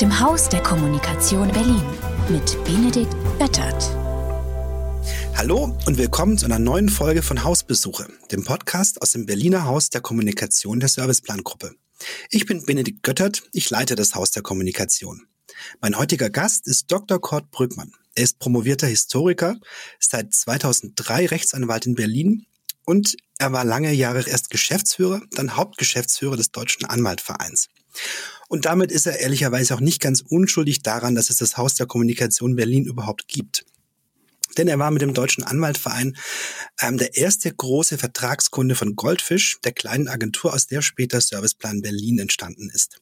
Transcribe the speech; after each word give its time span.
dem 0.00 0.20
Haus 0.20 0.48
der 0.48 0.62
Kommunikation 0.62 1.50
Berlin 1.50 1.82
mit 2.28 2.56
Benedikt 2.64 3.12
Böttert. 3.36 3.90
Hallo 5.34 5.76
und 5.86 5.98
willkommen 5.98 6.38
zu 6.38 6.44
einer 6.44 6.60
neuen 6.60 6.88
Folge 6.88 7.20
von 7.20 7.42
Hausbesuche, 7.42 8.06
dem 8.30 8.44
Podcast 8.44 9.02
aus 9.02 9.10
dem 9.10 9.26
Berliner 9.26 9.64
Haus 9.64 9.90
der 9.90 10.00
Kommunikation 10.00 10.78
der 10.78 10.88
Serviceplangruppe. 10.88 11.74
Ich 12.30 12.46
bin 12.46 12.64
Benedikt 12.64 13.02
Göttert, 13.02 13.42
ich 13.52 13.70
leite 13.70 13.96
das 13.96 14.14
Haus 14.14 14.30
der 14.30 14.44
Kommunikation. 14.44 15.26
Mein 15.80 15.98
heutiger 15.98 16.30
Gast 16.30 16.68
ist 16.68 16.92
Dr. 16.92 17.20
Kurt 17.20 17.50
Brückmann. 17.50 17.92
Er 18.14 18.22
ist 18.22 18.38
promovierter 18.38 18.86
Historiker, 18.86 19.56
seit 19.98 20.32
2003 20.32 21.26
Rechtsanwalt 21.26 21.86
in 21.86 21.96
Berlin 21.96 22.46
und 22.84 23.16
er 23.38 23.52
war 23.52 23.64
lange 23.64 23.92
Jahre 23.92 24.24
erst 24.28 24.50
Geschäftsführer, 24.50 25.22
dann 25.32 25.56
Hauptgeschäftsführer 25.56 26.36
des 26.36 26.52
Deutschen 26.52 26.84
Anwaltvereins. 26.84 27.68
Und 28.48 28.64
damit 28.64 28.90
ist 28.90 29.06
er 29.06 29.20
ehrlicherweise 29.20 29.74
auch 29.74 29.80
nicht 29.80 30.00
ganz 30.00 30.22
unschuldig 30.26 30.82
daran, 30.82 31.14
dass 31.14 31.30
es 31.30 31.36
das 31.36 31.56
Haus 31.56 31.74
der 31.74 31.86
Kommunikation 31.86 32.56
Berlin 32.56 32.84
überhaupt 32.84 33.28
gibt. 33.28 33.64
Denn 34.56 34.66
er 34.66 34.78
war 34.78 34.90
mit 34.90 35.02
dem 35.02 35.14
Deutschen 35.14 35.44
Anwaltverein 35.44 36.16
ähm, 36.80 36.98
der 36.98 37.16
erste 37.16 37.54
große 37.54 37.98
Vertragskunde 37.98 38.74
von 38.74 38.96
Goldfisch, 38.96 39.58
der 39.62 39.72
kleinen 39.72 40.08
Agentur, 40.08 40.52
aus 40.52 40.66
der 40.66 40.82
später 40.82 41.20
Serviceplan 41.20 41.82
Berlin 41.82 42.18
entstanden 42.18 42.70
ist. 42.72 43.00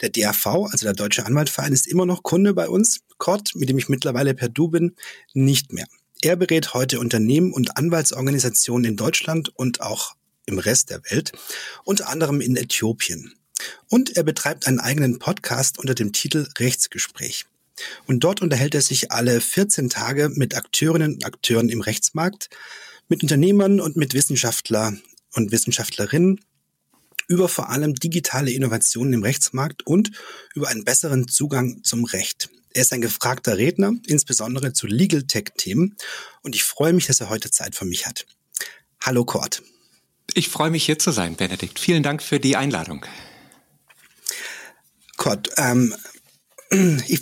Der 0.00 0.10
DAV, 0.10 0.46
also 0.46 0.84
der 0.86 0.94
Deutsche 0.94 1.26
Anwaltverein, 1.26 1.72
ist 1.72 1.86
immer 1.86 2.06
noch 2.06 2.22
Kunde 2.22 2.54
bei 2.54 2.68
uns. 2.68 3.00
Kurt, 3.18 3.54
mit 3.54 3.68
dem 3.68 3.78
ich 3.78 3.88
mittlerweile 3.88 4.34
per 4.34 4.48
Du 4.48 4.68
bin, 4.68 4.94
nicht 5.34 5.72
mehr. 5.72 5.86
Er 6.22 6.36
berät 6.36 6.72
heute 6.72 6.98
Unternehmen 7.00 7.52
und 7.52 7.76
Anwaltsorganisationen 7.76 8.92
in 8.92 8.96
Deutschland 8.96 9.50
und 9.54 9.80
auch 9.82 10.14
im 10.46 10.58
Rest 10.58 10.90
der 10.90 11.02
Welt, 11.10 11.32
unter 11.84 12.08
anderem 12.08 12.40
in 12.40 12.56
Äthiopien. 12.56 13.34
Und 13.88 14.16
er 14.16 14.22
betreibt 14.22 14.66
einen 14.66 14.80
eigenen 14.80 15.18
Podcast 15.18 15.78
unter 15.78 15.94
dem 15.94 16.12
Titel 16.12 16.48
Rechtsgespräch. 16.58 17.46
Und 18.06 18.20
dort 18.24 18.40
unterhält 18.42 18.74
er 18.74 18.82
sich 18.82 19.12
alle 19.12 19.40
14 19.40 19.90
Tage 19.90 20.30
mit 20.30 20.56
Akteurinnen 20.56 21.14
und 21.14 21.24
Akteuren 21.24 21.68
im 21.68 21.80
Rechtsmarkt, 21.80 22.48
mit 23.08 23.22
Unternehmern 23.22 23.80
und 23.80 23.96
mit 23.96 24.14
Wissenschaftler 24.14 24.94
und 25.34 25.52
Wissenschaftlerinnen 25.52 26.40
über 27.28 27.48
vor 27.48 27.70
allem 27.70 27.94
digitale 27.94 28.52
Innovationen 28.52 29.12
im 29.12 29.22
Rechtsmarkt 29.22 29.86
und 29.86 30.12
über 30.54 30.68
einen 30.68 30.84
besseren 30.84 31.28
Zugang 31.28 31.82
zum 31.82 32.04
Recht. 32.04 32.48
Er 32.72 32.82
ist 32.82 32.92
ein 32.92 33.00
gefragter 33.00 33.56
Redner, 33.56 33.94
insbesondere 34.06 34.72
zu 34.72 34.86
Legal 34.86 35.22
Tech-Themen. 35.22 35.96
Und 36.42 36.54
ich 36.54 36.62
freue 36.62 36.92
mich, 36.92 37.06
dass 37.06 37.20
er 37.20 37.30
heute 37.30 37.50
Zeit 37.50 37.74
für 37.74 37.86
mich 37.86 38.06
hat. 38.06 38.26
Hallo 39.00 39.24
Kurt. 39.24 39.62
Ich 40.34 40.48
freue 40.48 40.70
mich 40.70 40.84
hier 40.84 40.98
zu 40.98 41.10
sein, 41.10 41.36
Benedikt. 41.36 41.78
Vielen 41.78 42.02
Dank 42.02 42.22
für 42.22 42.38
die 42.38 42.56
Einladung. 42.56 43.06
Kurt, 45.16 45.50
ähm, 45.56 45.94
ich 47.08 47.20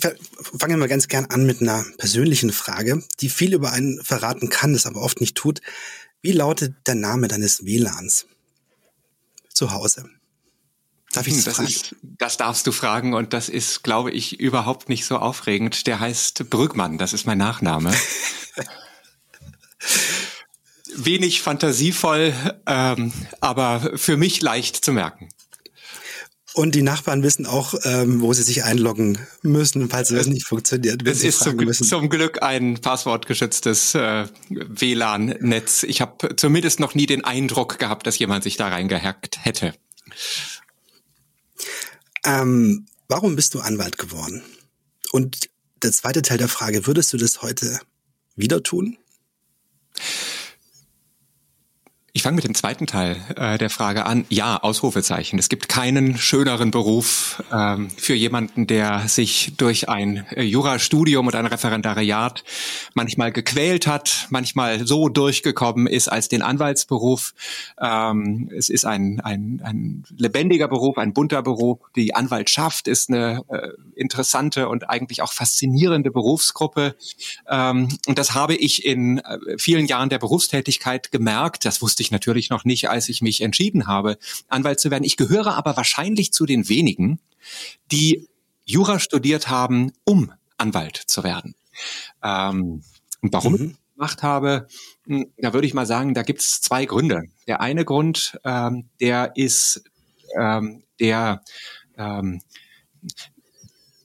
fange 0.59 0.77
mal 0.77 0.87
ganz 0.87 1.07
gern 1.07 1.25
an 1.25 1.45
mit 1.45 1.61
einer 1.61 1.85
persönlichen 1.97 2.51
Frage, 2.51 3.03
die 3.19 3.29
viel 3.29 3.53
über 3.53 3.71
einen 3.71 4.03
verraten 4.03 4.49
kann, 4.49 4.73
das 4.73 4.85
aber 4.85 5.01
oft 5.01 5.21
nicht 5.21 5.35
tut. 5.35 5.61
Wie 6.21 6.31
lautet 6.31 6.75
der 6.87 6.95
Name 6.95 7.27
deines 7.27 7.65
WLANs 7.65 8.25
zu 9.53 9.71
Hause? 9.71 10.09
Darf 11.11 11.27
ich 11.27 11.43
das, 11.43 11.59
ist, 11.59 11.95
das 12.01 12.37
darfst 12.37 12.67
du 12.67 12.73
fragen 12.73 13.13
und 13.13 13.31
das 13.31 13.47
ist, 13.47 13.83
glaube 13.83 14.11
ich, 14.11 14.39
überhaupt 14.39 14.89
nicht 14.89 15.05
so 15.05 15.17
aufregend. 15.17 15.87
Der 15.87 16.01
heißt 16.01 16.49
Brückmann, 16.49 16.97
das 16.97 17.13
ist 17.13 17.25
mein 17.25 17.37
Nachname. 17.37 17.93
Wenig 20.97 21.41
fantasievoll, 21.41 22.33
ähm, 22.65 23.13
aber 23.39 23.91
für 23.95 24.17
mich 24.17 24.41
leicht 24.41 24.83
zu 24.83 24.91
merken. 24.91 25.29
Und 26.55 26.73
die 26.73 26.83
Nachbarn 26.83 27.21
wissen 27.21 27.45
auch, 27.45 27.73
ähm, 27.83 28.21
wo 28.21 28.31
sie 28.31 28.41
sich 28.41 28.63
einloggen 28.63 29.17
müssen, 29.41 29.89
falls 29.89 30.09
es 30.11 30.27
nicht 30.27 30.47
funktioniert. 30.47 31.05
Es 31.05 31.21
ist 31.21 31.39
zum, 31.39 31.73
zum, 31.73 32.09
Glück 32.09 32.41
ein 32.41 32.75
passwortgeschütztes 32.79 33.93
äh, 33.93 34.27
WLAN-Netz. 34.49 35.83
Ich 35.83 35.99
habe 35.99 36.33
zumindest 36.37 36.79
noch 36.79 36.95
nie 36.95 37.07
den 37.07 37.25
Eindruck 37.25 37.77
gehabt, 37.77 38.07
dass 38.07 38.17
jemand 38.19 38.45
sich 38.45 38.55
da 38.55 38.69
reingehackt 38.69 39.43
hätte. 39.43 39.73
Ähm, 42.23 42.85
warum 43.09 43.35
bist 43.35 43.53
du 43.53 43.59
Anwalt 43.59 43.97
geworden? 43.97 44.41
Und 45.11 45.49
der 45.83 45.91
zweite 45.91 46.21
Teil 46.21 46.37
der 46.37 46.47
Frage, 46.47 46.87
würdest 46.87 47.11
du 47.11 47.17
das 47.17 47.41
heute 47.41 47.81
wieder 48.37 48.63
tun? 48.63 48.97
Fange 52.25 52.37
mit 52.37 52.45
dem 52.45 52.55
zweiten 52.55 52.87
Teil 52.87 53.17
äh, 53.35 53.59
der 53.59 53.69
Frage 53.69 54.07
an. 54.07 54.25
Ja, 54.29 54.57
Ausrufezeichen. 54.57 55.37
Es 55.37 55.47
gibt 55.47 55.69
keinen 55.69 56.17
schöneren 56.17 56.71
Beruf 56.71 57.43
ähm, 57.53 57.91
für 57.91 58.15
jemanden, 58.15 58.65
der 58.65 59.07
sich 59.07 59.53
durch 59.57 59.89
ein 59.89 60.25
äh, 60.31 60.41
Jurastudium 60.41 61.27
und 61.27 61.35
ein 61.35 61.45
Referendariat 61.45 62.43
manchmal 62.95 63.31
gequält 63.31 63.85
hat, 63.85 64.25
manchmal 64.31 64.87
so 64.87 65.07
durchgekommen 65.07 65.85
ist 65.85 66.07
als 66.07 66.27
den 66.27 66.41
Anwaltsberuf. 66.41 67.35
Ähm, 67.79 68.49
es 68.57 68.69
ist 68.69 68.87
ein, 68.87 69.19
ein, 69.19 69.61
ein 69.63 70.03
lebendiger 70.17 70.67
Beruf, 70.67 70.97
ein 70.97 71.13
bunter 71.13 71.43
Beruf. 71.43 71.77
Die 71.95 72.15
Anwaltschaft 72.15 72.87
ist 72.87 73.07
eine 73.11 73.43
äh, 73.49 73.67
interessante 73.93 74.67
und 74.67 74.89
eigentlich 74.89 75.21
auch 75.21 75.31
faszinierende 75.31 76.09
Berufsgruppe. 76.09 76.95
Ähm, 77.47 77.89
und 78.07 78.17
das 78.17 78.33
habe 78.33 78.55
ich 78.55 78.83
in 78.83 79.19
äh, 79.19 79.59
vielen 79.59 79.85
Jahren 79.85 80.09
der 80.09 80.17
Berufstätigkeit 80.17 81.11
gemerkt. 81.11 81.65
Das 81.65 81.83
wusste 81.83 82.01
ich 82.01 82.14
natürlich 82.15 82.49
noch 82.49 82.63
nicht, 82.63 82.89
als 82.89 83.09
ich 83.09 83.21
mich 83.21 83.41
entschieden 83.41 83.87
habe, 83.87 84.17
Anwalt 84.47 84.79
zu 84.79 84.89
werden. 84.89 85.03
Ich 85.03 85.17
gehöre 85.17 85.55
aber 85.55 85.75
wahrscheinlich 85.75 86.31
zu 86.31 86.45
den 86.45 86.69
wenigen, 86.69 87.19
die 87.91 88.27
Jura 88.63 88.99
studiert 88.99 89.49
haben, 89.49 89.91
um 90.05 90.31
Anwalt 90.57 90.95
zu 90.95 91.23
werden. 91.23 91.55
Ähm, 92.23 92.83
und 93.21 93.33
warum 93.33 93.53
mhm. 93.53 93.69
ich 93.71 93.93
gemacht 93.95 94.23
habe, 94.23 94.67
hm, 95.05 95.31
da 95.37 95.53
würde 95.53 95.67
ich 95.67 95.73
mal 95.73 95.85
sagen, 95.85 96.13
da 96.13 96.23
gibt 96.23 96.39
es 96.39 96.61
zwei 96.61 96.85
Gründe. 96.85 97.23
Der 97.47 97.59
eine 97.59 97.83
Grund, 97.83 98.39
ähm, 98.45 98.89
der 99.01 99.33
ist 99.35 99.83
ähm, 100.39 100.83
der 100.99 101.41
ähm, 101.97 102.41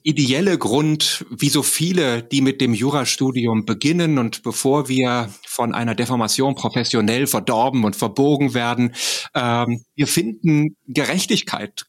ideelle 0.03 0.57
Grund, 0.57 1.25
wie 1.29 1.49
so 1.49 1.63
viele, 1.63 2.23
die 2.23 2.41
mit 2.41 2.61
dem 2.61 2.73
Jurastudium 2.73 3.65
beginnen 3.65 4.17
und 4.17 4.43
bevor 4.43 4.87
wir 4.87 5.29
von 5.45 5.73
einer 5.73 5.95
Deformation 5.95 6.55
professionell 6.55 7.27
verdorben 7.27 7.83
und 7.83 7.95
verbogen 7.95 8.53
werden, 8.53 8.93
ähm, 9.35 9.83
wir 9.95 10.07
finden 10.07 10.75
Gerechtigkeit 10.87 11.85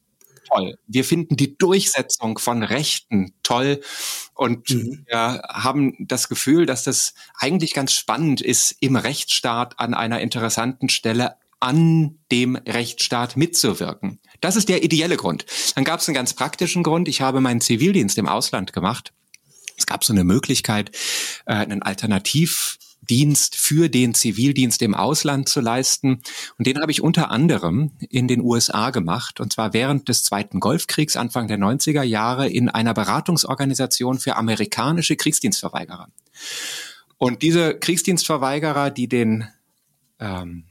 toll. 0.53 0.79
Wir 0.87 1.05
finden 1.05 1.37
die 1.37 1.57
Durchsetzung 1.57 2.39
von 2.39 2.63
Rechten 2.63 3.35
toll 3.43 3.81
und 4.35 4.71
mhm. 4.71 5.05
wir 5.07 5.43
haben 5.49 5.95
das 6.01 6.29
Gefühl, 6.29 6.67
dass 6.67 6.85
das 6.85 7.15
eigentlich 7.39 7.75
ganz 7.75 7.93
spannend 7.93 8.41
ist, 8.41 8.77
im 8.81 8.97
Rechtsstaat 8.97 9.79
an 9.79 9.95
einer 9.95 10.21
interessanten 10.21 10.89
Stelle 10.89 11.37
an 11.63 12.19
dem 12.33 12.57
Rechtsstaat 12.57 13.37
mitzuwirken. 13.37 14.19
Das 14.41 14.57
ist 14.57 14.69
der 14.69 14.83
ideelle 14.83 15.17
Grund. 15.17 15.47
Dann 15.77 15.85
gab 15.85 16.01
es 16.01 16.09
einen 16.09 16.17
ganz 16.17 16.35
praktischen 16.35 16.83
Grund. 16.83 17.07
Ich 17.07 17.21
habe 17.21 17.41
meinen 17.41 17.61
Zivildienst 17.61 18.19
im 18.19 18.27
Ausland 18.27 18.73
gemacht. 18.73 19.13
Es 19.77 19.87
gab 19.87 20.05
so 20.05 20.13
eine 20.13 20.25
Möglichkeit, 20.25 20.91
äh, 21.47 21.55
einen 21.55 21.83
Alternativdienst 21.83 23.55
für 23.55 23.89
den 23.89 24.13
Zivildienst 24.13 24.83
im 24.83 24.95
Ausland 24.95 25.49
zu 25.49 25.61
leisten. 25.61 26.23
Und 26.59 26.67
den 26.67 26.81
habe 26.81 26.91
ich 26.91 27.01
unter 27.01 27.31
anderem 27.31 27.93
in 28.09 28.27
den 28.27 28.41
USA 28.41 28.91
gemacht, 28.91 29.39
und 29.39 29.53
zwar 29.53 29.73
während 29.73 30.09
des 30.09 30.25
Zweiten 30.25 30.59
Golfkriegs, 30.59 31.17
Anfang 31.17 31.47
der 31.47 31.59
90er 31.59 32.03
Jahre, 32.03 32.49
in 32.49 32.71
einer 32.71 32.93
Beratungsorganisation 32.93 34.19
für 34.19 34.35
amerikanische 34.35 35.15
Kriegsdienstverweigerer. 35.15 36.09
Und 37.19 37.43
diese 37.43 37.79
Kriegsdienstverweigerer, 37.79 38.91
die 38.91 39.07
den 39.07 39.47
ähm, 40.19 40.65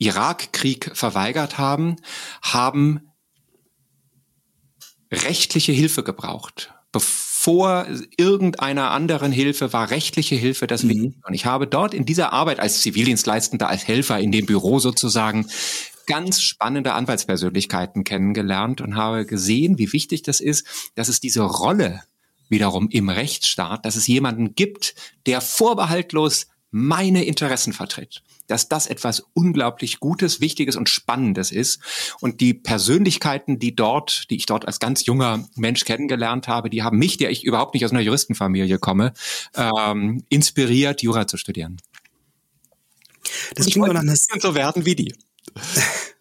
Irakkrieg 0.00 0.90
verweigert 0.94 1.58
haben, 1.58 1.96
haben 2.42 3.12
rechtliche 5.12 5.72
Hilfe 5.72 6.02
gebraucht. 6.02 6.72
Bevor 6.90 7.86
irgendeiner 8.16 8.90
anderen 8.90 9.30
Hilfe 9.30 9.72
war 9.72 9.90
rechtliche 9.90 10.34
Hilfe 10.34 10.66
das 10.66 10.82
mhm. 10.82 11.14
Und 11.24 11.34
ich 11.34 11.46
habe 11.46 11.66
dort 11.66 11.94
in 11.94 12.04
dieser 12.06 12.32
Arbeit 12.32 12.58
als 12.58 12.80
Zivildienstleistender, 12.80 13.68
als 13.68 13.86
Helfer 13.86 14.18
in 14.18 14.32
dem 14.32 14.46
Büro 14.46 14.78
sozusagen 14.80 15.46
ganz 16.06 16.42
spannende 16.42 16.94
Anwaltspersönlichkeiten 16.94 18.02
kennengelernt 18.02 18.80
und 18.80 18.96
habe 18.96 19.26
gesehen, 19.26 19.78
wie 19.78 19.92
wichtig 19.92 20.22
das 20.22 20.40
ist, 20.40 20.66
dass 20.96 21.08
es 21.08 21.20
diese 21.20 21.42
Rolle 21.42 22.02
wiederum 22.48 22.88
im 22.88 23.08
Rechtsstaat, 23.08 23.84
dass 23.84 23.94
es 23.94 24.08
jemanden 24.08 24.54
gibt, 24.54 24.94
der 25.26 25.40
vorbehaltlos 25.40 26.48
meine 26.70 27.24
Interessen 27.24 27.72
vertritt 27.72 28.22
dass 28.50 28.68
das 28.68 28.88
etwas 28.88 29.22
unglaublich 29.32 30.00
Gutes, 30.00 30.40
Wichtiges 30.40 30.76
und 30.76 30.88
Spannendes 30.88 31.52
ist. 31.52 31.80
Und 32.20 32.40
die 32.40 32.52
Persönlichkeiten, 32.52 33.58
die 33.58 33.76
dort, 33.76 34.28
die 34.28 34.36
ich 34.36 34.46
dort 34.46 34.66
als 34.66 34.80
ganz 34.80 35.06
junger 35.06 35.48
Mensch 35.54 35.84
kennengelernt 35.84 36.48
habe, 36.48 36.68
die 36.68 36.82
haben 36.82 36.98
mich, 36.98 37.16
der 37.16 37.30
ich 37.30 37.44
überhaupt 37.44 37.74
nicht 37.74 37.84
aus 37.84 37.92
einer 37.92 38.00
Juristenfamilie 38.00 38.78
komme, 38.78 39.12
ähm, 39.54 40.24
inspiriert, 40.28 41.02
Jura 41.02 41.26
zu 41.26 41.36
studieren. 41.36 41.76
Das 43.54 43.66
klingt 43.66 43.86
doch 43.86 43.92
nach 43.92 44.00
einer 44.00 44.16
so 44.16 44.54
werden 44.54 44.84
wie 44.84 44.96
die. 44.96 45.14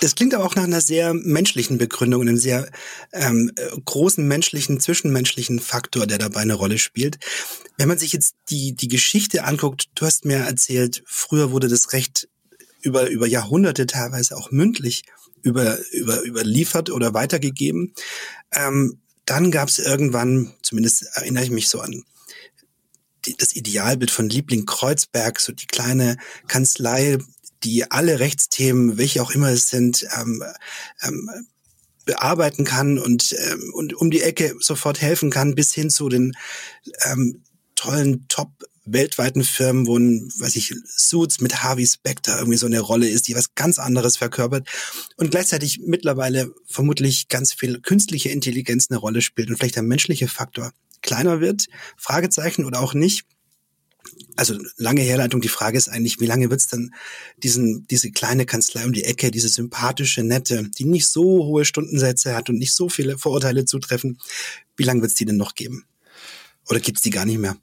Das 0.00 0.14
klingt 0.14 0.34
aber 0.34 0.44
auch 0.44 0.56
nach 0.56 0.64
einer 0.64 0.80
sehr 0.80 1.14
menschlichen 1.14 1.78
Begründung, 1.78 2.22
einem 2.22 2.36
sehr 2.36 2.70
ähm, 3.12 3.52
großen 3.84 4.26
menschlichen, 4.26 4.80
zwischenmenschlichen 4.80 5.60
Faktor, 5.60 6.06
der 6.06 6.18
dabei 6.18 6.40
eine 6.40 6.54
Rolle 6.54 6.78
spielt. 6.78 7.18
Wenn 7.78 7.88
man 7.88 7.98
sich 7.98 8.12
jetzt 8.12 8.34
die, 8.50 8.74
die 8.74 8.88
Geschichte 8.88 9.44
anguckt, 9.44 9.88
du 9.94 10.06
hast 10.06 10.24
mir 10.24 10.38
erzählt, 10.38 11.02
früher 11.06 11.52
wurde 11.52 11.68
das 11.68 11.92
Recht 11.92 12.28
über, 12.82 13.08
über 13.08 13.26
Jahrhunderte 13.26 13.86
teilweise 13.86 14.36
auch 14.36 14.50
mündlich 14.50 15.04
über, 15.42 15.78
über, 15.92 16.22
überliefert 16.24 16.90
oder 16.90 17.14
weitergegeben. 17.14 17.94
Ähm, 18.52 19.00
dann 19.24 19.50
gab 19.50 19.68
es 19.68 19.78
irgendwann, 19.78 20.54
zumindest 20.62 21.04
erinnere 21.14 21.44
ich 21.44 21.50
mich 21.50 21.68
so 21.68 21.80
an 21.80 22.04
die, 23.24 23.36
das 23.36 23.54
Idealbild 23.54 24.10
von 24.10 24.28
Liebling 24.28 24.66
Kreuzberg, 24.66 25.38
so 25.38 25.52
die 25.52 25.66
kleine 25.66 26.16
Kanzlei, 26.48 27.18
die 27.64 27.90
alle 27.90 28.20
Rechtsthemen, 28.20 28.98
welche 28.98 29.22
auch 29.22 29.30
immer 29.30 29.48
es 29.48 29.68
sind, 29.68 30.06
ähm, 30.18 30.42
ähm, 31.02 31.30
bearbeiten 32.04 32.64
kann 32.64 32.98
und, 32.98 33.34
ähm, 33.38 33.72
und 33.74 33.94
um 33.94 34.10
die 34.10 34.22
Ecke 34.22 34.54
sofort 34.58 35.00
helfen 35.00 35.30
kann, 35.30 35.54
bis 35.54 35.72
hin 35.72 35.90
zu 35.90 36.08
den 36.08 36.32
ähm, 37.04 37.42
tollen 37.74 38.26
Top 38.28 38.50
weltweiten 38.84 39.44
Firmen, 39.44 39.86
wo 39.86 39.96
ein, 39.96 40.28
weiß 40.38 40.56
ich, 40.56 40.74
Suits 40.84 41.40
mit 41.40 41.62
Harvey 41.62 41.86
Specter 41.86 42.38
irgendwie 42.38 42.58
so 42.58 42.66
eine 42.66 42.80
Rolle 42.80 43.08
ist, 43.08 43.28
die 43.28 43.36
was 43.36 43.54
ganz 43.54 43.78
anderes 43.78 44.16
verkörpert 44.16 44.68
und 45.16 45.30
gleichzeitig 45.30 45.80
mittlerweile 45.84 46.52
vermutlich 46.66 47.28
ganz 47.28 47.52
viel 47.52 47.80
künstliche 47.80 48.30
Intelligenz 48.30 48.88
eine 48.90 48.98
Rolle 48.98 49.22
spielt 49.22 49.50
und 49.50 49.56
vielleicht 49.56 49.76
der 49.76 49.84
menschliche 49.84 50.26
Faktor 50.26 50.72
kleiner 51.00 51.40
wird, 51.40 51.66
Fragezeichen 51.96 52.64
oder 52.64 52.80
auch 52.80 52.94
nicht 52.94 53.24
also 54.36 54.56
lange 54.76 55.02
Herleitung, 55.02 55.40
die 55.40 55.48
Frage 55.48 55.78
ist 55.78 55.88
eigentlich, 55.88 56.20
wie 56.20 56.26
lange 56.26 56.50
wird 56.50 56.60
es 56.60 56.66
denn 56.66 56.94
diesen, 57.42 57.86
diese 57.88 58.10
kleine 58.10 58.46
Kanzlei 58.46 58.84
um 58.84 58.92
die 58.92 59.04
Ecke, 59.04 59.30
diese 59.30 59.48
sympathische, 59.48 60.22
nette, 60.22 60.68
die 60.78 60.84
nicht 60.84 61.08
so 61.08 61.22
hohe 61.22 61.64
Stundensätze 61.64 62.34
hat 62.34 62.48
und 62.48 62.58
nicht 62.58 62.74
so 62.74 62.88
viele 62.88 63.18
Vorurteile 63.18 63.64
zutreffen, 63.64 64.18
wie 64.76 64.84
lange 64.84 65.02
wird 65.02 65.10
es 65.10 65.16
die 65.16 65.26
denn 65.26 65.36
noch 65.36 65.54
geben? 65.54 65.84
Oder 66.68 66.80
gibt 66.80 66.98
es 66.98 67.02
die 67.02 67.10
gar 67.10 67.24
nicht 67.24 67.38
mehr? 67.38 67.56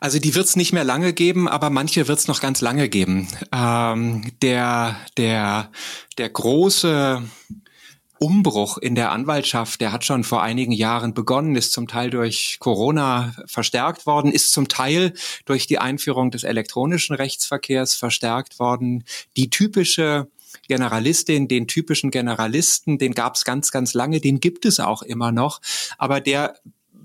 Also 0.00 0.18
die 0.18 0.34
wird 0.34 0.46
es 0.46 0.56
nicht 0.56 0.72
mehr 0.72 0.84
lange 0.84 1.12
geben, 1.12 1.48
aber 1.48 1.70
manche 1.70 2.08
wird 2.08 2.18
es 2.18 2.28
noch 2.28 2.40
ganz 2.40 2.60
lange 2.60 2.88
geben. 2.88 3.28
Ähm, 3.52 4.32
der, 4.42 4.96
der, 5.16 5.70
der 6.18 6.28
große 6.28 7.22
Umbruch 8.20 8.76
in 8.76 8.94
der 8.94 9.12
Anwaltschaft, 9.12 9.80
der 9.80 9.92
hat 9.92 10.04
schon 10.04 10.24
vor 10.24 10.42
einigen 10.42 10.72
Jahren 10.72 11.14
begonnen, 11.14 11.56
ist 11.56 11.72
zum 11.72 11.88
Teil 11.88 12.10
durch 12.10 12.58
Corona 12.60 13.34
verstärkt 13.46 14.04
worden, 14.04 14.30
ist 14.30 14.52
zum 14.52 14.68
Teil 14.68 15.14
durch 15.46 15.66
die 15.66 15.78
Einführung 15.78 16.30
des 16.30 16.44
elektronischen 16.44 17.16
Rechtsverkehrs 17.16 17.94
verstärkt 17.94 18.58
worden. 18.58 19.04
Die 19.38 19.48
typische 19.48 20.28
Generalistin, 20.68 21.48
den 21.48 21.66
typischen 21.66 22.10
Generalisten, 22.10 22.98
den 22.98 23.14
gab 23.14 23.36
es 23.36 23.46
ganz, 23.46 23.70
ganz 23.70 23.94
lange, 23.94 24.20
den 24.20 24.38
gibt 24.38 24.66
es 24.66 24.80
auch 24.80 25.00
immer 25.00 25.32
noch, 25.32 25.62
aber 25.96 26.20
der 26.20 26.60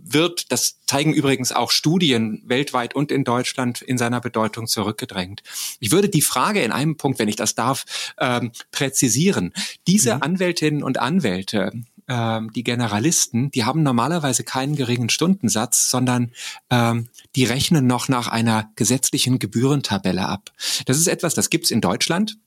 wird, 0.06 0.52
das 0.52 0.80
zeigen 0.86 1.14
übrigens 1.14 1.52
auch 1.52 1.72
Studien 1.72 2.42
weltweit 2.46 2.96
und 2.96 3.12
in 3.12 3.24
Deutschland, 3.24 3.82
in 3.82 3.98
seiner 3.98 4.22
Bedeutung 4.22 4.68
zurückgedrängt. 4.68 5.42
Ich 5.80 5.92
würde 5.92 6.10
die 6.10 6.22
Frage 6.22 6.62
in 6.62 6.72
einem 6.72 6.96
Punkt, 6.96 7.20
wenn 7.20 7.28
ich 7.28 7.36
das 7.36 7.56
darf, 7.56 7.86
ähm, 8.20 8.52
präzisieren. 8.72 9.54
Diese 9.88 10.16
mhm. 10.16 10.22
Anwältinnen 10.22 10.84
und 10.84 11.00
Anwälte, 11.00 11.72
ähm, 12.08 12.52
die 12.54 12.64
Generalisten, 12.64 13.50
die 13.52 13.64
haben 13.64 13.82
normalerweise 13.84 14.44
keinen 14.44 14.76
geringen 14.76 15.10
Stundensatz, 15.10 15.90
sondern 15.90 16.32
ähm, 16.70 17.10
die 17.36 17.46
rechnen 17.46 17.88
noch 17.88 18.08
nach 18.08 18.28
einer 18.28 18.70
gesetzlichen 18.76 19.40
Gebührentabelle 19.40 20.28
ab. 20.28 20.52
Das 20.86 20.98
ist 20.98 21.08
etwas, 21.08 21.34
das 21.34 21.50
gibt's 21.50 21.72
in 21.72 21.82
Deutschland. 21.82 22.38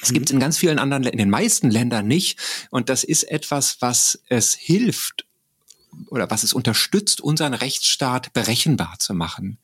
Das 0.00 0.12
gibt 0.12 0.30
es 0.30 0.32
in 0.32 0.40
ganz 0.40 0.56
vielen 0.56 0.78
anderen, 0.78 1.04
in 1.04 1.18
den 1.18 1.28
meisten 1.28 1.70
Ländern 1.70 2.06
nicht. 2.06 2.38
Und 2.70 2.88
das 2.88 3.04
ist 3.04 3.24
etwas, 3.24 3.76
was 3.80 4.22
es 4.28 4.54
hilft, 4.54 5.26
oder 6.08 6.30
was 6.30 6.42
es 6.42 6.52
unterstützt, 6.52 7.20
unseren 7.20 7.54
Rechtsstaat 7.54 8.32
berechenbar 8.32 8.96
zu 8.98 9.14
machen. 9.14 9.58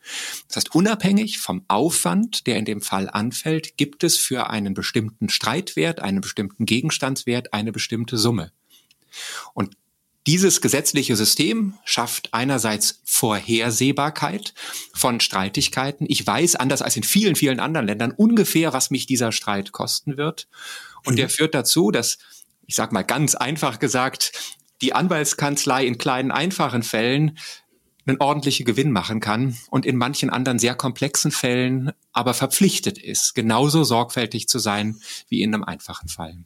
Das 0.49 0.57
heißt, 0.57 0.75
unabhängig 0.75 1.39
vom 1.39 1.65
Aufwand, 1.69 2.47
der 2.47 2.57
in 2.57 2.65
dem 2.65 2.81
Fall 2.81 3.09
anfällt, 3.11 3.77
gibt 3.77 4.05
es 4.05 4.17
für 4.17 4.51
einen 4.51 4.75
bestimmten 4.75 5.29
Streitwert, 5.29 6.01
einen 6.01 6.21
bestimmten 6.21 6.67
Gegenstandswert 6.67 7.53
eine 7.53 7.73
bestimmte 7.73 8.19
Summe. 8.19 8.53
Und 9.55 9.77
dieses 10.27 10.61
gesetzliche 10.61 11.15
System 11.15 11.75
schafft 11.85 12.35
einerseits 12.35 13.01
Vorhersehbarkeit 13.05 14.55
von 14.93 15.21
Streitigkeiten. 15.21 16.07
Ich 16.09 16.27
weiß, 16.27 16.57
anders 16.57 16.83
als 16.83 16.97
in 16.97 17.05
vielen, 17.05 17.37
vielen 17.37 17.61
anderen 17.61 17.87
Ländern, 17.87 18.11
ungefähr, 18.11 18.73
was 18.73 18.91
mich 18.91 19.07
dieser 19.07 19.31
Streit 19.31 19.71
kosten 19.71 20.17
wird. 20.17 20.49
Und 21.05 21.13
mhm. 21.13 21.17
der 21.19 21.29
führt 21.29 21.55
dazu, 21.55 21.93
dass 21.93 22.19
ich 22.67 22.75
sage 22.75 22.93
mal 22.93 23.03
ganz 23.03 23.35
einfach 23.35 23.79
gesagt, 23.79 24.33
die 24.83 24.93
Anwaltskanzlei 24.93 25.87
in 25.87 25.99
kleinen, 25.99 26.31
einfachen 26.31 26.83
Fällen 26.83 27.39
einen 28.07 28.21
ordentlichen 28.21 28.65
Gewinn 28.65 28.93
machen 28.93 29.21
kann 29.21 29.57
und 29.69 29.85
in 29.85 29.97
manchen 29.97 30.31
anderen 30.31 30.59
sehr 30.59 30.75
komplexen 30.75 31.33
Fällen 31.33 31.93
aber 32.13 32.35
verpflichtet 32.35 32.99
ist, 32.99 33.35
genauso 33.35 33.83
sorgfältig 33.85 34.49
zu 34.49 34.59
sein 34.59 35.01
wie 35.29 35.43
in 35.43 35.53
einem 35.53 35.65
einfachen 35.65 36.09
Fall. 36.09 36.37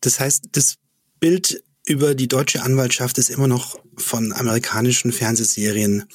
Das 0.00 0.18
heißt, 0.18 0.46
das 0.52 0.76
Bild 1.20 1.62
über 1.86 2.14
die 2.14 2.28
deutsche 2.28 2.62
Anwaltschaft 2.62 3.18
ist 3.18 3.30
immer 3.30 3.46
noch 3.46 3.78
von 3.96 4.32
amerikanischen 4.32 5.12
Fernsehserien 5.12 6.08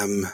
ähm, 0.00 0.26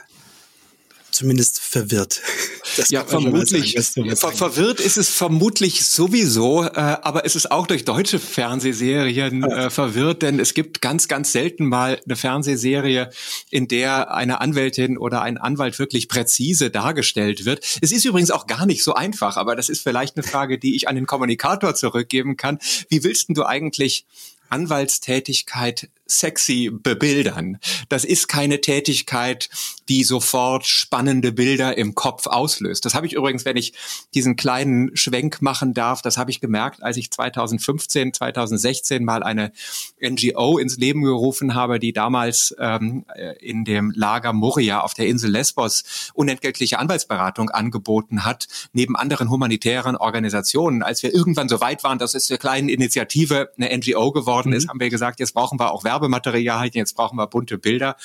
zumindest 1.11 1.59
verwirrt. 1.61 2.21
Das 2.79 2.91
ja, 2.91 3.05
vermutlich. 3.05 3.75
Sagen, 3.79 4.17
ver 4.17 4.31
verwirrt 4.31 4.79
ist 4.79 4.99
es 4.99 5.11
vermutlich 5.11 5.85
sowieso, 5.85 6.63
äh, 6.65 6.71
aber 6.77 7.27
es 7.27 7.35
ist 7.35 7.51
auch 7.51 7.67
durch 7.67 7.85
deutsche 7.85 8.21
Fernsehserien 8.21 9.43
äh, 9.43 9.69
verwirrt, 9.69 10.23
denn 10.23 10.39
es 10.39 10.55
gibt 10.55 10.81
ganz, 10.81 11.09
ganz 11.09 11.33
selten 11.33 11.67
mal 11.67 12.01
eine 12.05 12.15
Fernsehserie, 12.15 13.11
in 13.51 13.67
der 13.67 14.15
eine 14.15 14.41
Anwältin 14.41 14.97
oder 14.97 15.23
ein 15.23 15.39
Anwalt 15.39 15.81
wirklich 15.81 16.09
präzise 16.09 16.71
dargestellt 16.71 17.45
wird. 17.45 17.65
Es 17.81 17.91
ist 17.91 18.05
übrigens 18.05 18.31
auch 18.31 18.47
gar 18.47 18.65
nicht 18.65 18.85
so 18.85 18.95
einfach, 18.95 19.37
aber 19.37 19.57
das 19.57 19.69
ist 19.69 19.83
vielleicht 19.83 20.17
eine 20.17 20.23
Frage, 20.23 20.59
die 20.59 20.77
ich 20.77 20.87
an 20.89 20.95
den 20.95 21.07
Kommunikator 21.07 21.75
zurückgeben 21.75 22.37
kann. 22.37 22.61
Wie 22.89 23.03
willst 23.03 23.27
du 23.31 23.45
eigentlich 23.45 24.07
Anwaltstätigkeit 24.51 25.91
sexy 26.09 26.71
bebildern. 26.73 27.59
Das 27.89 28.05
ist 28.05 28.29
keine 28.29 28.61
Tätigkeit, 28.61 29.51
die 29.89 30.05
sofort 30.05 30.67
spannende 30.67 31.33
Bilder 31.33 31.77
im 31.77 31.95
Kopf 31.95 32.27
auslöst. 32.27 32.85
Das 32.85 32.95
habe 32.95 33.07
ich 33.07 33.13
übrigens, 33.13 33.45
wenn 33.45 33.57
ich 33.57 33.75
diesen 34.15 34.37
kleinen 34.37 34.97
Schwenk 34.97 35.41
machen 35.43 35.75
darf, 35.75 36.03
das 36.03 36.17
habe 36.17 36.31
ich 36.31 36.41
gemerkt, 36.41 36.83
als 36.83 36.97
ich 36.97 37.11
2015, 37.11 38.15
2016 38.15 39.05
mal 39.05 39.23
eine 39.23 39.53
NGO 40.01 40.59
ins 40.59 40.79
Leben 40.79 41.03
gerufen 41.03 41.55
habe, 41.55 41.79
die 41.79 41.93
damals 41.93 42.55
ähm, 42.59 43.05
in 43.41 43.65
dem 43.65 43.93
Lager 43.95 44.33
Moria 44.33 44.81
auf 44.81 44.95
der 44.95 45.07
Insel 45.07 45.31
Lesbos 45.31 46.11
unentgeltliche 46.15 46.79
Anwaltsberatung 46.79 47.51
angeboten 47.51 48.25
hat, 48.25 48.49
neben 48.73 48.97
anderen 48.97 49.31
humanitären 49.31 49.97
Organisationen. 49.97 50.83
Als 50.83 51.03
wir 51.03 51.15
irgendwann 51.15 51.49
so 51.49 51.61
weit 51.61 51.85
waren, 51.85 51.99
dass 51.99 52.15
es 52.15 52.27
der 52.27 52.39
kleinen 52.39 52.69
Initiative 52.69 53.51
eine 53.59 53.77
NGO 53.77 54.13
geworden 54.13 54.51
mhm. 54.51 54.57
ist, 54.57 54.69
haben 54.69 54.81
wir 54.81 54.91
gesagt, 54.91 55.21
jetzt 55.21 55.35
brauchen 55.35 55.61
wir 55.61 55.73
auch 55.73 55.85
Werbung 55.85 55.98
Werbematerialien, 56.01 56.75
jetzt 56.75 56.95
brauchen 56.95 57.17
wir 57.17 57.27
bunte 57.27 57.59
Bilder. 57.59 57.97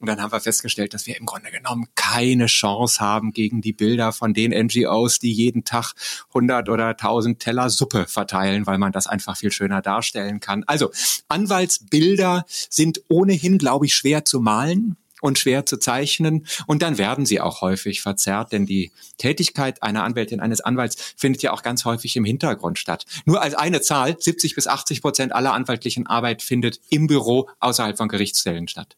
Und 0.00 0.08
dann 0.08 0.20
haben 0.20 0.32
wir 0.32 0.40
festgestellt, 0.40 0.94
dass 0.94 1.06
wir 1.06 1.16
im 1.16 1.26
Grunde 1.26 1.50
genommen 1.50 1.88
keine 1.94 2.46
Chance 2.46 3.00
haben 3.00 3.32
gegen 3.32 3.60
die 3.60 3.72
Bilder 3.72 4.12
von 4.12 4.34
den 4.34 4.50
NGOs, 4.52 5.18
die 5.18 5.32
jeden 5.32 5.64
Tag 5.64 5.94
100 6.28 6.68
oder 6.68 6.88
1000 6.88 7.38
Teller 7.38 7.70
Suppe 7.70 8.06
verteilen, 8.06 8.66
weil 8.66 8.78
man 8.78 8.92
das 8.92 9.06
einfach 9.06 9.36
viel 9.36 9.52
schöner 9.52 9.82
darstellen 9.82 10.40
kann. 10.40 10.64
Also 10.66 10.90
Anwaltsbilder 11.28 12.44
sind 12.48 13.02
ohnehin, 13.08 13.58
glaube 13.58 13.86
ich, 13.86 13.94
schwer 13.94 14.24
zu 14.24 14.40
malen 14.40 14.96
und 15.24 15.38
schwer 15.38 15.64
zu 15.64 15.78
zeichnen. 15.78 16.46
Und 16.66 16.82
dann 16.82 16.98
werden 16.98 17.24
sie 17.24 17.40
auch 17.40 17.62
häufig 17.62 18.02
verzerrt, 18.02 18.52
denn 18.52 18.66
die 18.66 18.92
Tätigkeit 19.16 19.82
einer 19.82 20.04
Anwältin, 20.04 20.38
eines 20.38 20.60
Anwalts 20.60 21.14
findet 21.16 21.42
ja 21.42 21.52
auch 21.52 21.62
ganz 21.62 21.86
häufig 21.86 22.14
im 22.16 22.26
Hintergrund 22.26 22.78
statt. 22.78 23.06
Nur 23.24 23.40
als 23.40 23.54
eine 23.54 23.80
Zahl, 23.80 24.16
70 24.20 24.54
bis 24.54 24.66
80 24.66 25.00
Prozent 25.00 25.34
aller 25.34 25.54
anwaltlichen 25.54 26.06
Arbeit 26.06 26.42
findet 26.42 26.78
im 26.90 27.06
Büro 27.06 27.48
außerhalb 27.58 27.96
von 27.96 28.08
Gerichtszellen 28.08 28.68
statt. 28.68 28.96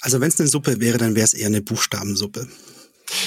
Also 0.00 0.20
wenn 0.20 0.28
es 0.28 0.40
eine 0.40 0.48
Suppe 0.48 0.80
wäre, 0.80 0.98
dann 0.98 1.14
wäre 1.14 1.24
es 1.24 1.34
eher 1.34 1.46
eine 1.46 1.62
Buchstabensuppe. 1.62 2.48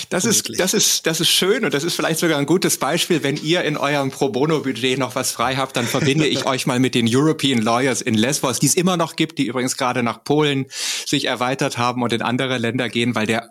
Das 0.10 0.26
ist, 0.26 0.60
das 0.60 0.74
ist, 0.74 1.06
das 1.06 1.22
ist 1.22 1.30
schön 1.30 1.64
und 1.66 1.74
das 1.74 1.84
ist 1.84 1.96
vielleicht 1.96 2.20
sogar 2.20 2.38
ein 2.38 2.46
gutes 2.46 2.78
Beispiel. 2.78 3.24
Wenn 3.24 3.38
ihr 3.38 3.64
in 3.64 3.78
eurem 3.78 4.12
Pro 4.12 4.30
Bono 4.30 4.60
Budget 4.60 4.98
noch 4.98 5.16
was 5.16 5.32
frei 5.32 5.56
habt, 5.56 5.78
dann 5.78 5.86
verbinde 5.86 6.28
ich 6.28 6.46
euch 6.48 6.66
mal 6.66 6.80
mit 6.80 6.96
den 6.96 7.08
European 7.10 7.62
Lawyers 7.62 8.02
in 8.02 8.14
Lesbos, 8.14 8.60
die 8.60 8.68
es 8.68 8.76
immer 8.76 8.98
noch 8.98 9.16
gibt, 9.16 9.38
die 9.38 9.48
übrigens 9.48 9.78
gerade 9.78 10.04
nach 10.04 10.24
Polen 10.24 10.66
sich 11.06 11.26
erweitert 11.26 11.78
haben 11.78 12.04
und 12.04 12.14
in 12.14 12.22
andere 12.22 12.58
Länder 12.58 12.90
gehen, 12.90 13.16
weil 13.16 13.28
der 13.28 13.50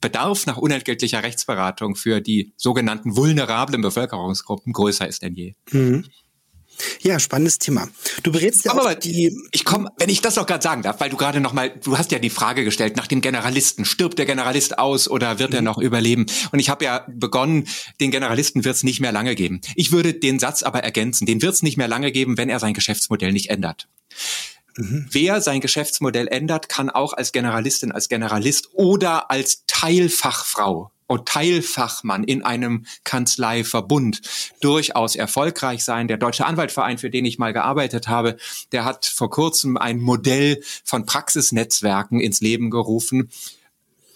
Bedarf 0.00 0.46
nach 0.46 0.58
unentgeltlicher 0.58 1.22
Rechtsberatung 1.22 1.94
für 1.94 2.20
die 2.20 2.52
sogenannten 2.56 3.16
vulnerablen 3.16 3.80
Bevölkerungsgruppen 3.80 4.72
größer 4.72 5.08
ist 5.08 5.22
denn 5.22 5.34
je. 5.34 5.54
Mhm. 5.70 6.04
Ja, 7.00 7.18
spannendes 7.18 7.58
Thema. 7.58 7.88
Du 8.22 8.32
berätst 8.32 8.64
ja 8.64 8.72
auch 8.72 8.94
die. 8.94 9.36
Ich 9.50 9.64
komme, 9.64 9.90
wenn 9.98 10.08
ich 10.08 10.20
das 10.20 10.36
noch 10.36 10.46
gerade 10.46 10.62
sagen 10.62 10.82
darf, 10.82 11.00
weil 11.00 11.10
du 11.10 11.16
gerade 11.16 11.40
noch 11.40 11.52
mal, 11.52 11.70
du 11.70 11.98
hast 11.98 12.12
ja 12.12 12.18
die 12.18 12.30
Frage 12.30 12.64
gestellt 12.64 12.96
nach 12.96 13.06
dem 13.06 13.20
Generalisten. 13.20 13.84
Stirbt 13.84 14.18
der 14.18 14.26
Generalist 14.26 14.78
aus 14.78 15.08
oder 15.08 15.38
wird 15.38 15.50
mhm. 15.50 15.56
er 15.56 15.62
noch 15.62 15.78
überleben? 15.78 16.26
Und 16.52 16.58
ich 16.58 16.70
habe 16.70 16.84
ja 16.84 17.04
begonnen, 17.08 17.68
den 18.00 18.10
Generalisten 18.10 18.64
wird 18.64 18.76
es 18.76 18.82
nicht 18.82 19.00
mehr 19.00 19.12
lange 19.12 19.34
geben. 19.34 19.60
Ich 19.74 19.92
würde 19.92 20.14
den 20.14 20.38
Satz 20.38 20.62
aber 20.62 20.82
ergänzen. 20.82 21.26
Den 21.26 21.42
wird 21.42 21.54
es 21.54 21.62
nicht 21.62 21.76
mehr 21.76 21.88
lange 21.88 22.12
geben, 22.12 22.38
wenn 22.38 22.48
er 22.48 22.60
sein 22.60 22.74
Geschäftsmodell 22.74 23.32
nicht 23.32 23.50
ändert. 23.50 23.88
Mhm. 24.76 25.06
Wer 25.10 25.40
sein 25.40 25.60
Geschäftsmodell 25.60 26.28
ändert, 26.28 26.68
kann 26.68 26.90
auch 26.90 27.12
als 27.12 27.32
Generalistin, 27.32 27.92
als 27.92 28.08
Generalist 28.08 28.70
oder 28.72 29.30
als 29.30 29.64
Teilfachfrau 29.66 30.91
Teilfachmann 31.26 32.24
in 32.24 32.42
einem 32.42 32.86
Kanzleiverbund 33.04 34.22
durchaus 34.60 35.16
erfolgreich 35.16 35.84
sein. 35.84 36.08
Der 36.08 36.16
Deutsche 36.16 36.46
Anwaltverein, 36.46 36.98
für 36.98 37.10
den 37.10 37.24
ich 37.24 37.38
mal 37.38 37.52
gearbeitet 37.52 38.08
habe, 38.08 38.36
der 38.72 38.84
hat 38.84 39.06
vor 39.06 39.30
kurzem 39.30 39.76
ein 39.76 40.00
Modell 40.00 40.62
von 40.84 41.06
Praxisnetzwerken 41.06 42.20
ins 42.20 42.40
Leben 42.40 42.70
gerufen, 42.70 43.30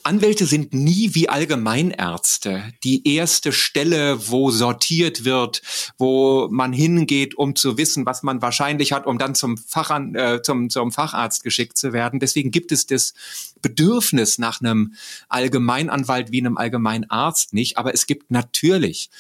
Anwälte 0.07 0.47
sind 0.47 0.73
nie 0.73 1.17
wie 1.17 1.29
Allgemeinärzte 1.29 2.73
die 2.85 3.13
erste 3.17 3.51
Stelle, 3.51 4.31
wo 4.31 4.53
sortiert 4.53 5.25
wird, 5.25 5.63
wo 5.99 6.47
man 6.49 6.73
hingeht, 6.73 7.37
um 7.37 7.57
zu 7.57 7.77
wissen, 7.77 8.07
was 8.07 8.23
man 8.23 8.41
wahrscheinlich 8.41 8.93
hat, 8.93 9.07
um 9.07 9.19
dann 9.19 9.35
zum, 9.35 9.59
Fachan, 9.59 10.15
äh, 10.15 10.43
zum, 10.43 10.71
zum 10.71 10.93
Facharzt 10.93 11.43
geschickt 11.43 11.77
zu 11.77 11.93
werden. 11.93 12.21
Deswegen 12.21 12.53
gibt 12.53 12.71
es 12.71 12.87
das 12.87 13.15
Bedürfnis 13.63 14.39
nach 14.39 14.61
einem 14.61 14.95
Allgemeinanwalt 15.29 16.31
wie 16.31 16.39
einem 16.41 16.57
Allgemeinarzt 16.57 17.53
nicht. 17.53 17.77
Aber 17.77 17.93
es 17.93 18.07
gibt 18.07 18.31
natürlich 18.31 19.11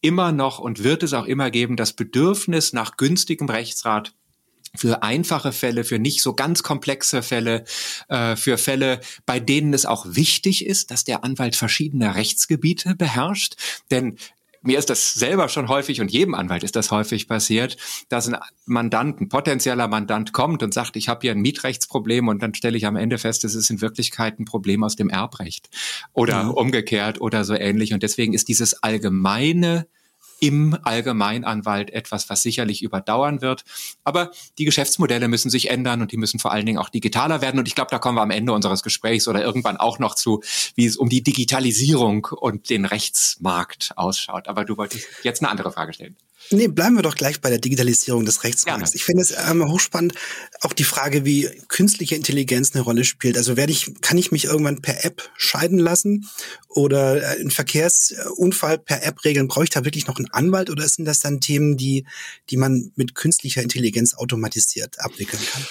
immer 0.00 0.32
noch 0.32 0.58
und 0.58 0.82
wird 0.82 1.04
es 1.04 1.14
auch 1.14 1.26
immer 1.26 1.52
geben 1.52 1.76
das 1.76 1.92
Bedürfnis 1.92 2.72
nach 2.72 2.96
günstigem 2.96 3.48
Rechtsrat 3.48 4.12
für 4.76 5.02
einfache 5.02 5.52
Fälle, 5.52 5.84
für 5.84 5.98
nicht 5.98 6.22
so 6.22 6.34
ganz 6.34 6.62
komplexe 6.62 7.22
Fälle, 7.22 7.64
äh, 8.08 8.36
für 8.36 8.58
Fälle, 8.58 9.00
bei 9.26 9.40
denen 9.40 9.72
es 9.72 9.86
auch 9.86 10.06
wichtig 10.08 10.66
ist, 10.66 10.90
dass 10.90 11.04
der 11.04 11.24
Anwalt 11.24 11.56
verschiedene 11.56 12.14
Rechtsgebiete 12.14 12.94
beherrscht. 12.94 13.54
Denn 13.90 14.16
mir 14.64 14.78
ist 14.78 14.88
das 14.88 15.12
selber 15.12 15.48
schon 15.50 15.68
häufig 15.68 16.00
und 16.00 16.10
jedem 16.10 16.34
Anwalt 16.34 16.64
ist 16.64 16.74
das 16.74 16.90
häufig 16.90 17.28
passiert, 17.28 17.76
dass 18.08 18.28
ein 18.28 18.36
Mandant, 18.64 19.20
ein 19.20 19.28
potenzieller 19.28 19.88
Mandant 19.88 20.32
kommt 20.32 20.62
und 20.62 20.72
sagt, 20.72 20.96
ich 20.96 21.08
habe 21.08 21.20
hier 21.22 21.32
ein 21.32 21.40
Mietrechtsproblem 21.40 22.28
und 22.28 22.42
dann 22.42 22.54
stelle 22.54 22.76
ich 22.76 22.86
am 22.86 22.96
Ende 22.96 23.18
fest, 23.18 23.44
es 23.44 23.54
ist 23.54 23.68
in 23.68 23.82
Wirklichkeit 23.82 24.40
ein 24.40 24.46
Problem 24.46 24.82
aus 24.82 24.96
dem 24.96 25.10
Erbrecht 25.10 25.68
oder 26.14 26.44
mhm. 26.44 26.50
umgekehrt 26.52 27.20
oder 27.20 27.44
so 27.44 27.54
ähnlich. 27.54 27.92
Und 27.92 28.02
deswegen 28.02 28.32
ist 28.32 28.48
dieses 28.48 28.82
allgemeine 28.82 29.86
im 30.44 30.76
Allgemeinanwalt 30.82 31.90
etwas, 31.90 32.28
was 32.28 32.42
sicherlich 32.42 32.82
überdauern 32.82 33.40
wird. 33.40 33.64
Aber 34.04 34.30
die 34.58 34.66
Geschäftsmodelle 34.66 35.26
müssen 35.26 35.48
sich 35.48 35.70
ändern 35.70 36.02
und 36.02 36.12
die 36.12 36.18
müssen 36.18 36.38
vor 36.38 36.52
allen 36.52 36.66
Dingen 36.66 36.76
auch 36.76 36.90
digitaler 36.90 37.40
werden. 37.40 37.58
Und 37.58 37.66
ich 37.66 37.74
glaube, 37.74 37.90
da 37.90 37.98
kommen 37.98 38.18
wir 38.18 38.22
am 38.22 38.30
Ende 38.30 38.52
unseres 38.52 38.82
Gesprächs 38.82 39.26
oder 39.26 39.42
irgendwann 39.42 39.78
auch 39.78 39.98
noch 39.98 40.14
zu, 40.14 40.42
wie 40.74 40.84
es 40.84 40.98
um 40.98 41.08
die 41.08 41.22
Digitalisierung 41.22 42.26
und 42.26 42.68
den 42.68 42.84
Rechtsmarkt 42.84 43.92
ausschaut. 43.96 44.46
Aber 44.46 44.66
du 44.66 44.76
wolltest 44.76 45.06
jetzt 45.22 45.40
eine 45.40 45.50
andere 45.50 45.72
Frage 45.72 45.94
stellen. 45.94 46.16
Nee, 46.50 46.68
bleiben 46.68 46.96
wir 46.96 47.02
doch 47.02 47.14
gleich 47.14 47.40
bei 47.40 47.50
der 47.50 47.58
Digitalisierung 47.58 48.24
des 48.24 48.44
Rechtsmarkts. 48.44 48.92
Gerne. 48.92 48.96
Ich 48.96 49.04
finde 49.04 49.22
es 49.22 49.32
ähm, 49.32 49.64
hochspannend, 49.68 50.14
auch 50.60 50.72
die 50.72 50.84
Frage, 50.84 51.24
wie 51.24 51.48
künstliche 51.68 52.14
Intelligenz 52.14 52.74
eine 52.74 52.84
Rolle 52.84 53.04
spielt. 53.04 53.36
Also 53.36 53.56
werde 53.56 53.72
ich, 53.72 53.92
kann 54.00 54.18
ich 54.18 54.30
mich 54.30 54.44
irgendwann 54.44 54.82
per 54.82 55.04
App 55.04 55.30
scheiden 55.36 55.78
lassen 55.78 56.28
oder 56.68 57.22
äh, 57.22 57.40
einen 57.40 57.50
Verkehrsunfall 57.50 58.78
per 58.78 59.04
App 59.04 59.24
regeln? 59.24 59.48
Brauche 59.48 59.64
ich 59.64 59.70
da 59.70 59.84
wirklich 59.84 60.06
noch 60.06 60.16
einen 60.16 60.30
Anwalt 60.32 60.70
oder 60.70 60.86
sind 60.88 61.06
das 61.06 61.20
dann 61.20 61.40
Themen, 61.40 61.76
die, 61.76 62.06
die 62.50 62.56
man 62.56 62.92
mit 62.96 63.14
künstlicher 63.14 63.62
Intelligenz 63.62 64.14
automatisiert 64.14 65.00
abwickeln 65.00 65.42
kann? 65.52 65.62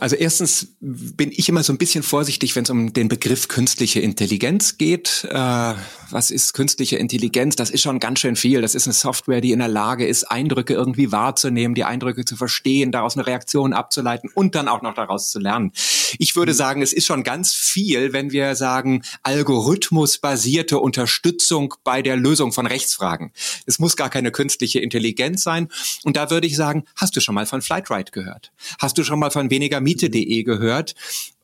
Also 0.00 0.16
erstens 0.16 0.76
bin 0.80 1.30
ich 1.30 1.48
immer 1.50 1.62
so 1.62 1.70
ein 1.70 1.76
bisschen 1.76 2.02
vorsichtig, 2.02 2.56
wenn 2.56 2.64
es 2.64 2.70
um 2.70 2.94
den 2.94 3.08
Begriff 3.08 3.48
künstliche 3.48 4.00
Intelligenz 4.00 4.78
geht. 4.78 5.26
Äh, 5.30 5.74
was 6.10 6.30
ist 6.30 6.54
künstliche 6.54 6.96
Intelligenz? 6.96 7.54
Das 7.54 7.68
ist 7.68 7.82
schon 7.82 8.00
ganz 8.00 8.20
schön 8.20 8.36
viel. 8.36 8.62
Das 8.62 8.74
ist 8.74 8.86
eine 8.86 8.94
Software, 8.94 9.42
die 9.42 9.52
in 9.52 9.58
der 9.58 9.68
Lage 9.68 10.06
ist, 10.06 10.24
Eindrücke 10.24 10.72
irgendwie 10.72 11.12
wahrzunehmen, 11.12 11.74
die 11.74 11.84
Eindrücke 11.84 12.24
zu 12.24 12.34
verstehen, 12.34 12.92
daraus 12.92 13.16
eine 13.16 13.26
Reaktion 13.26 13.74
abzuleiten 13.74 14.30
und 14.32 14.54
dann 14.54 14.68
auch 14.68 14.80
noch 14.80 14.94
daraus 14.94 15.28
zu 15.30 15.38
lernen. 15.38 15.72
Ich 16.18 16.34
würde 16.34 16.52
hm. 16.52 16.56
sagen, 16.56 16.82
es 16.82 16.94
ist 16.94 17.04
schon 17.04 17.22
ganz 17.22 17.52
viel, 17.52 18.14
wenn 18.14 18.32
wir 18.32 18.54
sagen, 18.54 19.02
algorithmusbasierte 19.22 20.78
Unterstützung 20.78 21.74
bei 21.84 22.00
der 22.00 22.16
Lösung 22.16 22.52
von 22.52 22.66
Rechtsfragen. 22.66 23.32
Es 23.66 23.78
muss 23.78 23.96
gar 23.96 24.08
keine 24.08 24.30
künstliche 24.30 24.80
Intelligenz 24.80 25.42
sein. 25.42 25.68
Und 26.04 26.16
da 26.16 26.30
würde 26.30 26.46
ich 26.46 26.56
sagen, 26.56 26.84
hast 26.94 27.16
du 27.16 27.20
schon 27.20 27.34
mal 27.34 27.44
von 27.44 27.60
Flightride 27.60 28.12
gehört? 28.12 28.52
Hast 28.78 28.96
du 28.96 29.04
schon 29.04 29.18
mal 29.18 29.25
mal 29.26 29.30
von 29.30 29.50
wenigermiete.de 29.50 30.42
gehört 30.42 30.94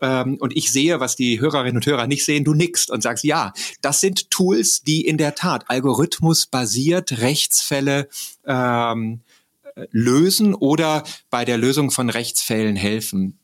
ähm, 0.00 0.36
und 0.40 0.56
ich 0.56 0.70
sehe, 0.70 1.00
was 1.00 1.16
die 1.16 1.40
Hörerinnen 1.40 1.76
und 1.76 1.86
Hörer 1.86 2.06
nicht 2.06 2.24
sehen, 2.24 2.44
du 2.44 2.54
nickst 2.54 2.90
und 2.90 3.02
sagst, 3.02 3.24
ja, 3.24 3.52
das 3.80 4.00
sind 4.00 4.30
Tools, 4.30 4.82
die 4.82 5.06
in 5.06 5.18
der 5.18 5.34
Tat 5.34 5.64
algorithmusbasiert 5.68 7.20
Rechtsfälle 7.20 8.08
ähm, 8.46 9.20
lösen 9.90 10.54
oder 10.54 11.04
bei 11.30 11.44
der 11.44 11.58
Lösung 11.58 11.90
von 11.90 12.10
Rechtsfällen 12.10 12.76
helfen. 12.76 13.38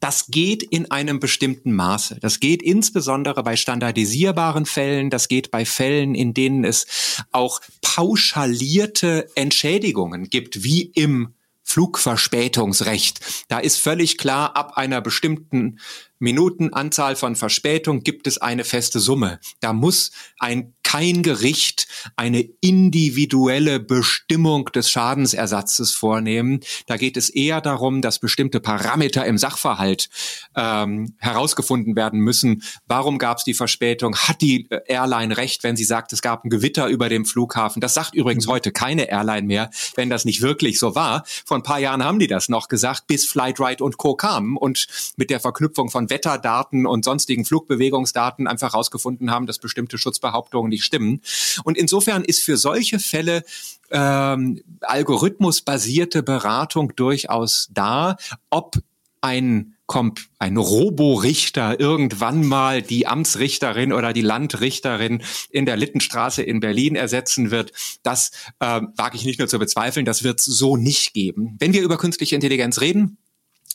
Das 0.00 0.26
geht 0.26 0.62
in 0.62 0.90
einem 0.90 1.20
bestimmten 1.20 1.72
Maße. 1.72 2.18
Das 2.20 2.40
geht 2.40 2.62
insbesondere 2.62 3.42
bei 3.42 3.56
standardisierbaren 3.56 4.66
Fällen. 4.66 5.08
Das 5.08 5.28
geht 5.28 5.50
bei 5.50 5.64
Fällen, 5.64 6.14
in 6.14 6.34
denen 6.34 6.64
es 6.64 6.86
auch 7.30 7.60
pauschalierte 7.80 9.30
Entschädigungen 9.34 10.28
gibt, 10.28 10.62
wie 10.64 10.82
im 10.94 11.33
Flugverspätungsrecht. 11.64 13.20
Da 13.48 13.58
ist 13.58 13.78
völlig 13.78 14.18
klar, 14.18 14.56
ab 14.56 14.76
einer 14.76 15.00
bestimmten 15.00 15.80
Minutenanzahl 16.18 17.16
von 17.16 17.36
Verspätung 17.36 18.02
gibt 18.02 18.26
es 18.26 18.38
eine 18.38 18.64
feste 18.64 19.00
Summe. 19.00 19.40
Da 19.60 19.72
muss 19.72 20.12
ein 20.38 20.74
kein 20.94 21.24
Gericht 21.24 21.88
eine 22.14 22.48
individuelle 22.60 23.80
Bestimmung 23.80 24.66
des 24.66 24.90
Schadensersatzes 24.90 25.92
vornehmen. 25.92 26.60
Da 26.86 26.96
geht 26.96 27.16
es 27.16 27.30
eher 27.30 27.60
darum, 27.60 28.00
dass 28.00 28.20
bestimmte 28.20 28.60
Parameter 28.60 29.26
im 29.26 29.36
Sachverhalt 29.36 30.08
ähm, 30.54 31.16
herausgefunden 31.18 31.96
werden 31.96 32.20
müssen. 32.20 32.62
Warum 32.86 33.18
gab 33.18 33.38
es 33.38 33.44
die 33.44 33.54
Verspätung? 33.54 34.14
Hat 34.14 34.40
die 34.40 34.70
äh, 34.70 34.82
Airline 34.86 35.36
recht, 35.36 35.64
wenn 35.64 35.74
sie 35.74 35.82
sagt, 35.82 36.12
es 36.12 36.22
gab 36.22 36.44
ein 36.44 36.50
Gewitter 36.50 36.86
über 36.86 37.08
dem 37.08 37.24
Flughafen? 37.24 37.80
Das 37.80 37.94
sagt 37.94 38.14
übrigens 38.14 38.46
mhm. 38.46 38.52
heute 38.52 38.70
keine 38.70 39.10
Airline 39.10 39.48
mehr, 39.48 39.70
wenn 39.96 40.10
das 40.10 40.24
nicht 40.24 40.42
wirklich 40.42 40.78
so 40.78 40.94
war. 40.94 41.24
Vor 41.44 41.56
ein 41.56 41.64
paar 41.64 41.80
Jahren 41.80 42.04
haben 42.04 42.20
die 42.20 42.28
das 42.28 42.48
noch 42.48 42.68
gesagt, 42.68 43.08
bis 43.08 43.26
Flightride 43.26 43.82
und 43.82 43.96
Co. 43.96 44.14
kamen 44.14 44.56
und 44.56 44.86
mit 45.16 45.30
der 45.30 45.40
Verknüpfung 45.40 45.90
von 45.90 46.03
Wetterdaten 46.10 46.86
und 46.86 47.04
sonstigen 47.04 47.44
Flugbewegungsdaten 47.44 48.46
einfach 48.46 48.72
herausgefunden 48.72 49.30
haben, 49.30 49.46
dass 49.46 49.58
bestimmte 49.58 49.98
Schutzbehauptungen 49.98 50.68
nicht 50.68 50.84
stimmen. 50.84 51.20
Und 51.64 51.76
insofern 51.76 52.24
ist 52.24 52.42
für 52.42 52.56
solche 52.56 52.98
Fälle 52.98 53.44
ähm, 53.90 54.62
algorithmusbasierte 54.80 56.22
Beratung 56.22 56.94
durchaus 56.96 57.68
da, 57.72 58.16
ob 58.50 58.76
ein 59.20 59.74
kommt 59.86 60.28
ein 60.38 60.56
Roborichter 60.56 61.78
irgendwann 61.78 62.44
mal 62.44 62.80
die 62.80 63.06
Amtsrichterin 63.06 63.92
oder 63.92 64.12
die 64.12 64.22
Landrichterin 64.22 65.22
in 65.50 65.66
der 65.66 65.76
Littenstraße 65.76 66.42
in 66.42 66.60
Berlin 66.60 66.96
ersetzen 66.96 67.50
wird, 67.50 67.72
das 68.02 68.30
äh, 68.60 68.80
wage 68.96 69.16
ich 69.16 69.24
nicht 69.24 69.38
nur 69.38 69.48
zu 69.48 69.58
bezweifeln, 69.58 70.06
das 70.06 70.24
wird 70.24 70.40
es 70.40 70.46
so 70.46 70.76
nicht 70.76 71.12
geben. 71.12 71.56
Wenn 71.58 71.74
wir 71.74 71.82
über 71.82 71.98
künstliche 71.98 72.34
Intelligenz 72.34 72.80
reden, 72.80 73.18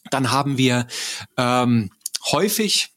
dann 0.09 0.31
haben 0.31 0.57
wir 0.57 0.87
ähm, 1.37 1.91
häufig 2.31 2.89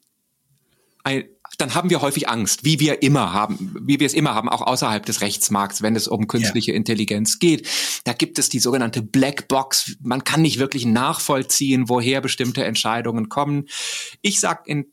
ein, 1.04 1.24
dann 1.58 1.74
haben 1.74 1.90
wir 1.90 2.00
häufig 2.00 2.28
Angst, 2.28 2.64
wie 2.64 2.80
wir 2.80 3.02
immer 3.02 3.32
haben, 3.32 3.76
wie 3.82 4.00
wir 4.00 4.06
es 4.06 4.14
immer 4.14 4.34
haben, 4.34 4.48
auch 4.48 4.62
außerhalb 4.62 5.04
des 5.04 5.20
Rechtsmarkts, 5.20 5.82
wenn 5.82 5.96
es 5.96 6.08
um 6.08 6.26
künstliche 6.26 6.72
ja. 6.72 6.76
Intelligenz 6.76 7.38
geht. 7.38 7.68
Da 8.04 8.12
gibt 8.14 8.38
es 8.38 8.48
die 8.48 8.60
sogenannte 8.60 9.02
Black 9.02 9.48
Box. 9.48 9.96
Man 10.00 10.24
kann 10.24 10.42
nicht 10.42 10.58
wirklich 10.58 10.86
nachvollziehen, 10.86 11.88
woher 11.88 12.20
bestimmte 12.20 12.64
Entscheidungen 12.64 13.28
kommen. 13.28 13.68
Ich 14.22 14.40
sage 14.40 14.62
in 14.66 14.92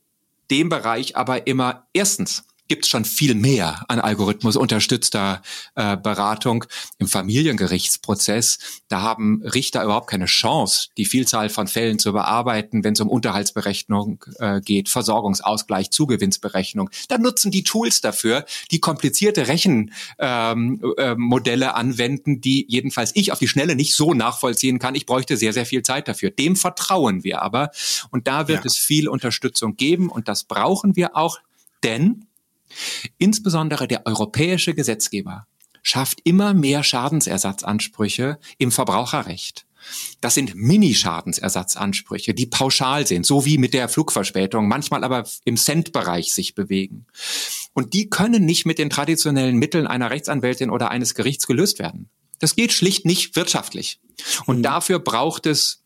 dem 0.50 0.68
Bereich 0.68 1.16
aber 1.16 1.46
immer 1.46 1.86
erstens, 1.92 2.44
gibt 2.70 2.84
es 2.84 2.88
schon 2.88 3.04
viel 3.04 3.34
mehr 3.34 3.84
an 3.88 3.98
Algorithmus 3.98 4.54
unterstützter 4.54 5.42
äh, 5.74 5.96
Beratung 5.96 6.64
im 6.98 7.08
Familiengerichtsprozess. 7.08 8.60
Da 8.86 9.02
haben 9.02 9.42
Richter 9.42 9.82
überhaupt 9.82 10.08
keine 10.08 10.26
Chance, 10.26 10.90
die 10.96 11.04
Vielzahl 11.04 11.48
von 11.48 11.66
Fällen 11.66 11.98
zu 11.98 12.12
bearbeiten, 12.12 12.84
wenn 12.84 12.92
es 12.92 13.00
um 13.00 13.08
Unterhaltsberechnung 13.08 14.24
äh, 14.38 14.60
geht, 14.60 14.88
Versorgungsausgleich, 14.88 15.90
Zugewinnsberechnung. 15.90 16.90
Da 17.08 17.18
nutzen 17.18 17.50
die 17.50 17.64
Tools 17.64 18.02
dafür, 18.02 18.44
die 18.70 18.78
komplizierte 18.78 19.48
Rechenmodelle 19.48 19.96
ähm, 20.96 21.62
äh, 21.62 21.74
anwenden, 21.74 22.40
die 22.40 22.66
jedenfalls 22.68 23.10
ich 23.16 23.32
auf 23.32 23.40
die 23.40 23.48
Schnelle 23.48 23.74
nicht 23.74 23.96
so 23.96 24.14
nachvollziehen 24.14 24.78
kann. 24.78 24.94
Ich 24.94 25.06
bräuchte 25.06 25.36
sehr, 25.36 25.52
sehr 25.52 25.66
viel 25.66 25.82
Zeit 25.82 26.06
dafür. 26.06 26.30
Dem 26.30 26.54
vertrauen 26.54 27.24
wir 27.24 27.42
aber. 27.42 27.72
Und 28.12 28.28
da 28.28 28.46
wird 28.46 28.60
ja. 28.60 28.66
es 28.66 28.78
viel 28.78 29.08
Unterstützung 29.08 29.74
geben 29.74 30.08
und 30.08 30.28
das 30.28 30.44
brauchen 30.44 30.94
wir 30.94 31.16
auch, 31.16 31.40
denn 31.82 32.26
Insbesondere 33.18 33.88
der 33.88 34.06
europäische 34.06 34.74
Gesetzgeber 34.74 35.46
schafft 35.82 36.20
immer 36.24 36.54
mehr 36.54 36.82
Schadensersatzansprüche 36.82 38.38
im 38.58 38.70
Verbraucherrecht. 38.70 39.66
Das 40.20 40.34
sind 40.34 40.54
Mini-Schadensersatzansprüche, 40.54 42.34
die 42.34 42.46
pauschal 42.46 43.06
sind, 43.06 43.24
so 43.24 43.44
wie 43.46 43.58
mit 43.58 43.72
der 43.72 43.88
Flugverspätung, 43.88 44.68
manchmal 44.68 45.04
aber 45.04 45.26
im 45.44 45.56
Cent-Bereich 45.56 46.32
sich 46.32 46.54
bewegen. 46.54 47.06
Und 47.72 47.94
die 47.94 48.10
können 48.10 48.44
nicht 48.44 48.66
mit 48.66 48.78
den 48.78 48.90
traditionellen 48.90 49.56
Mitteln 49.56 49.86
einer 49.86 50.10
Rechtsanwältin 50.10 50.70
oder 50.70 50.90
eines 50.90 51.14
Gerichts 51.14 51.46
gelöst 51.46 51.78
werden. 51.78 52.10
Das 52.38 52.56
geht 52.56 52.72
schlicht 52.72 53.06
nicht 53.06 53.36
wirtschaftlich. 53.36 54.00
Und 54.46 54.58
mhm. 54.58 54.62
dafür 54.62 54.98
braucht 54.98 55.46
es 55.46 55.79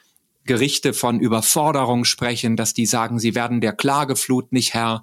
Gerichte 0.45 0.95
von 0.95 1.21
Überforderung 1.21 2.05
sprechen, 2.05 2.57
dass 2.57 2.75
die 2.75 2.87
sagen, 2.87 3.19
sie 3.19 3.35
werden 3.35 3.61
der 3.61 3.73
Klageflut 3.73 4.53
nicht 4.53 4.75
Herr. 4.75 5.03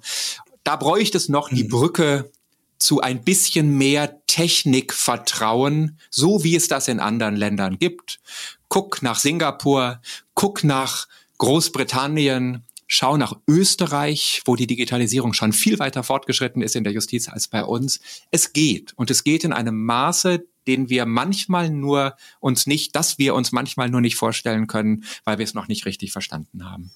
Da 0.64 0.76
bräuchte 0.76 1.16
es 1.16 1.28
noch 1.28 1.48
die 1.48 1.64
mhm. 1.64 1.68
Brücke 1.68 2.32
zu 2.78 3.00
ein 3.00 3.22
bisschen 3.22 3.76
mehr 3.76 4.20
Technikvertrauen, 4.26 5.98
so 6.10 6.44
wie 6.44 6.56
es 6.56 6.68
das 6.68 6.88
in 6.88 7.00
anderen 7.00 7.36
Ländern 7.36 7.78
gibt. 7.78 8.20
Guck 8.68 9.02
nach 9.02 9.18
Singapur, 9.18 10.00
guck 10.34 10.64
nach 10.64 11.08
Großbritannien, 11.38 12.64
Schau 12.88 13.16
nach 13.16 13.34
Österreich, 13.48 14.42
wo 14.44 14.54
die 14.54 14.68
Digitalisierung 14.68 15.32
schon 15.32 15.52
viel 15.52 15.80
weiter 15.80 16.04
fortgeschritten 16.04 16.62
ist 16.62 16.76
in 16.76 16.84
der 16.84 16.92
Justiz 16.92 17.28
als 17.28 17.48
bei 17.48 17.64
uns. 17.64 17.98
Es 18.30 18.52
geht 18.52 18.92
und 18.94 19.10
es 19.10 19.24
geht 19.24 19.42
in 19.42 19.52
einem 19.52 19.84
Maße, 19.84 20.46
den 20.68 20.88
wir 20.88 21.04
manchmal 21.04 21.68
nur 21.68 22.16
uns 22.38 22.66
nicht, 22.66 22.94
dass 22.94 23.18
wir 23.18 23.34
uns 23.34 23.50
manchmal 23.50 23.90
nur 23.90 24.00
nicht 24.00 24.14
vorstellen 24.14 24.68
können, 24.68 25.04
weil 25.24 25.38
wir 25.38 25.44
es 25.44 25.54
noch 25.54 25.66
nicht 25.66 25.84
richtig 25.84 26.12
verstanden 26.12 26.64
haben. 26.64 26.92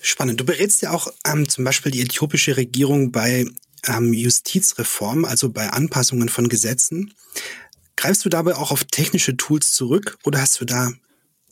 Spannend. 0.00 0.40
Du 0.40 0.44
berätst 0.44 0.82
ja 0.82 0.92
auch 0.92 1.08
ähm, 1.26 1.48
zum 1.48 1.64
Beispiel 1.64 1.92
die 1.92 2.00
äthiopische 2.00 2.56
Regierung 2.56 3.12
bei 3.12 3.46
ähm, 3.86 4.12
Justizreform, 4.12 5.24
also 5.24 5.50
bei 5.50 5.70
Anpassungen 5.70 6.28
von 6.28 6.48
Gesetzen. 6.48 7.14
Greifst 7.96 8.24
du 8.24 8.28
dabei 8.28 8.56
auch 8.56 8.70
auf 8.70 8.84
technische 8.84 9.36
Tools 9.36 9.72
zurück 9.72 10.18
oder 10.24 10.40
hast 10.40 10.60
du 10.60 10.64
da 10.64 10.92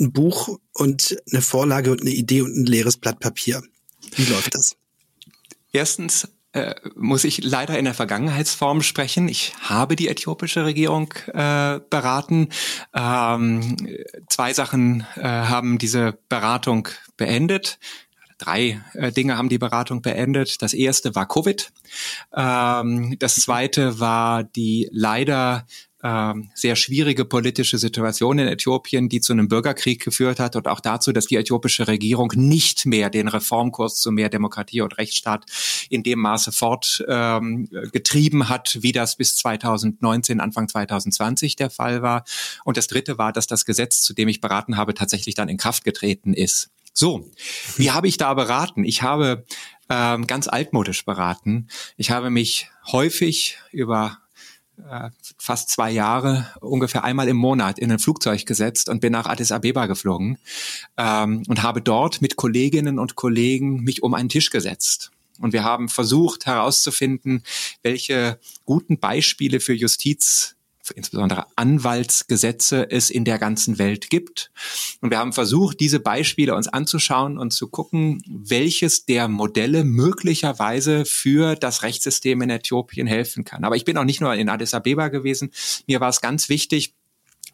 ein 0.00 0.12
Buch 0.12 0.58
und 0.72 1.16
eine 1.30 1.42
Vorlage 1.42 1.90
und 1.92 2.00
eine 2.00 2.10
Idee 2.10 2.42
und 2.42 2.56
ein 2.56 2.66
leeres 2.66 2.96
Blatt 2.96 3.20
Papier. 3.20 3.62
Wie 4.16 4.24
läuft 4.24 4.54
das? 4.54 4.76
Erstens 5.72 6.26
äh, 6.52 6.74
muss 6.96 7.24
ich 7.24 7.44
leider 7.44 7.78
in 7.78 7.84
der 7.84 7.94
Vergangenheitsform 7.94 8.82
sprechen. 8.82 9.28
Ich 9.28 9.54
habe 9.60 9.94
die 9.94 10.08
äthiopische 10.08 10.64
Regierung 10.64 11.12
äh, 11.28 11.80
beraten. 11.90 12.48
Ähm, 12.92 13.76
zwei 14.28 14.52
Sachen 14.52 15.06
äh, 15.14 15.22
haben 15.22 15.78
diese 15.78 16.18
Beratung 16.28 16.88
beendet. 17.16 17.78
Drei 18.40 18.80
äh, 18.94 19.12
Dinge 19.12 19.36
haben 19.36 19.50
die 19.50 19.58
Beratung 19.58 20.00
beendet. 20.00 20.62
Das 20.62 20.72
erste 20.72 21.14
war 21.14 21.28
Covid. 21.28 21.70
Ähm, 22.34 23.16
das 23.18 23.34
zweite 23.34 24.00
war 24.00 24.44
die 24.44 24.88
leider 24.92 25.66
ähm, 26.02 26.50
sehr 26.54 26.76
schwierige 26.76 27.26
politische 27.26 27.76
Situation 27.76 28.38
in 28.38 28.48
Äthiopien, 28.48 29.10
die 29.10 29.20
zu 29.20 29.34
einem 29.34 29.48
Bürgerkrieg 29.48 30.02
geführt 30.02 30.40
hat 30.40 30.56
und 30.56 30.68
auch 30.68 30.80
dazu, 30.80 31.12
dass 31.12 31.26
die 31.26 31.36
äthiopische 31.36 31.86
Regierung 31.86 32.32
nicht 32.34 32.86
mehr 32.86 33.10
den 33.10 33.28
Reformkurs 33.28 34.00
zu 34.00 34.10
mehr 34.10 34.30
Demokratie 34.30 34.80
und 34.80 34.96
Rechtsstaat 34.96 35.44
in 35.90 36.02
dem 36.02 36.20
Maße 36.20 36.52
fortgetrieben 36.52 38.40
ähm, 38.40 38.48
hat, 38.48 38.78
wie 38.80 38.92
das 38.92 39.16
bis 39.16 39.36
2019, 39.36 40.40
Anfang 40.40 40.66
2020 40.66 41.56
der 41.56 41.68
Fall 41.68 42.00
war. 42.00 42.24
Und 42.64 42.78
das 42.78 42.86
Dritte 42.86 43.18
war, 43.18 43.34
dass 43.34 43.46
das 43.46 43.66
Gesetz, 43.66 44.00
zu 44.00 44.14
dem 44.14 44.28
ich 44.28 44.40
beraten 44.40 44.78
habe, 44.78 44.94
tatsächlich 44.94 45.34
dann 45.34 45.50
in 45.50 45.58
Kraft 45.58 45.84
getreten 45.84 46.32
ist. 46.32 46.70
So, 46.92 47.30
wie 47.76 47.90
habe 47.90 48.08
ich 48.08 48.16
da 48.16 48.34
beraten? 48.34 48.84
Ich 48.84 49.02
habe 49.02 49.44
ähm, 49.88 50.26
ganz 50.26 50.48
altmodisch 50.48 51.04
beraten. 51.04 51.68
Ich 51.96 52.10
habe 52.10 52.30
mich 52.30 52.70
häufig 52.90 53.58
über 53.72 54.18
äh, 54.88 55.10
fast 55.38 55.70
zwei 55.70 55.90
Jahre 55.90 56.46
ungefähr 56.60 57.04
einmal 57.04 57.28
im 57.28 57.36
Monat 57.36 57.78
in 57.78 57.92
ein 57.92 57.98
Flugzeug 57.98 58.46
gesetzt 58.46 58.88
und 58.88 59.00
bin 59.00 59.12
nach 59.12 59.26
Addis 59.26 59.52
Abeba 59.52 59.86
geflogen 59.86 60.38
ähm, 60.96 61.42
und 61.48 61.62
habe 61.62 61.82
dort 61.82 62.22
mit 62.22 62.36
Kolleginnen 62.36 62.98
und 62.98 63.14
Kollegen 63.14 63.82
mich 63.82 64.02
um 64.02 64.14
einen 64.14 64.28
Tisch 64.28 64.50
gesetzt. 64.50 65.10
Und 65.40 65.52
wir 65.52 65.64
haben 65.64 65.88
versucht 65.88 66.46
herauszufinden, 66.46 67.42
welche 67.82 68.38
guten 68.64 68.98
Beispiele 68.98 69.60
für 69.60 69.72
Justiz 69.72 70.56
insbesondere 70.92 71.46
Anwaltsgesetze 71.56 72.90
es 72.90 73.10
in 73.10 73.24
der 73.24 73.38
ganzen 73.38 73.78
Welt 73.78 74.10
gibt. 74.10 74.50
Und 75.00 75.10
wir 75.10 75.18
haben 75.18 75.32
versucht, 75.32 75.80
diese 75.80 76.00
Beispiele 76.00 76.54
uns 76.54 76.68
anzuschauen 76.68 77.38
und 77.38 77.52
zu 77.52 77.68
gucken, 77.68 78.22
welches 78.26 79.06
der 79.06 79.28
Modelle 79.28 79.84
möglicherweise 79.84 81.04
für 81.04 81.54
das 81.56 81.82
Rechtssystem 81.82 82.42
in 82.42 82.50
Äthiopien 82.50 83.06
helfen 83.06 83.44
kann. 83.44 83.64
Aber 83.64 83.76
ich 83.76 83.84
bin 83.84 83.96
auch 83.96 84.04
nicht 84.04 84.20
nur 84.20 84.34
in 84.34 84.48
Addis 84.48 84.74
Abeba 84.74 85.08
gewesen. 85.08 85.50
Mir 85.86 86.00
war 86.00 86.08
es 86.08 86.20
ganz 86.20 86.48
wichtig, 86.48 86.94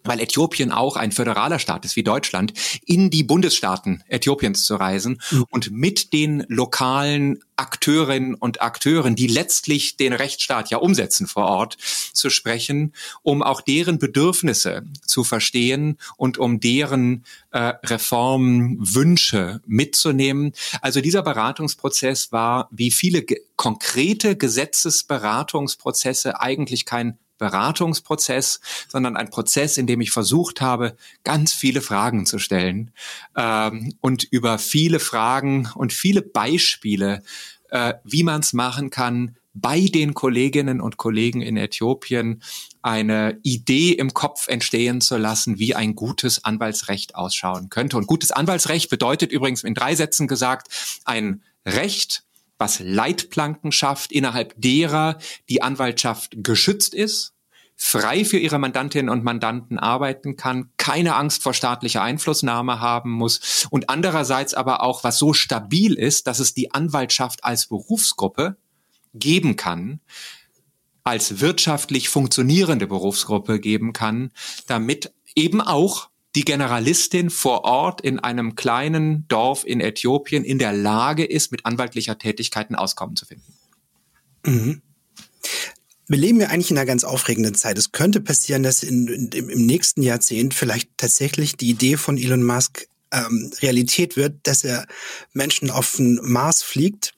weil 0.06 0.20
Äthiopien 0.20 0.72
auch 0.72 0.96
ein 0.96 1.12
föderaler 1.12 1.58
Staat 1.58 1.84
ist 1.84 1.96
wie 1.96 2.02
Deutschland, 2.02 2.52
in 2.84 3.10
die 3.10 3.22
Bundesstaaten 3.22 4.02
Äthiopiens 4.08 4.64
zu 4.64 4.76
reisen 4.76 5.20
mhm. 5.30 5.46
und 5.50 5.70
mit 5.70 6.12
den 6.12 6.44
lokalen 6.48 7.40
Akteurinnen 7.56 8.34
und 8.34 8.60
Akteuren, 8.60 9.16
die 9.16 9.26
letztlich 9.26 9.96
den 9.96 10.12
Rechtsstaat 10.12 10.70
ja 10.70 10.78
umsetzen 10.78 11.26
vor 11.26 11.46
Ort, 11.46 11.78
zu 12.12 12.30
sprechen, 12.30 12.92
um 13.22 13.42
auch 13.42 13.62
deren 13.62 13.98
Bedürfnisse 13.98 14.84
zu 15.04 15.24
verstehen 15.24 15.98
und 16.16 16.38
um 16.38 16.60
deren 16.60 17.24
äh, 17.52 17.72
Reformwünsche 17.84 19.60
mitzunehmen. 19.66 20.52
Also 20.82 21.00
dieser 21.00 21.22
Beratungsprozess 21.22 22.30
war 22.30 22.68
wie 22.70 22.90
viele 22.90 23.22
ge 23.22 23.40
konkrete 23.56 24.36
Gesetzesberatungsprozesse 24.36 26.40
eigentlich 26.40 26.84
kein 26.84 27.18
Beratungsprozess, 27.38 28.60
sondern 28.88 29.16
ein 29.16 29.30
Prozess, 29.30 29.78
in 29.78 29.86
dem 29.86 30.00
ich 30.00 30.10
versucht 30.10 30.60
habe, 30.60 30.96
ganz 31.24 31.52
viele 31.52 31.80
Fragen 31.80 32.26
zu 32.26 32.38
stellen 32.38 32.90
ähm, 33.36 33.94
und 34.00 34.24
über 34.24 34.58
viele 34.58 35.00
Fragen 35.00 35.68
und 35.74 35.92
viele 35.92 36.22
Beispiele, 36.22 37.22
äh, 37.70 37.94
wie 38.04 38.22
man 38.22 38.40
es 38.40 38.52
machen 38.52 38.90
kann, 38.90 39.36
bei 39.56 39.86
den 39.86 40.12
Kolleginnen 40.12 40.80
und 40.82 40.98
Kollegen 40.98 41.40
in 41.40 41.56
Äthiopien 41.56 42.42
eine 42.82 43.40
Idee 43.42 43.92
im 43.92 44.12
Kopf 44.12 44.48
entstehen 44.48 45.00
zu 45.00 45.16
lassen, 45.16 45.58
wie 45.58 45.74
ein 45.74 45.94
gutes 45.94 46.44
Anwaltsrecht 46.44 47.14
ausschauen 47.14 47.70
könnte. 47.70 47.96
Und 47.96 48.06
gutes 48.06 48.32
Anwaltsrecht 48.32 48.90
bedeutet 48.90 49.32
übrigens 49.32 49.64
in 49.64 49.74
drei 49.74 49.94
Sätzen 49.94 50.28
gesagt, 50.28 50.68
ein 51.04 51.42
Recht, 51.64 52.25
was 52.58 52.80
Leitplanken 52.80 53.72
schafft, 53.72 54.12
innerhalb 54.12 54.54
derer 54.56 55.18
die 55.48 55.62
Anwaltschaft 55.62 56.36
geschützt 56.42 56.94
ist, 56.94 57.34
frei 57.76 58.24
für 58.24 58.38
ihre 58.38 58.58
Mandantinnen 58.58 59.10
und 59.10 59.22
Mandanten 59.22 59.78
arbeiten 59.78 60.36
kann, 60.36 60.70
keine 60.78 61.14
Angst 61.14 61.42
vor 61.42 61.52
staatlicher 61.52 62.02
Einflussnahme 62.02 62.80
haben 62.80 63.10
muss 63.10 63.66
und 63.70 63.90
andererseits 63.90 64.54
aber 64.54 64.82
auch, 64.82 65.04
was 65.04 65.18
so 65.18 65.34
stabil 65.34 65.94
ist, 65.94 66.26
dass 66.26 66.38
es 66.38 66.54
die 66.54 66.72
Anwaltschaft 66.72 67.44
als 67.44 67.66
Berufsgruppe 67.66 68.56
geben 69.12 69.56
kann, 69.56 70.00
als 71.04 71.40
wirtschaftlich 71.40 72.08
funktionierende 72.08 72.86
Berufsgruppe 72.86 73.60
geben 73.60 73.92
kann, 73.92 74.32
damit 74.66 75.12
eben 75.34 75.60
auch 75.60 76.08
die 76.36 76.44
Generalistin 76.44 77.30
vor 77.30 77.64
Ort 77.64 78.02
in 78.02 78.20
einem 78.20 78.54
kleinen 78.56 79.26
Dorf 79.26 79.64
in 79.66 79.80
Äthiopien 79.80 80.44
in 80.44 80.58
der 80.58 80.74
Lage 80.74 81.24
ist, 81.24 81.50
mit 81.50 81.64
anwaltlicher 81.64 82.18
Tätigkeiten 82.18 82.74
Auskommen 82.74 83.16
zu 83.16 83.24
finden. 83.24 83.54
Mhm. 84.44 84.82
Wir 86.08 86.18
leben 86.18 86.40
ja 86.40 86.48
eigentlich 86.48 86.70
in 86.70 86.76
einer 86.76 86.86
ganz 86.86 87.04
aufregenden 87.04 87.54
Zeit. 87.54 87.78
Es 87.78 87.90
könnte 87.90 88.20
passieren, 88.20 88.62
dass 88.62 88.82
in, 88.82 89.08
in, 89.08 89.30
im 89.32 89.66
nächsten 89.66 90.02
Jahrzehnt 90.02 90.54
vielleicht 90.54 90.90
tatsächlich 90.98 91.56
die 91.56 91.70
Idee 91.70 91.96
von 91.96 92.18
Elon 92.18 92.44
Musk 92.44 92.86
ähm, 93.12 93.50
Realität 93.60 94.16
wird, 94.16 94.34
dass 94.44 94.62
er 94.62 94.86
Menschen 95.32 95.70
auf 95.70 95.96
den 95.96 96.20
Mars 96.22 96.62
fliegt 96.62 97.14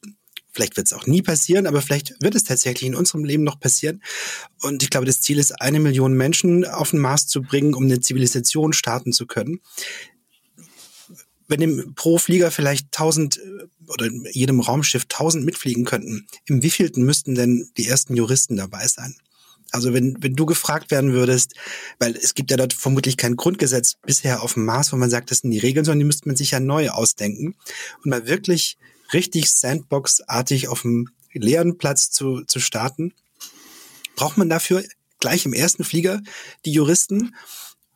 Vielleicht 0.58 0.76
wird 0.76 0.88
es 0.88 0.92
auch 0.92 1.06
nie 1.06 1.22
passieren, 1.22 1.68
aber 1.68 1.80
vielleicht 1.80 2.20
wird 2.20 2.34
es 2.34 2.42
tatsächlich 2.42 2.88
in 2.88 2.96
unserem 2.96 3.24
Leben 3.24 3.44
noch 3.44 3.60
passieren. 3.60 4.02
Und 4.60 4.82
ich 4.82 4.90
glaube, 4.90 5.06
das 5.06 5.20
Ziel 5.20 5.38
ist, 5.38 5.52
eine 5.60 5.78
Million 5.78 6.14
Menschen 6.14 6.64
auf 6.64 6.90
den 6.90 6.98
Mars 6.98 7.28
zu 7.28 7.42
bringen, 7.42 7.74
um 7.74 7.84
eine 7.84 8.00
Zivilisation 8.00 8.72
starten 8.72 9.12
zu 9.12 9.28
können. 9.28 9.60
Wenn 11.46 11.62
im 11.62 11.94
pro 11.94 12.18
Flieger 12.18 12.50
vielleicht 12.50 12.90
tausend 12.90 13.40
oder 13.86 14.06
in 14.06 14.26
jedem 14.32 14.58
Raumschiff 14.58 15.04
tausend 15.08 15.44
mitfliegen 15.44 15.84
könnten, 15.84 16.26
im 16.46 16.60
wievielten 16.60 17.04
müssten 17.04 17.36
denn 17.36 17.70
die 17.76 17.86
ersten 17.86 18.16
Juristen 18.16 18.56
dabei 18.56 18.88
sein? 18.88 19.14
Also 19.70 19.92
wenn, 19.92 20.20
wenn 20.20 20.34
du 20.34 20.44
gefragt 20.44 20.90
werden 20.90 21.12
würdest, 21.12 21.54
weil 22.00 22.16
es 22.16 22.34
gibt 22.34 22.50
ja 22.50 22.56
dort 22.56 22.72
vermutlich 22.72 23.16
kein 23.16 23.36
Grundgesetz 23.36 23.94
bisher 24.04 24.42
auf 24.42 24.54
dem 24.54 24.64
Mars, 24.64 24.92
wo 24.92 24.96
man 24.96 25.08
sagt, 25.10 25.30
das 25.30 25.38
sind 25.38 25.52
die 25.52 25.58
Regeln, 25.60 25.84
sondern 25.84 26.00
die 26.00 26.06
müsste 26.06 26.28
man 26.28 26.34
sich 26.34 26.50
ja 26.50 26.58
neu 26.58 26.88
ausdenken 26.88 27.54
und 28.02 28.10
mal 28.10 28.26
wirklich 28.26 28.76
richtig 29.12 29.50
Sandbox-artig 29.52 30.68
auf 30.68 30.82
dem 30.82 31.10
leeren 31.32 31.78
Platz 31.78 32.10
zu, 32.10 32.42
zu 32.44 32.60
starten. 32.60 33.14
Braucht 34.16 34.36
man 34.38 34.48
dafür 34.48 34.82
gleich 35.20 35.46
im 35.46 35.52
ersten 35.52 35.84
Flieger 35.84 36.20
die 36.64 36.72
Juristen 36.72 37.34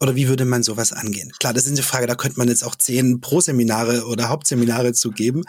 oder 0.03 0.17
wie 0.17 0.27
würde 0.27 0.45
man 0.45 0.65
sowas 0.65 0.93
angehen? 0.93 1.31
Klar, 1.39 1.55
das 1.55 1.65
ist 1.65 1.71
eine 1.71 1.83
Frage, 1.85 2.09
da 2.09 2.17
könnte 2.17 2.37
man 2.37 2.49
jetzt 2.49 2.65
auch 2.65 2.75
zehn 2.75 3.21
Pro-Seminare 3.21 4.05
oder 4.07 4.31
Hauptseminare 4.31 4.95
zu 4.95 5.13
geben. 5.13 5.45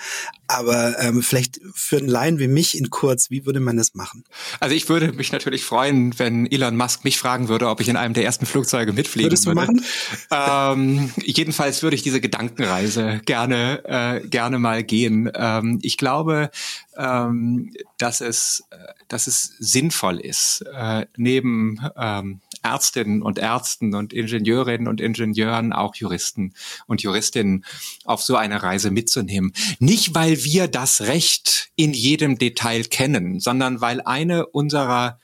Aber 0.45 0.99
ähm, 0.99 1.23
vielleicht 1.23 1.59
für 1.73 1.97
einen 1.97 2.07
Laien 2.07 2.37
wie 2.37 2.47
mich 2.47 2.77
in 2.77 2.91
kurz, 2.91 3.31
wie 3.31 3.47
würde 3.47 3.59
man 3.59 3.77
das 3.77 3.95
machen? 3.95 4.23
Also 4.59 4.75
ich 4.75 4.87
würde 4.89 5.11
mich 5.11 5.31
natürlich 5.31 5.63
freuen, 5.63 6.19
wenn 6.19 6.45
Elon 6.45 6.77
Musk 6.77 7.03
mich 7.03 7.17
fragen 7.17 7.47
würde, 7.47 7.67
ob 7.67 7.81
ich 7.81 7.89
in 7.89 7.95
einem 7.95 8.13
der 8.13 8.25
ersten 8.25 8.45
Flugzeuge 8.45 8.93
mitfliegen 8.93 9.31
Würdest 9.31 9.47
würde. 9.47 9.61
Würdest 9.61 9.85
du 10.29 10.35
machen? 10.35 10.77
Ähm, 10.77 11.11
jedenfalls 11.25 11.81
würde 11.81 11.95
ich 11.95 12.03
diese 12.03 12.21
Gedankenreise 12.21 13.21
gerne, 13.25 13.83
äh, 13.85 14.27
gerne 14.27 14.59
mal 14.59 14.83
gehen. 14.83 15.31
Ähm, 15.33 15.79
ich 15.81 15.97
glaube, 15.97 16.51
ähm, 16.95 17.73
dass 17.97 18.21
es, 18.21 18.65
äh, 18.69 18.75
dass 19.07 19.25
es 19.25 19.55
sinnvoll 19.57 20.19
ist, 20.19 20.63
äh, 20.71 21.07
neben 21.17 21.79
ähm, 21.97 22.41
Ärztinnen 22.63 23.21
und 23.21 23.37
Ärzten 23.37 23.93
und 23.93 24.13
Ingenieurinnen 24.13 24.87
und 24.87 25.01
Ingenieuren 25.01 25.73
auch 25.73 25.95
Juristen 25.95 26.53
und 26.87 27.03
Juristinnen 27.03 27.65
auf 28.05 28.23
so 28.23 28.35
eine 28.35 28.63
Reise 28.63 28.89
mitzunehmen. 28.89 29.53
Nicht, 29.79 30.15
weil 30.15 30.43
wir 30.43 30.67
das 30.67 31.01
Recht 31.01 31.71
in 31.75 31.93
jedem 31.93 32.37
Detail 32.37 32.83
kennen, 32.83 33.39
sondern 33.39 33.81
weil 33.81 34.01
eine 34.01 34.45
unserer 34.47 35.19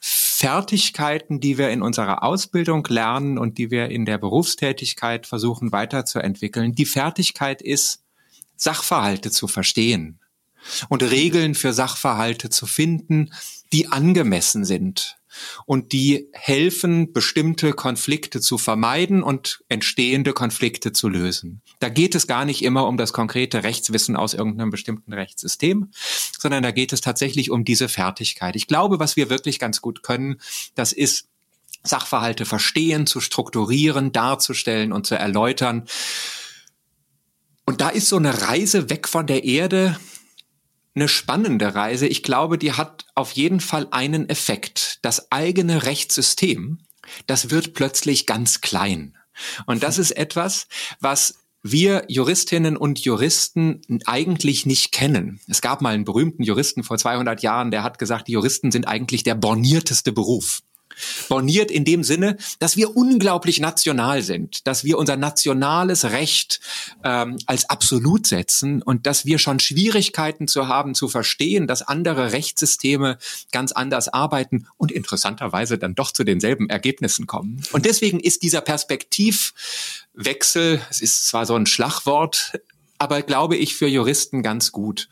Fertigkeiten, 0.00 1.40
die 1.40 1.58
wir 1.58 1.70
in 1.70 1.82
unserer 1.82 2.22
Ausbildung 2.22 2.86
lernen 2.88 3.38
und 3.38 3.58
die 3.58 3.70
wir 3.72 3.88
in 3.90 4.04
der 4.04 4.18
Berufstätigkeit 4.18 5.26
versuchen 5.26 5.72
weiterzuentwickeln, 5.72 6.74
die 6.74 6.86
Fertigkeit 6.86 7.60
ist, 7.60 8.04
Sachverhalte 8.56 9.30
zu 9.30 9.48
verstehen 9.48 10.20
und 10.88 11.02
Regeln 11.02 11.54
für 11.54 11.72
Sachverhalte 11.72 12.50
zu 12.50 12.66
finden, 12.66 13.32
die 13.72 13.88
angemessen 13.88 14.64
sind 14.64 15.17
und 15.66 15.92
die 15.92 16.28
helfen, 16.32 17.12
bestimmte 17.12 17.72
Konflikte 17.72 18.40
zu 18.40 18.58
vermeiden 18.58 19.22
und 19.22 19.62
entstehende 19.68 20.32
Konflikte 20.32 20.92
zu 20.92 21.08
lösen. 21.08 21.62
Da 21.80 21.88
geht 21.88 22.14
es 22.14 22.26
gar 22.26 22.44
nicht 22.44 22.62
immer 22.62 22.86
um 22.86 22.96
das 22.96 23.12
konkrete 23.12 23.62
Rechtswissen 23.62 24.16
aus 24.16 24.34
irgendeinem 24.34 24.70
bestimmten 24.70 25.12
Rechtssystem, 25.12 25.90
sondern 26.38 26.62
da 26.62 26.70
geht 26.70 26.92
es 26.92 27.00
tatsächlich 27.00 27.50
um 27.50 27.64
diese 27.64 27.88
Fertigkeit. 27.88 28.56
Ich 28.56 28.66
glaube, 28.66 28.98
was 28.98 29.16
wir 29.16 29.30
wirklich 29.30 29.58
ganz 29.58 29.80
gut 29.80 30.02
können, 30.02 30.40
das 30.74 30.92
ist 30.92 31.28
Sachverhalte 31.84 32.44
verstehen, 32.44 33.06
zu 33.06 33.20
strukturieren, 33.20 34.12
darzustellen 34.12 34.92
und 34.92 35.06
zu 35.06 35.14
erläutern. 35.14 35.86
Und 37.64 37.80
da 37.80 37.88
ist 37.88 38.08
so 38.08 38.16
eine 38.16 38.42
Reise 38.42 38.90
weg 38.90 39.08
von 39.08 39.26
der 39.26 39.44
Erde 39.44 39.98
eine 40.94 41.08
spannende 41.08 41.74
Reise. 41.74 42.06
Ich 42.06 42.22
glaube, 42.22 42.58
die 42.58 42.72
hat 42.72 43.06
auf 43.14 43.32
jeden 43.32 43.60
Fall 43.60 43.88
einen 43.90 44.28
Effekt. 44.28 44.98
Das 45.02 45.30
eigene 45.30 45.84
Rechtssystem, 45.84 46.78
das 47.26 47.50
wird 47.50 47.74
plötzlich 47.74 48.26
ganz 48.26 48.60
klein. 48.60 49.16
Und 49.66 49.82
das 49.82 49.98
ist 49.98 50.12
etwas, 50.12 50.66
was 51.00 51.34
wir 51.62 52.04
Juristinnen 52.08 52.76
und 52.76 53.00
Juristen 53.00 53.82
eigentlich 54.06 54.64
nicht 54.64 54.92
kennen. 54.92 55.40
Es 55.48 55.60
gab 55.60 55.82
mal 55.82 55.94
einen 55.94 56.04
berühmten 56.04 56.42
Juristen 56.42 56.84
vor 56.84 56.98
200 56.98 57.42
Jahren, 57.42 57.70
der 57.70 57.82
hat 57.82 57.98
gesagt, 57.98 58.28
die 58.28 58.32
Juristen 58.32 58.70
sind 58.70 58.86
eigentlich 58.86 59.24
der 59.24 59.34
bornierteste 59.34 60.12
Beruf. 60.12 60.60
Borniert 61.28 61.70
in 61.70 61.84
dem 61.84 62.02
Sinne, 62.04 62.36
dass 62.58 62.76
wir 62.76 62.96
unglaublich 62.96 63.60
national 63.60 64.22
sind, 64.22 64.66
dass 64.66 64.84
wir 64.84 64.98
unser 64.98 65.16
nationales 65.16 66.06
Recht 66.06 66.60
ähm, 67.04 67.36
als 67.46 67.70
absolut 67.70 68.26
setzen 68.26 68.82
und 68.82 69.06
dass 69.06 69.24
wir 69.24 69.38
schon 69.38 69.60
Schwierigkeiten 69.60 70.48
zu 70.48 70.68
haben, 70.68 70.94
zu 70.94 71.08
verstehen, 71.08 71.66
dass 71.66 71.80
andere 71.82 72.32
Rechtssysteme 72.32 73.16
ganz 73.52 73.72
anders 73.72 74.08
arbeiten 74.08 74.66
und 74.76 74.92
interessanterweise 74.92 75.78
dann 75.78 75.94
doch 75.94 76.12
zu 76.12 76.24
denselben 76.24 76.68
Ergebnissen 76.68 77.26
kommen. 77.26 77.62
Und 77.72 77.86
deswegen 77.86 78.20
ist 78.20 78.42
dieser 78.42 78.60
Perspektivwechsel, 78.60 80.82
es 80.90 81.00
ist 81.00 81.26
zwar 81.26 81.46
so 81.46 81.54
ein 81.54 81.64
Schlagwort, 81.66 82.60
aber 82.98 83.22
glaube 83.22 83.56
ich 83.56 83.76
für 83.76 83.86
Juristen 83.86 84.42
ganz 84.42 84.72
gut. 84.72 85.08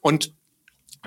Und 0.00 0.34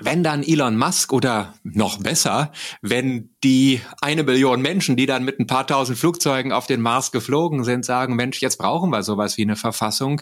wenn 0.00 0.24
dann 0.24 0.42
Elon 0.42 0.76
Musk 0.76 1.12
oder 1.12 1.54
noch 1.62 1.98
besser, 1.98 2.52
wenn 2.82 3.30
die 3.44 3.80
eine 4.00 4.24
Million 4.24 4.60
Menschen, 4.60 4.96
die 4.96 5.06
dann 5.06 5.24
mit 5.24 5.38
ein 5.38 5.46
paar 5.46 5.66
tausend 5.66 5.98
Flugzeugen 5.98 6.52
auf 6.52 6.66
den 6.66 6.80
Mars 6.80 7.12
geflogen 7.12 7.64
sind, 7.64 7.84
sagen, 7.84 8.16
Mensch, 8.16 8.40
jetzt 8.40 8.58
brauchen 8.58 8.90
wir 8.90 9.02
sowas 9.02 9.36
wie 9.36 9.42
eine 9.42 9.56
Verfassung, 9.56 10.20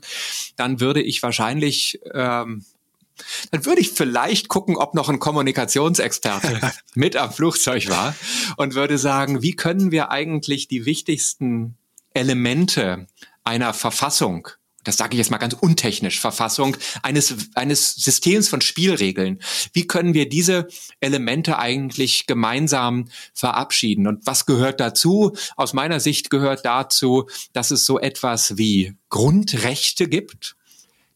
dann 0.56 0.80
würde 0.80 1.00
ich 1.00 1.22
wahrscheinlich 1.22 2.00
ähm, 2.12 2.64
dann 3.50 3.64
würde 3.66 3.80
ich 3.80 3.90
vielleicht 3.90 4.48
gucken, 4.48 4.76
ob 4.76 4.94
noch 4.94 5.08
ein 5.08 5.18
Kommunikationsexperte 5.18 6.60
mit 6.94 7.16
am 7.16 7.32
Flugzeug 7.32 7.88
war 7.88 8.14
und 8.56 8.74
würde 8.74 8.98
sagen, 8.98 9.42
wie 9.42 9.52
können 9.52 9.90
wir 9.90 10.10
eigentlich 10.10 10.66
die 10.66 10.86
wichtigsten 10.86 11.76
Elemente 12.14 13.06
einer 13.44 13.74
Verfassung 13.74 14.48
das 14.84 14.96
sage 14.96 15.14
ich 15.14 15.18
jetzt 15.18 15.30
mal 15.30 15.38
ganz 15.38 15.54
untechnisch, 15.54 16.20
Verfassung 16.20 16.76
eines, 17.02 17.50
eines 17.54 17.94
Systems 17.94 18.48
von 18.48 18.60
Spielregeln. 18.60 19.40
Wie 19.72 19.86
können 19.86 20.14
wir 20.14 20.28
diese 20.28 20.68
Elemente 21.00 21.58
eigentlich 21.58 22.26
gemeinsam 22.26 23.08
verabschieden? 23.34 24.06
Und 24.06 24.26
was 24.26 24.46
gehört 24.46 24.80
dazu? 24.80 25.36
Aus 25.56 25.72
meiner 25.72 26.00
Sicht 26.00 26.30
gehört 26.30 26.64
dazu, 26.64 27.28
dass 27.52 27.70
es 27.70 27.84
so 27.84 27.98
etwas 27.98 28.56
wie 28.58 28.94
Grundrechte 29.08 30.08
gibt, 30.08 30.56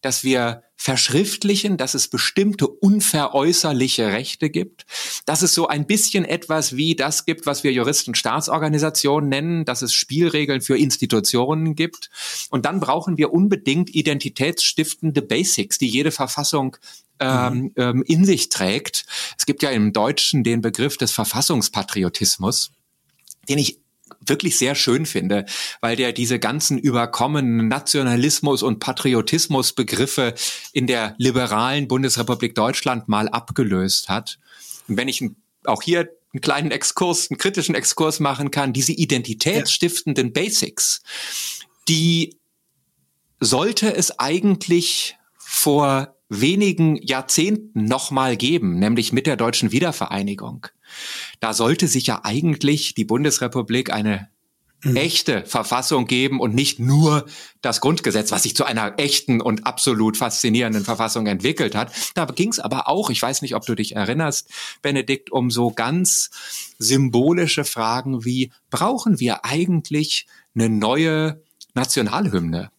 dass 0.06 0.22
wir 0.22 0.62
verschriftlichen, 0.76 1.76
dass 1.78 1.94
es 1.94 2.06
bestimmte 2.06 2.68
unveräußerliche 2.68 4.12
Rechte 4.12 4.50
gibt, 4.50 4.86
dass 5.24 5.42
es 5.42 5.52
so 5.52 5.66
ein 5.66 5.84
bisschen 5.84 6.24
etwas 6.24 6.76
wie 6.76 6.94
das 6.94 7.24
gibt, 7.24 7.44
was 7.44 7.64
wir 7.64 7.72
Juristen 7.72 8.14
Staatsorganisationen 8.14 9.28
nennen, 9.28 9.64
dass 9.64 9.82
es 9.82 9.92
Spielregeln 9.92 10.60
für 10.60 10.78
Institutionen 10.78 11.74
gibt. 11.74 12.08
Und 12.50 12.66
dann 12.66 12.78
brauchen 12.78 13.18
wir 13.18 13.32
unbedingt 13.32 13.92
identitätsstiftende 13.96 15.22
Basics, 15.22 15.78
die 15.78 15.88
jede 15.88 16.12
Verfassung 16.12 16.76
ähm, 17.18 17.54
mhm. 17.54 17.72
ähm, 17.74 18.04
in 18.06 18.24
sich 18.24 18.48
trägt. 18.48 19.06
Es 19.36 19.44
gibt 19.44 19.64
ja 19.64 19.70
im 19.70 19.92
Deutschen 19.92 20.44
den 20.44 20.60
Begriff 20.60 20.98
des 20.98 21.10
Verfassungspatriotismus, 21.10 22.70
den 23.48 23.58
ich 23.58 23.80
wirklich 24.28 24.58
sehr 24.58 24.74
schön 24.74 25.06
finde, 25.06 25.46
weil 25.80 25.96
der 25.96 26.12
diese 26.12 26.38
ganzen 26.38 26.78
überkommenen 26.78 27.68
Nationalismus 27.68 28.62
und 28.62 28.80
Patriotismus 28.80 29.72
Begriffe 29.72 30.34
in 30.72 30.86
der 30.86 31.14
liberalen 31.18 31.88
Bundesrepublik 31.88 32.54
Deutschland 32.54 33.08
mal 33.08 33.28
abgelöst 33.28 34.08
hat. 34.08 34.38
Und 34.88 34.96
wenn 34.96 35.08
ich 35.08 35.24
auch 35.64 35.82
hier 35.82 36.08
einen 36.32 36.40
kleinen 36.40 36.70
Exkurs, 36.70 37.30
einen 37.30 37.38
kritischen 37.38 37.74
Exkurs 37.74 38.20
machen 38.20 38.50
kann, 38.50 38.72
diese 38.72 38.92
identitätsstiftenden 38.92 40.32
Basics, 40.32 41.02
die 41.88 42.36
sollte 43.40 43.94
es 43.94 44.18
eigentlich 44.18 45.16
vor 45.36 46.16
wenigen 46.28 46.96
Jahrzehnten 46.96 47.84
nochmal 47.84 48.36
geben, 48.36 48.78
nämlich 48.78 49.12
mit 49.12 49.26
der 49.26 49.36
deutschen 49.36 49.72
Wiedervereinigung. 49.72 50.66
Da 51.40 51.52
sollte 51.52 51.88
sich 51.88 52.06
ja 52.06 52.20
eigentlich 52.24 52.94
die 52.94 53.04
Bundesrepublik 53.04 53.92
eine 53.92 54.28
mhm. 54.82 54.96
echte 54.96 55.44
Verfassung 55.44 56.06
geben 56.06 56.40
und 56.40 56.54
nicht 56.54 56.78
nur 56.78 57.26
das 57.62 57.80
Grundgesetz, 57.80 58.30
was 58.32 58.44
sich 58.44 58.56
zu 58.56 58.64
einer 58.64 58.94
echten 58.98 59.40
und 59.40 59.66
absolut 59.66 60.16
faszinierenden 60.16 60.84
Verfassung 60.84 61.26
entwickelt 61.26 61.74
hat. 61.74 61.92
Da 62.14 62.24
ging 62.26 62.50
es 62.50 62.60
aber 62.60 62.88
auch, 62.88 63.10
ich 63.10 63.20
weiß 63.20 63.42
nicht, 63.42 63.54
ob 63.54 63.66
du 63.66 63.74
dich 63.74 63.96
erinnerst, 63.96 64.50
Benedikt, 64.82 65.30
um 65.30 65.50
so 65.50 65.70
ganz 65.70 66.30
symbolische 66.78 67.64
Fragen 67.64 68.24
wie, 68.24 68.52
brauchen 68.70 69.20
wir 69.20 69.44
eigentlich 69.44 70.26
eine 70.54 70.68
neue 70.68 71.42
Nationalhymne? 71.74 72.70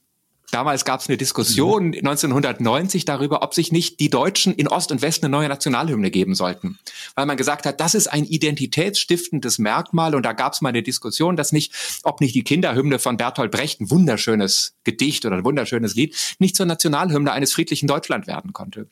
Damals 0.58 0.86
gab 0.86 1.02
es 1.02 1.08
eine 1.08 1.18
Diskussion 1.18 1.90
mhm. 1.90 1.98
1990 2.00 3.06
darüber, 3.06 3.44
ob 3.44 3.54
sich 3.54 3.72
nicht 3.72 4.00
die 4.00 4.10
Deutschen 4.10 4.56
in 4.56 4.68
Ost 4.68 4.92
und 4.92 5.04
West 5.04 5.24
eine 5.24 5.30
neue 5.30 5.48
Nationalhymne 5.50 6.10
geben 6.10 6.34
sollten. 6.34 6.80
Weil 7.14 7.28
man 7.28 7.38
gesagt 7.38 7.68
hat, 7.68 7.80
das 7.80 7.94
ist 7.94 8.08
ein 8.08 8.26
identitätsstiftendes 8.26 9.60
Merkmal 9.60 10.16
und 10.16 10.26
da 10.26 10.34
gab 10.34 10.54
es 10.54 10.62
mal 10.62 10.70
eine 10.70 10.82
Diskussion, 10.82 11.36
dass 11.36 11.52
nicht, 11.52 12.02
ob 12.02 12.22
nicht 12.22 12.34
die 12.34 12.44
Kinderhymne 12.44 12.98
von 12.98 13.18
Bertolt 13.18 13.52
Brecht, 13.52 13.82
ein 13.82 13.92
wunderschönes 13.92 14.74
Gedicht 14.84 15.28
oder 15.28 15.36
ein 15.36 15.46
wunderschönes 15.46 15.94
Lied, 15.94 16.16
nicht 16.40 16.56
zur 16.56 16.66
Nationalhymne 16.66 17.32
eines 17.32 17.54
friedlichen 17.54 17.86
Deutschland 17.86 18.26
werden 18.26 18.52
konnte. 18.52 18.88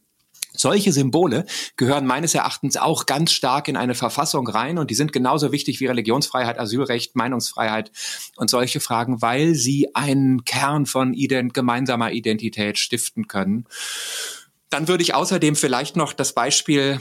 Solche 0.60 0.92
Symbole 0.92 1.46
gehören 1.78 2.06
meines 2.06 2.34
Erachtens 2.34 2.78
auch 2.78 3.06
ganz 3.06 3.32
stark 3.32 3.68
in 3.68 3.78
eine 3.78 3.96
Verfassung 3.96 4.48
rein 4.48 4.78
und 4.78 4.90
die 4.92 4.96
sind 4.96 5.14
genauso 5.14 5.52
wichtig 5.52 5.80
wie 5.80 5.88
Religionsfreiheit, 5.88 6.60
Asylrecht, 6.60 7.16
Meinungsfreiheit 7.16 7.92
und 8.38 8.50
solche 8.50 8.80
Fragen, 8.80 9.22
weil 9.22 9.56
sie 9.56 9.94
einen 9.96 10.46
Kern 10.46 10.86
von 10.86 11.14
ident 11.14 11.54
gemeinsamer 11.54 12.12
Identität 12.12 12.78
stiften 12.78 13.28
können. 13.28 13.66
Dann 14.70 14.88
würde 14.88 15.04
ich 15.04 15.14
außerdem 15.14 15.56
vielleicht 15.56 15.96
noch 15.96 16.14
das 16.14 16.34
Beispiel 16.34 17.00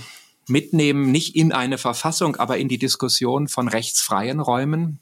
mitnehmen, 0.49 1.11
nicht 1.11 1.37
in 1.37 1.53
eine 1.53 1.79
Verfassung, 1.79 2.37
aber 2.37 2.59
in 2.59 2.69
die 2.69 2.79
Diskussion 2.79 3.49
von 3.49 3.69
rechtsfreien 3.69 4.41
Räumen. 4.41 5.01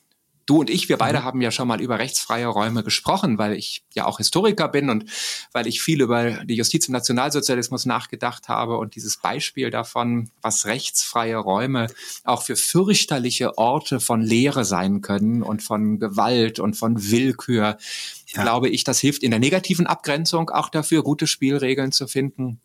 Du 0.52 0.60
und 0.60 0.68
ich, 0.68 0.90
wir 0.90 0.98
beide 0.98 1.20
mhm. 1.20 1.24
haben 1.24 1.40
ja 1.40 1.50
schon 1.50 1.66
mal 1.66 1.80
über 1.80 1.98
rechtsfreie 1.98 2.46
Räume 2.46 2.84
gesprochen, 2.84 3.38
weil 3.38 3.54
ich 3.54 3.84
ja 3.94 4.04
auch 4.04 4.18
Historiker 4.18 4.68
bin 4.68 4.90
und 4.90 5.06
weil 5.52 5.66
ich 5.66 5.80
viel 5.80 6.02
über 6.02 6.44
die 6.44 6.56
Justiz 6.56 6.88
im 6.88 6.92
Nationalsozialismus 6.92 7.86
nachgedacht 7.86 8.50
habe 8.50 8.76
und 8.76 8.94
dieses 8.94 9.16
Beispiel 9.16 9.70
davon, 9.70 10.28
was 10.42 10.66
rechtsfreie 10.66 11.38
Räume 11.38 11.86
auch 12.24 12.42
für 12.42 12.56
fürchterliche 12.56 13.56
Orte 13.56 13.98
von 13.98 14.20
Leere 14.20 14.66
sein 14.66 15.00
können 15.00 15.42
und 15.42 15.62
von 15.62 15.98
Gewalt 15.98 16.58
und 16.58 16.74
von 16.74 17.02
Willkür, 17.10 17.78
ja. 18.26 18.42
glaube 18.42 18.68
ich, 18.68 18.84
das 18.84 18.98
hilft 18.98 19.22
in 19.22 19.30
der 19.30 19.40
negativen 19.40 19.86
Abgrenzung 19.86 20.50
auch 20.50 20.68
dafür, 20.68 21.02
gute 21.02 21.26
Spielregeln 21.26 21.92
zu 21.92 22.06
finden. 22.06 22.60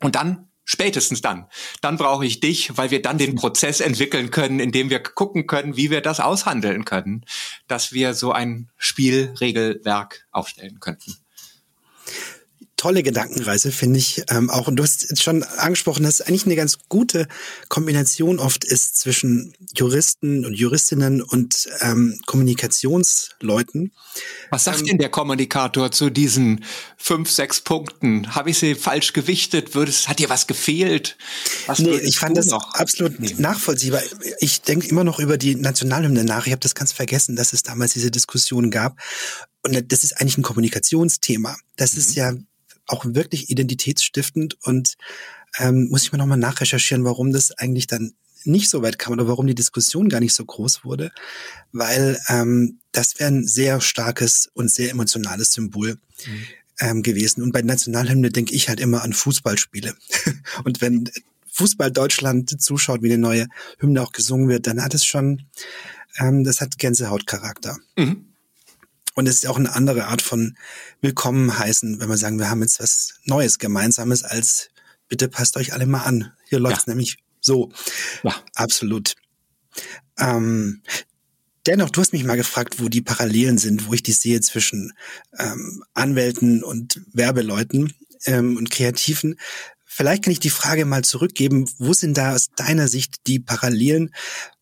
Und 0.00 0.16
dann 0.16 0.49
Spätestens 0.64 1.20
dann. 1.20 1.46
Dann 1.80 1.96
brauche 1.96 2.24
ich 2.24 2.40
dich, 2.40 2.76
weil 2.76 2.90
wir 2.90 3.02
dann 3.02 3.18
den 3.18 3.34
Prozess 3.34 3.80
entwickeln 3.80 4.30
können, 4.30 4.60
in 4.60 4.72
dem 4.72 4.90
wir 4.90 5.02
gucken 5.02 5.46
können, 5.46 5.76
wie 5.76 5.90
wir 5.90 6.00
das 6.00 6.20
aushandeln 6.20 6.84
können, 6.84 7.24
dass 7.66 7.92
wir 7.92 8.14
so 8.14 8.32
ein 8.32 8.70
Spielregelwerk 8.76 10.26
aufstellen 10.30 10.78
könnten 10.80 11.16
tolle 12.80 13.02
Gedankenreise, 13.02 13.72
finde 13.72 13.98
ich 13.98 14.22
ähm, 14.30 14.48
auch. 14.48 14.66
Und 14.66 14.76
du 14.76 14.82
hast 14.82 15.22
schon 15.22 15.42
angesprochen, 15.42 16.02
dass 16.02 16.22
eigentlich 16.22 16.46
eine 16.46 16.56
ganz 16.56 16.78
gute 16.88 17.28
Kombination 17.68 18.38
oft 18.38 18.64
ist 18.64 18.98
zwischen 18.98 19.52
Juristen 19.76 20.46
und 20.46 20.54
Juristinnen 20.54 21.20
und 21.20 21.68
ähm, 21.82 22.18
Kommunikationsleuten. 22.24 23.92
Was 24.48 24.64
sagt 24.64 24.80
ähm, 24.80 24.86
denn 24.86 24.98
der 24.98 25.10
Kommunikator 25.10 25.92
zu 25.92 26.08
diesen 26.08 26.64
fünf, 26.96 27.30
sechs 27.30 27.60
Punkten? 27.60 28.34
Habe 28.34 28.48
ich 28.48 28.58
sie 28.58 28.74
falsch 28.74 29.12
gewichtet? 29.12 29.74
Würdest, 29.74 30.08
hat 30.08 30.18
dir 30.18 30.30
was 30.30 30.46
gefehlt? 30.46 31.18
Was 31.66 31.80
nee, 31.80 31.98
ich 31.98 32.18
fand 32.18 32.38
das 32.38 32.46
noch 32.46 32.72
absolut 32.72 33.20
nehmen? 33.20 33.42
nachvollziehbar. 33.42 34.00
Ich 34.38 34.62
denke 34.62 34.88
immer 34.88 35.04
noch 35.04 35.18
über 35.18 35.36
die 35.36 35.54
Nationalhymne 35.54 36.24
nach. 36.24 36.46
Ich 36.46 36.52
habe 36.52 36.60
das 36.60 36.74
ganz 36.74 36.92
vergessen, 36.92 37.36
dass 37.36 37.52
es 37.52 37.62
damals 37.62 37.92
diese 37.92 38.10
Diskussion 38.10 38.70
gab. 38.70 38.98
Und 39.62 39.92
das 39.92 40.02
ist 40.02 40.18
eigentlich 40.18 40.38
ein 40.38 40.42
Kommunikationsthema. 40.42 41.58
Das 41.76 41.92
mhm. 41.92 41.98
ist 41.98 42.14
ja 42.14 42.32
auch 42.90 43.04
wirklich 43.06 43.50
identitätsstiftend 43.50 44.56
und 44.62 44.96
ähm, 45.58 45.88
muss 45.90 46.02
ich 46.02 46.12
mir 46.12 46.18
nochmal 46.18 46.38
nachrecherchieren, 46.38 47.04
warum 47.04 47.32
das 47.32 47.52
eigentlich 47.52 47.86
dann 47.86 48.14
nicht 48.44 48.70
so 48.70 48.82
weit 48.82 48.98
kam 48.98 49.12
oder 49.12 49.28
warum 49.28 49.46
die 49.46 49.54
Diskussion 49.54 50.08
gar 50.08 50.20
nicht 50.20 50.34
so 50.34 50.44
groß 50.44 50.84
wurde, 50.84 51.12
weil 51.72 52.18
ähm, 52.28 52.78
das 52.92 53.18
wäre 53.18 53.30
ein 53.30 53.46
sehr 53.46 53.80
starkes 53.80 54.50
und 54.54 54.70
sehr 54.70 54.90
emotionales 54.90 55.52
Symbol 55.52 55.98
mhm. 56.26 56.46
ähm, 56.80 57.02
gewesen. 57.02 57.42
Und 57.42 57.52
bei 57.52 57.62
Nationalhymne 57.62 58.30
denke 58.30 58.54
ich 58.54 58.68
halt 58.68 58.80
immer 58.80 59.02
an 59.02 59.12
Fußballspiele. 59.12 59.94
und 60.64 60.80
wenn 60.80 61.10
Fußball 61.52 61.90
Deutschland 61.90 62.60
zuschaut, 62.60 63.02
wie 63.02 63.12
eine 63.12 63.18
neue 63.18 63.46
Hymne 63.78 64.02
auch 64.02 64.12
gesungen 64.12 64.48
wird, 64.48 64.66
dann 64.66 64.82
hat 64.82 64.94
es 64.94 65.04
schon, 65.04 65.46
ähm, 66.18 66.44
das 66.44 66.60
hat 66.60 66.78
Gänsehautcharakter. 66.78 67.76
Mhm. 67.96 68.29
Und 69.20 69.26
es 69.26 69.34
ist 69.34 69.46
auch 69.48 69.58
eine 69.58 69.74
andere 69.74 70.06
Art 70.06 70.22
von 70.22 70.56
Willkommen 71.02 71.58
heißen, 71.58 72.00
wenn 72.00 72.08
wir 72.08 72.16
sagen, 72.16 72.38
wir 72.38 72.48
haben 72.48 72.62
jetzt 72.62 72.80
was 72.80 73.16
Neues, 73.26 73.58
Gemeinsames, 73.58 74.22
als 74.22 74.70
bitte 75.08 75.28
passt 75.28 75.58
euch 75.58 75.74
alle 75.74 75.84
mal 75.84 76.04
an. 76.04 76.32
Hier 76.48 76.58
läuft's 76.58 76.86
ja. 76.86 76.92
nämlich 76.92 77.18
so. 77.38 77.70
Ja. 78.22 78.34
Absolut. 78.54 79.16
Ähm, 80.18 80.80
dennoch, 81.66 81.90
du 81.90 82.00
hast 82.00 82.14
mich 82.14 82.24
mal 82.24 82.38
gefragt, 82.38 82.80
wo 82.80 82.88
die 82.88 83.02
Parallelen 83.02 83.58
sind, 83.58 83.88
wo 83.88 83.92
ich 83.92 84.02
die 84.02 84.12
sehe 84.12 84.40
zwischen 84.40 84.94
ähm, 85.38 85.84
Anwälten 85.92 86.64
und 86.64 87.02
Werbeleuten 87.12 87.92
ähm, 88.24 88.56
und 88.56 88.70
Kreativen. 88.70 89.38
Vielleicht 89.84 90.24
kann 90.24 90.32
ich 90.32 90.40
die 90.40 90.48
Frage 90.48 90.86
mal 90.86 91.04
zurückgeben, 91.04 91.70
wo 91.76 91.92
sind 91.92 92.16
da 92.16 92.34
aus 92.34 92.52
deiner 92.56 92.88
Sicht 92.88 93.26
die 93.26 93.38
Parallelen? 93.38 94.14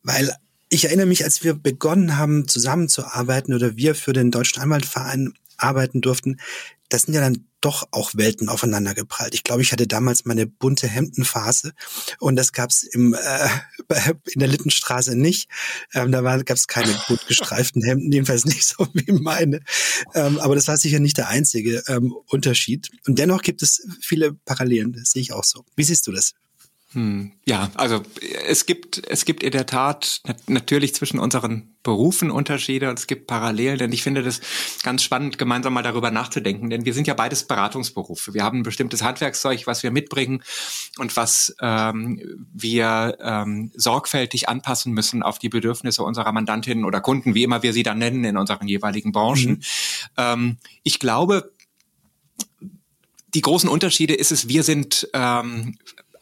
Weil 0.03 0.35
ich 0.69 0.85
erinnere 0.85 1.07
mich, 1.07 1.25
als 1.25 1.43
wir 1.45 1.55
begonnen 1.55 2.17
haben, 2.17 2.47
zusammenzuarbeiten 2.49 3.55
oder 3.55 3.77
wir 3.77 3.95
für 3.95 4.13
den 4.13 4.31
Deutschen 4.31 4.63
Anwaltverein 4.63 5.35
arbeiten 5.57 6.01
durften, 6.01 6.39
das 6.89 7.03
sind 7.03 7.15
ja 7.15 7.21
dann 7.21 7.45
doch 7.61 7.89
auch 7.91 8.13
Welten 8.15 8.49
aufeinander 8.49 8.95
geprallt. 8.95 9.35
Ich 9.35 9.43
glaube, 9.43 9.63
ich 9.63 9.73
hatte 9.73 9.87
damals 9.87 10.25
meine 10.25 10.47
bunte 10.47 10.87
Hemdenphase 10.87 11.73
und 12.19 12.37
das 12.37 12.53
gab's 12.53 12.83
im 12.85 13.15
äh, 13.15 13.49
in 14.31 14.39
der 14.39 14.49
Littenstraße 14.49 15.17
nicht. 15.17 15.51
Ähm, 15.93 16.13
da 16.13 16.21
gab 16.21 16.57
es 16.57 16.69
keine 16.69 16.97
bunt 17.09 17.27
gestreiften 17.27 17.83
Hemden, 17.83 18.13
jedenfalls 18.13 18.45
nicht 18.45 18.65
so 18.65 18.87
wie 18.95 19.13
meine. 19.13 19.61
Ähm, 20.15 20.39
aber 20.39 20.55
das 20.55 20.69
war 20.69 20.77
sicher 20.77 21.01
nicht 21.01 21.17
der 21.17 21.29
einzige 21.29 21.83
ähm, 21.89 22.15
Unterschied. 22.27 22.91
Und 23.07 23.19
dennoch 23.19 23.43
gibt 23.43 23.63
es 23.63 23.87
viele 24.01 24.35
Parallelen. 24.35 24.93
Das 24.93 25.11
sehe 25.11 25.23
ich 25.23 25.33
auch 25.33 25.45
so. 25.45 25.65
Wie 25.75 25.85
siehst 25.85 26.07
du 26.07 26.13
das? 26.13 26.35
Hm, 26.93 27.33
ja, 27.45 27.71
also 27.75 28.03
es 28.47 28.65
gibt 28.65 29.03
es 29.11 29.27
gibt 29.27 29.43
in 29.43 29.51
der 29.51 29.67
Tat 29.67 30.23
natürlich 30.47 30.95
zwischen 30.95 31.19
unseren 31.19 31.75
Berufen 31.83 32.31
Unterschiede 32.31 32.89
und 32.89 32.99
es 32.99 33.07
gibt 33.07 33.27
Parallelen, 33.27 33.77
denn 33.77 33.93
ich 33.93 34.03
finde 34.03 34.23
das 34.23 34.41
ganz 34.83 35.03
spannend, 35.03 35.37
gemeinsam 35.37 35.75
mal 35.75 35.83
darüber 35.83 36.11
nachzudenken, 36.11 36.71
denn 36.71 36.87
wir 36.87 36.95
sind 36.95 37.07
ja 37.07 37.13
beides 37.13 37.47
Beratungsberufe. 37.47 38.33
Wir 38.33 38.43
haben 38.43 38.61
ein 38.61 38.63
bestimmtes 38.63 39.03
Handwerkszeug, 39.03 39.67
was 39.67 39.83
wir 39.83 39.91
mitbringen 39.91 40.43
und 40.97 41.15
was 41.15 41.55
ähm, 41.61 42.23
wir 42.55 43.19
ähm, 43.21 43.71
sorgfältig 43.75 44.49
anpassen 44.49 44.95
müssen 44.95 45.23
auf 45.23 45.39
die 45.39 45.51
Bedürfnisse 45.51 46.03
unserer 46.03 46.33
Mandantinnen 46.33 46.87
oder 46.87 47.03
Kunden, 47.03 47.35
wie 47.35 47.43
immer 47.43 47.63
wir 47.63 47.75
sie 47.75 47.83
dann 47.83 47.99
nennen 47.99 48.25
in 48.25 48.39
unseren 48.39 48.67
jeweiligen 48.67 49.13
Branchen. 49.13 49.51
Mhm. 49.51 49.61
Ähm, 50.17 50.57
ich 50.85 50.99
glaube, 50.99 51.53
die 53.35 53.43
großen 53.43 53.69
Unterschiede 53.69 54.15
ist 54.15 54.33
es, 54.33 54.49
wir 54.49 54.63
sind 54.63 55.09
ähm, 55.13 55.77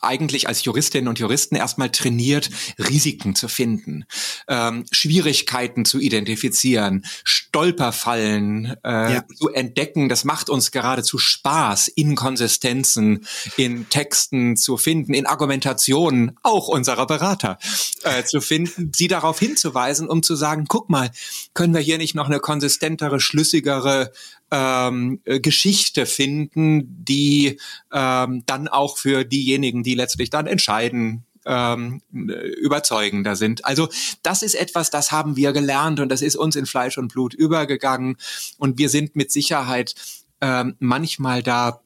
eigentlich 0.06 0.48
als 0.48 0.64
Juristinnen 0.64 1.08
und 1.08 1.18
Juristen 1.18 1.56
erstmal 1.56 1.90
trainiert, 1.90 2.50
Risiken 2.78 3.34
zu 3.34 3.48
finden, 3.48 4.04
ähm, 4.48 4.84
Schwierigkeiten 4.90 5.84
zu 5.84 5.98
identifizieren, 5.98 7.04
Stolperfallen 7.24 8.76
äh, 8.84 9.14
ja. 9.14 9.24
zu 9.34 9.48
entdecken. 9.48 10.08
Das 10.08 10.24
macht 10.24 10.50
uns 10.50 10.70
geradezu 10.70 11.18
Spaß, 11.18 11.88
Inkonsistenzen 11.88 13.26
in 13.56 13.88
Texten 13.88 14.56
zu 14.56 14.76
finden, 14.76 15.14
in 15.14 15.26
Argumentationen 15.26 16.38
auch 16.42 16.68
unserer 16.68 17.06
Berater 17.06 17.58
äh, 18.02 18.24
zu 18.24 18.40
finden, 18.40 18.92
sie 18.94 19.08
darauf 19.08 19.38
hinzuweisen, 19.38 20.08
um 20.08 20.22
zu 20.22 20.36
sagen, 20.36 20.66
guck 20.68 20.88
mal, 20.88 21.10
können 21.54 21.74
wir 21.74 21.80
hier 21.80 21.98
nicht 21.98 22.14
noch 22.14 22.26
eine 22.26 22.40
konsistentere, 22.40 23.20
schlüssigere 23.20 24.12
ähm, 24.50 25.20
äh, 25.24 25.40
Geschichte 25.40 26.06
finden, 26.06 27.04
die 27.04 27.58
ähm, 27.92 28.42
dann 28.46 28.68
auch 28.68 28.98
für 28.98 29.24
diejenigen, 29.24 29.82
die 29.82 29.94
letztlich 29.94 30.30
dann 30.30 30.46
entscheiden, 30.46 31.24
ähm, 31.46 32.02
überzeugender 32.10 33.36
sind. 33.36 33.64
Also 33.64 33.88
das 34.22 34.42
ist 34.42 34.54
etwas, 34.54 34.90
das 34.90 35.12
haben 35.12 35.36
wir 35.36 35.52
gelernt 35.52 36.00
und 36.00 36.08
das 36.08 36.22
ist 36.22 36.36
uns 36.36 36.56
in 36.56 36.66
Fleisch 36.66 36.98
und 36.98 37.12
Blut 37.12 37.34
übergegangen 37.34 38.16
und 38.58 38.78
wir 38.78 38.88
sind 38.88 39.16
mit 39.16 39.30
Sicherheit 39.30 39.94
ähm, 40.40 40.74
manchmal 40.80 41.42
da 41.42 41.80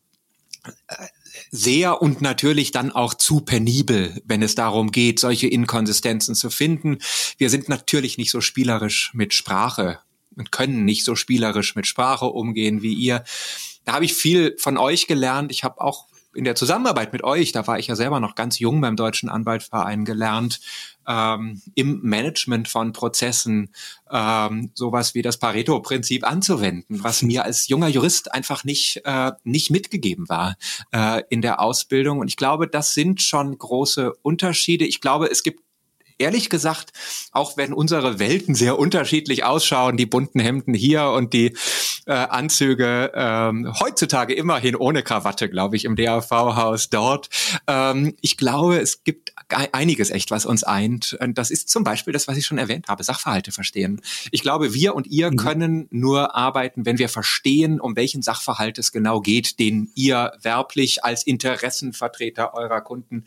äh, 0.88 1.06
sehr 1.50 2.02
und 2.02 2.20
natürlich 2.20 2.70
dann 2.72 2.90
auch 2.90 3.14
zu 3.14 3.40
penibel, 3.40 4.20
wenn 4.24 4.42
es 4.42 4.54
darum 4.54 4.90
geht, 4.90 5.20
solche 5.20 5.46
Inkonsistenzen 5.46 6.34
zu 6.34 6.50
finden. 6.50 6.98
Wir 7.38 7.50
sind 7.50 7.68
natürlich 7.68 8.18
nicht 8.18 8.30
so 8.30 8.40
spielerisch 8.40 9.12
mit 9.14 9.32
Sprache 9.32 10.00
und 10.36 10.52
können 10.52 10.84
nicht 10.84 11.04
so 11.04 11.14
spielerisch 11.16 11.74
mit 11.74 11.86
Sprache 11.86 12.26
umgehen 12.26 12.82
wie 12.82 12.94
ihr. 12.94 13.24
Da 13.84 13.94
habe 13.94 14.04
ich 14.04 14.14
viel 14.14 14.56
von 14.58 14.76
euch 14.76 15.06
gelernt. 15.06 15.50
Ich 15.52 15.64
habe 15.64 15.80
auch 15.80 16.06
in 16.34 16.44
der 16.44 16.54
Zusammenarbeit 16.54 17.12
mit 17.12 17.24
euch, 17.24 17.52
da 17.52 17.66
war 17.66 17.78
ich 17.78 17.88
ja 17.88 17.96
selber 17.96 18.20
noch 18.20 18.34
ganz 18.34 18.58
jung 18.58 18.80
beim 18.80 18.94
Deutschen 18.94 19.28
Anwaltverein 19.28 20.04
gelernt, 20.04 20.60
ähm, 21.06 21.60
im 21.74 22.00
Management 22.02 22.68
von 22.68 22.92
Prozessen 22.92 23.74
ähm, 24.10 24.70
sowas 24.74 25.14
wie 25.14 25.22
das 25.22 25.38
Pareto-Prinzip 25.38 26.24
anzuwenden, 26.24 27.02
was 27.02 27.22
mir 27.22 27.44
als 27.44 27.68
junger 27.68 27.88
Jurist 27.88 28.32
einfach 28.32 28.62
nicht, 28.62 29.02
äh, 29.04 29.32
nicht 29.42 29.70
mitgegeben 29.70 30.28
war 30.28 30.56
äh, 30.92 31.22
in 31.30 31.42
der 31.42 31.60
Ausbildung. 31.60 32.20
Und 32.20 32.28
ich 32.28 32.36
glaube, 32.36 32.68
das 32.68 32.94
sind 32.94 33.22
schon 33.22 33.58
große 33.58 34.12
Unterschiede. 34.22 34.84
Ich 34.84 35.00
glaube, 35.00 35.28
es 35.30 35.42
gibt 35.42 35.64
ehrlich 36.20 36.50
gesagt, 36.50 36.92
auch 37.32 37.56
wenn 37.56 37.72
unsere 37.72 38.18
Welten 38.18 38.54
sehr 38.54 38.78
unterschiedlich 38.78 39.44
ausschauen, 39.44 39.96
die 39.96 40.06
bunten 40.06 40.40
Hemden 40.40 40.74
hier 40.74 41.06
und 41.10 41.32
die 41.32 41.56
äh, 42.06 42.12
Anzüge 42.12 43.12
ähm, 43.14 43.72
heutzutage 43.80 44.34
immerhin 44.34 44.76
ohne 44.76 45.02
Krawatte, 45.02 45.48
glaube 45.48 45.76
ich, 45.76 45.84
im 45.84 45.96
DAV-Haus 45.96 46.90
dort. 46.90 47.28
Ähm, 47.66 48.16
ich 48.20 48.36
glaube, 48.36 48.78
es 48.78 49.04
gibt 49.04 49.32
einiges 49.48 50.10
echt, 50.10 50.30
was 50.30 50.46
uns 50.46 50.64
eint. 50.64 51.16
Und 51.20 51.38
das 51.38 51.50
ist 51.50 51.68
zum 51.68 51.84
Beispiel 51.84 52.12
das, 52.12 52.28
was 52.28 52.36
ich 52.36 52.46
schon 52.46 52.58
erwähnt 52.58 52.88
habe, 52.88 53.02
Sachverhalte 53.02 53.52
verstehen. 53.52 54.00
Ich 54.30 54.42
glaube, 54.42 54.74
wir 54.74 54.94
und 54.94 55.06
ihr 55.06 55.30
mhm. 55.30 55.36
können 55.36 55.88
nur 55.90 56.34
arbeiten, 56.36 56.86
wenn 56.86 56.98
wir 56.98 57.08
verstehen, 57.08 57.80
um 57.80 57.96
welchen 57.96 58.22
Sachverhalt 58.22 58.78
es 58.78 58.92
genau 58.92 59.20
geht, 59.20 59.58
den 59.58 59.90
ihr 59.94 60.32
werblich 60.42 61.04
als 61.04 61.22
Interessenvertreter 61.24 62.54
eurer 62.54 62.80
Kunden 62.80 63.24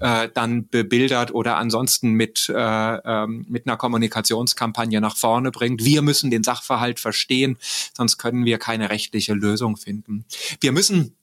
äh, 0.00 0.28
dann 0.32 0.68
bebildert 0.68 1.34
oder 1.34 1.56
ansonsten 1.56 2.12
mit 2.12 2.33
mit, 2.34 2.48
äh, 2.48 2.96
ähm, 3.04 3.46
mit 3.48 3.66
einer 3.66 3.76
Kommunikationskampagne 3.76 5.00
nach 5.00 5.16
vorne 5.16 5.50
bringt. 5.50 5.84
Wir 5.84 6.02
müssen 6.02 6.30
den 6.30 6.42
Sachverhalt 6.42 7.00
verstehen, 7.00 7.58
sonst 7.96 8.18
können 8.18 8.44
wir 8.44 8.58
keine 8.58 8.90
rechtliche 8.90 9.34
Lösung 9.34 9.76
finden. 9.76 10.24
Wir 10.60 10.72
müssen 10.72 11.14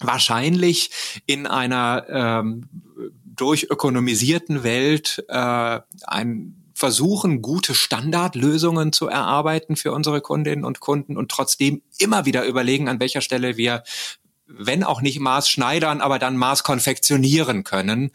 wahrscheinlich 0.00 0.90
in 1.26 1.46
einer 1.46 2.06
ähm, 2.08 2.68
durchökonomisierten 3.24 4.64
Welt 4.64 5.24
äh, 5.28 5.80
ein 6.06 6.54
versuchen, 6.74 7.42
gute 7.42 7.74
Standardlösungen 7.74 8.92
zu 8.92 9.08
erarbeiten 9.08 9.74
für 9.74 9.92
unsere 9.92 10.20
Kundinnen 10.20 10.64
und 10.64 10.78
Kunden 10.78 11.16
und 11.16 11.28
trotzdem 11.28 11.82
immer 11.98 12.24
wieder 12.24 12.44
überlegen, 12.44 12.88
an 12.88 13.00
welcher 13.00 13.20
Stelle 13.20 13.56
wir 13.56 13.82
wenn 14.48 14.82
auch 14.82 15.00
nicht 15.02 15.20
Maß 15.20 15.48
schneidern, 15.48 16.00
aber 16.00 16.18
dann 16.18 16.36
Maß 16.36 16.62
konfektionieren 16.62 17.64
können. 17.64 18.10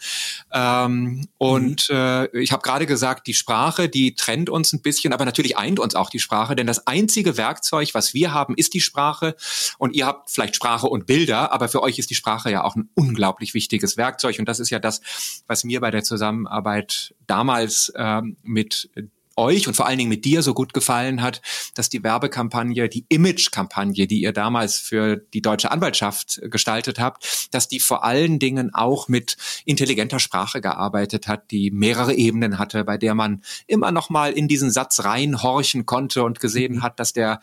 Ähm, 0.51 1.27
und 1.37 1.89
mhm. 1.89 1.95
äh, 1.95 2.37
ich 2.39 2.51
habe 2.51 2.63
gerade 2.63 2.85
gesagt, 2.85 3.27
die 3.27 3.33
Sprache, 3.33 3.87
die 3.87 4.15
trennt 4.15 4.49
uns 4.49 4.73
ein 4.73 4.81
bisschen, 4.81 5.13
aber 5.13 5.25
natürlich 5.25 5.57
eint 5.57 5.79
uns 5.79 5.95
auch 5.95 6.09
die 6.09 6.19
Sprache, 6.19 6.55
denn 6.55 6.67
das 6.67 6.87
einzige 6.87 7.37
Werkzeug, 7.37 7.93
was 7.93 8.13
wir 8.13 8.33
haben, 8.33 8.55
ist 8.55 8.73
die 8.73 8.81
Sprache. 8.81 9.35
Und 9.77 9.95
ihr 9.95 10.05
habt 10.05 10.31
vielleicht 10.31 10.55
Sprache 10.55 10.87
und 10.87 11.05
Bilder, 11.05 11.51
aber 11.51 11.69
für 11.69 11.83
euch 11.83 11.99
ist 11.99 12.09
die 12.09 12.15
Sprache 12.15 12.51
ja 12.51 12.63
auch 12.63 12.75
ein 12.75 12.89
unglaublich 12.95 13.53
wichtiges 13.53 13.97
Werkzeug. 13.97 14.39
Und 14.39 14.49
das 14.49 14.59
ist 14.59 14.71
ja 14.71 14.79
das, 14.79 15.01
was 15.47 15.63
mir 15.63 15.81
bei 15.81 15.91
der 15.91 16.03
Zusammenarbeit 16.03 17.13
damals 17.27 17.93
ähm, 17.95 18.37
mit 18.41 18.89
euch 19.35 19.67
und 19.67 19.75
vor 19.75 19.87
allen 19.87 19.97
Dingen 19.97 20.09
mit 20.09 20.25
dir 20.25 20.41
so 20.41 20.53
gut 20.53 20.73
gefallen 20.73 21.21
hat, 21.21 21.41
dass 21.75 21.89
die 21.89 22.03
Werbekampagne, 22.03 22.89
die 22.89 23.05
Image-Kampagne, 23.09 24.07
die 24.07 24.21
ihr 24.21 24.33
damals 24.33 24.77
für 24.77 25.17
die 25.17 25.41
deutsche 25.41 25.71
Anwaltschaft 25.71 26.41
gestaltet 26.43 26.99
habt, 26.99 27.47
dass 27.51 27.67
die 27.67 27.79
vor 27.79 28.03
allen 28.03 28.39
Dingen 28.39 28.73
auch 28.73 29.07
mit 29.07 29.37
intelligenter 29.65 30.19
Sprache 30.19 30.61
gearbeitet 30.61 31.27
hat, 31.27 31.51
die 31.51 31.71
mehrere 31.71 32.13
Ebenen 32.13 32.59
hatte, 32.59 32.83
bei 32.83 32.97
der 32.97 33.15
man 33.15 33.43
immer 33.67 33.91
noch 33.91 34.09
mal 34.09 34.31
in 34.31 34.47
diesen 34.47 34.71
Satz 34.71 35.03
reinhorchen 35.03 35.85
konnte 35.85 36.23
und 36.23 36.39
gesehen 36.39 36.75
mhm. 36.75 36.83
hat, 36.83 36.99
dass 36.99 37.13
der 37.13 37.41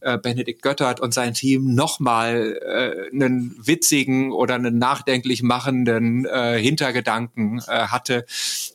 äh, 0.00 0.18
Benedikt 0.18 0.62
Göttert 0.62 1.00
und 1.00 1.14
sein 1.14 1.34
Team 1.34 1.74
noch 1.74 2.00
mal 2.00 2.58
äh, 2.62 3.14
einen 3.14 3.56
witzigen 3.58 4.32
oder 4.32 4.54
einen 4.54 4.78
nachdenklich 4.78 5.42
machenden 5.42 6.24
äh, 6.26 6.58
Hintergedanken 6.60 7.60
äh, 7.66 7.86
hatte. 7.86 8.26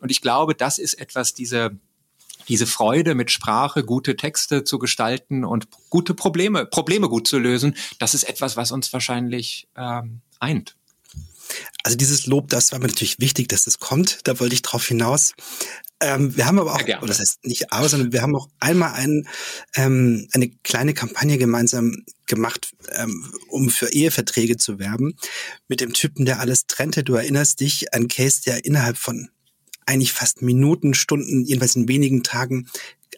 Und 0.01 0.11
ich 0.11 0.21
glaube, 0.21 0.55
das 0.55 0.79
ist 0.79 0.95
etwas, 0.95 1.33
diese 1.33 1.77
diese 2.47 2.67
Freude 2.67 3.15
mit 3.15 3.31
Sprache, 3.31 3.83
gute 3.83 4.15
Texte 4.15 4.63
zu 4.63 4.79
gestalten 4.79 5.43
und 5.43 5.67
gute 5.89 6.13
Probleme, 6.13 6.65
Probleme 6.65 7.09
gut 7.09 7.27
zu 7.27 7.39
lösen, 7.39 7.75
das 7.99 8.13
ist 8.13 8.23
etwas, 8.23 8.57
was 8.57 8.71
uns 8.71 8.91
wahrscheinlich 8.93 9.67
ähm, 9.75 10.21
eint. 10.39 10.75
Also 11.83 11.97
dieses 11.97 12.25
Lob, 12.25 12.49
das 12.49 12.71
war 12.71 12.79
mir 12.79 12.87
natürlich 12.87 13.19
wichtig, 13.19 13.47
dass 13.49 13.67
es 13.67 13.79
kommt. 13.79 14.19
Da 14.23 14.39
wollte 14.39 14.55
ich 14.55 14.63
drauf 14.63 14.85
hinaus. 14.87 15.33
Ähm, 16.01 16.35
wir 16.35 16.45
haben 16.45 16.59
aber 16.59 16.73
auch, 16.73 16.87
ja, 16.87 16.99
das 16.99 17.19
heißt 17.19 17.45
nicht 17.45 17.71
aber, 17.71 17.87
sondern 17.87 18.11
wir 18.11 18.21
haben 18.21 18.35
auch 18.35 18.49
einmal 18.59 18.93
ein, 18.93 19.27
ähm, 19.75 20.27
eine 20.33 20.49
kleine 20.63 20.93
Kampagne 20.93 21.37
gemeinsam 21.37 22.03
gemacht, 22.25 22.71
ähm, 22.97 23.31
um 23.49 23.69
für 23.69 23.93
Eheverträge 23.93 24.57
zu 24.57 24.77
werben, 24.79 25.15
mit 25.67 25.79
dem 25.79 25.93
Typen, 25.93 26.25
der 26.25 26.39
alles 26.39 26.67
trennte. 26.67 27.03
Du 27.03 27.13
erinnerst 27.13 27.61
dich, 27.61 27.93
ein 27.93 28.07
Case, 28.07 28.41
der 28.45 28.65
innerhalb 28.65 28.97
von 28.97 29.29
eigentlich 29.85 30.13
fast 30.13 30.41
Minuten, 30.41 30.93
Stunden, 30.93 31.45
jedenfalls 31.45 31.75
in 31.75 31.87
wenigen 31.87 32.23
Tagen 32.23 32.67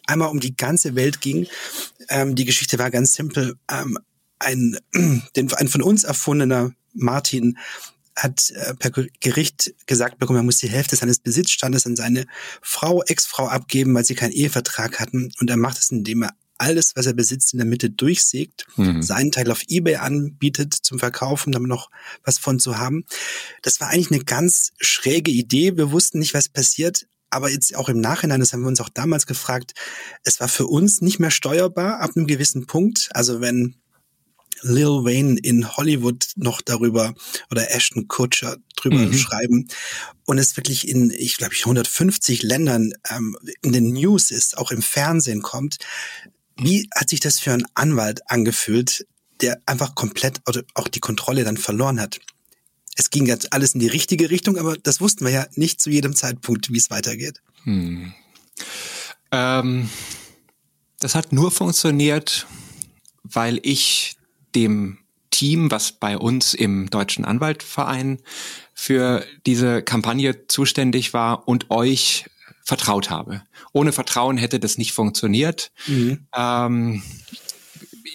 einmal 0.06 0.28
um 0.28 0.40
die 0.40 0.56
ganze 0.56 0.94
Welt 0.94 1.20
ging. 1.20 1.46
Ähm, 2.08 2.34
die 2.34 2.44
Geschichte 2.44 2.78
war 2.78 2.90
ganz 2.90 3.14
simpel. 3.14 3.56
Ähm, 3.70 3.98
ein, 4.38 4.78
den, 5.36 5.52
ein 5.52 5.68
von 5.68 5.82
uns 5.82 6.04
erfundener 6.04 6.72
Martin 6.94 7.58
hat 8.16 8.50
äh, 8.50 8.74
per 8.74 8.90
Gericht 9.20 9.74
gesagt 9.86 10.18
bekommen, 10.18 10.40
er 10.40 10.42
muss 10.42 10.58
die 10.58 10.68
Hälfte 10.68 10.96
seines 10.96 11.20
Besitzstandes 11.20 11.86
an 11.86 11.96
seine 11.96 12.26
Frau, 12.62 13.02
Ex-Frau 13.02 13.46
abgeben, 13.46 13.94
weil 13.94 14.04
sie 14.04 14.14
keinen 14.14 14.32
Ehevertrag 14.32 14.98
hatten. 14.98 15.32
Und 15.40 15.50
er 15.50 15.56
macht 15.56 15.78
es, 15.78 15.90
indem 15.90 16.24
er 16.24 16.34
alles, 16.58 16.94
was 16.96 17.06
er 17.06 17.14
besitzt, 17.14 17.52
in 17.52 17.58
der 17.58 17.66
Mitte 17.66 17.90
durchsägt, 17.90 18.66
mhm. 18.76 19.02
seinen 19.02 19.32
Teil 19.32 19.50
auf 19.50 19.62
Ebay 19.68 19.96
anbietet 19.96 20.74
zum 20.74 20.98
Verkaufen, 20.98 21.52
damit 21.52 21.68
noch 21.68 21.90
was 22.24 22.38
von 22.38 22.58
zu 22.58 22.78
haben. 22.78 23.04
Das 23.62 23.80
war 23.80 23.88
eigentlich 23.88 24.10
eine 24.10 24.24
ganz 24.24 24.72
schräge 24.80 25.30
Idee. 25.30 25.76
Wir 25.76 25.92
wussten 25.92 26.18
nicht, 26.18 26.34
was 26.34 26.48
passiert. 26.48 27.06
Aber 27.30 27.50
jetzt 27.50 27.76
auch 27.76 27.88
im 27.88 28.00
Nachhinein, 28.00 28.40
das 28.40 28.52
haben 28.52 28.62
wir 28.62 28.68
uns 28.68 28.80
auch 28.80 28.88
damals 28.88 29.26
gefragt, 29.26 29.74
es 30.24 30.40
war 30.40 30.48
für 30.48 30.66
uns 30.66 31.02
nicht 31.02 31.18
mehr 31.18 31.30
steuerbar 31.30 32.00
ab 32.00 32.12
einem 32.16 32.26
gewissen 32.26 32.66
Punkt. 32.66 33.10
Also 33.12 33.40
wenn 33.40 33.76
Lil 34.62 35.04
Wayne 35.04 35.38
in 35.40 35.76
Hollywood 35.76 36.28
noch 36.36 36.60
darüber 36.60 37.14
oder 37.50 37.70
Ashton 37.70 38.08
Kutcher 38.08 38.56
drüber 38.76 38.96
mhm. 38.96 39.14
schreiben 39.14 39.68
und 40.24 40.38
es 40.38 40.56
wirklich 40.56 40.88
in, 40.88 41.10
ich 41.10 41.36
glaube, 41.36 41.54
150 41.54 42.42
Ländern 42.42 42.92
ähm, 43.10 43.36
in 43.62 43.72
den 43.72 43.92
News 43.92 44.30
ist, 44.30 44.56
auch 44.58 44.70
im 44.70 44.82
Fernsehen 44.82 45.42
kommt, 45.42 45.78
wie 46.58 46.88
hat 46.94 47.08
sich 47.08 47.20
das 47.20 47.38
für 47.38 47.52
einen 47.52 47.66
Anwalt 47.74 48.30
angefühlt, 48.30 49.06
der 49.40 49.60
einfach 49.66 49.94
komplett 49.94 50.40
auch 50.74 50.88
die 50.88 51.00
Kontrolle 51.00 51.44
dann 51.44 51.56
verloren 51.56 52.00
hat? 52.00 52.20
Es 52.96 53.10
ging 53.10 53.26
jetzt 53.26 53.52
alles 53.52 53.74
in 53.74 53.80
die 53.80 53.86
richtige 53.86 54.28
Richtung, 54.28 54.58
aber 54.58 54.76
das 54.76 55.00
wussten 55.00 55.24
wir 55.24 55.30
ja 55.32 55.46
nicht 55.54 55.80
zu 55.80 55.88
jedem 55.88 56.16
Zeitpunkt, 56.16 56.72
wie 56.72 56.78
es 56.78 56.90
weitergeht. 56.90 57.40
Hm. 57.62 58.12
Ähm, 59.30 59.88
das 60.98 61.14
hat 61.14 61.32
nur 61.32 61.52
funktioniert, 61.52 62.46
weil 63.22 63.60
ich 63.62 64.16
dem 64.54 64.98
Team, 65.30 65.70
was 65.70 65.92
bei 65.92 66.18
uns 66.18 66.54
im 66.54 66.90
Deutschen 66.90 67.24
Anwaltverein 67.24 68.18
für 68.74 69.24
diese 69.46 69.82
Kampagne 69.82 70.48
zuständig 70.48 71.12
war 71.12 71.46
und 71.46 71.70
euch 71.70 72.24
vertraut 72.68 73.08
habe. 73.08 73.40
Ohne 73.72 73.92
Vertrauen 73.92 74.36
hätte 74.36 74.60
das 74.60 74.76
nicht 74.76 74.92
funktioniert. 74.92 75.72
Mhm. 75.86 76.26
Ähm, 76.36 77.02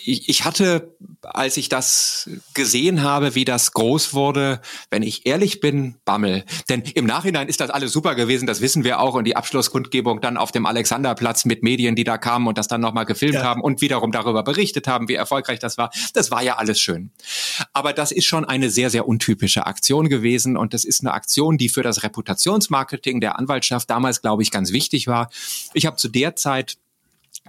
ich, 0.06 0.29
ich 0.29 0.45
hatte, 0.45 0.95
als 1.21 1.58
ich 1.58 1.69
das 1.69 2.29
gesehen 2.53 3.03
habe, 3.03 3.36
wie 3.36 3.45
das 3.45 3.71
groß 3.73 4.13
wurde, 4.13 4.62
wenn 4.89 5.03
ich 5.03 5.25
ehrlich 5.25 5.60
bin, 5.60 5.95
Bammel. 6.06 6.45
Denn 6.69 6.82
im 6.82 7.06
Nachhinein 7.06 7.47
ist 7.47 7.60
das 7.60 7.69
alles 7.69 7.91
super 7.91 8.15
gewesen, 8.15 8.47
das 8.47 8.62
wissen 8.62 8.84
wir 8.84 8.99
auch. 8.99 9.15
Und 9.15 9.25
die 9.25 9.36
Abschlusskundgebung 9.36 10.21
dann 10.21 10.38
auf 10.38 10.51
dem 10.51 10.65
Alexanderplatz 10.65 11.45
mit 11.45 11.63
Medien, 11.63 11.95
die 11.95 12.03
da 12.03 12.17
kamen 12.17 12.47
und 12.47 12.58
das 12.58 12.67
dann 12.67 12.82
nochmal 12.82 13.06
gefilmt 13.06 13.36
ja. 13.36 13.43
haben 13.43 13.62
und 13.62 13.82
wiederum 13.82 14.12
darüber 14.12 14.43
berichtet 14.43 14.88
haben, 14.88 15.08
wie 15.08 15.15
erfolgreich 15.15 15.60
das 15.60 15.77
war. 15.77 15.91
Das 16.13 16.32
war 16.32 16.43
ja 16.43 16.58
alles 16.58 16.79
schön. 16.79 17.12
Aber 17.73 17.93
das 17.93 18.12
ist 18.12 18.25
schon 18.25 18.45
eine 18.45 18.69
sehr, 18.69 18.89
sehr 18.89 19.08
untypische 19.08 19.65
Aktion 19.65 20.10
gewesen. 20.10 20.58
Und 20.58 20.73
das 20.73 20.86
ist 20.86 21.01
eine 21.01 21.13
Aktion, 21.13 21.58
die 21.58 21.69
für 21.69 21.84
das 21.84 22.03
Reputationsmarketing 22.03 23.21
der 23.21 23.39
Anwaltschaft 23.39 23.89
damals, 23.89 24.21
glaube 24.21 24.43
ich, 24.43 24.51
ganz 24.51 24.71
wichtig 24.71 25.08
war. 25.08 25.29
Ich 25.73 25.86
habe 25.86 25.97
zu 25.97 26.10
der 26.10 26.36
Zeit 26.36 26.77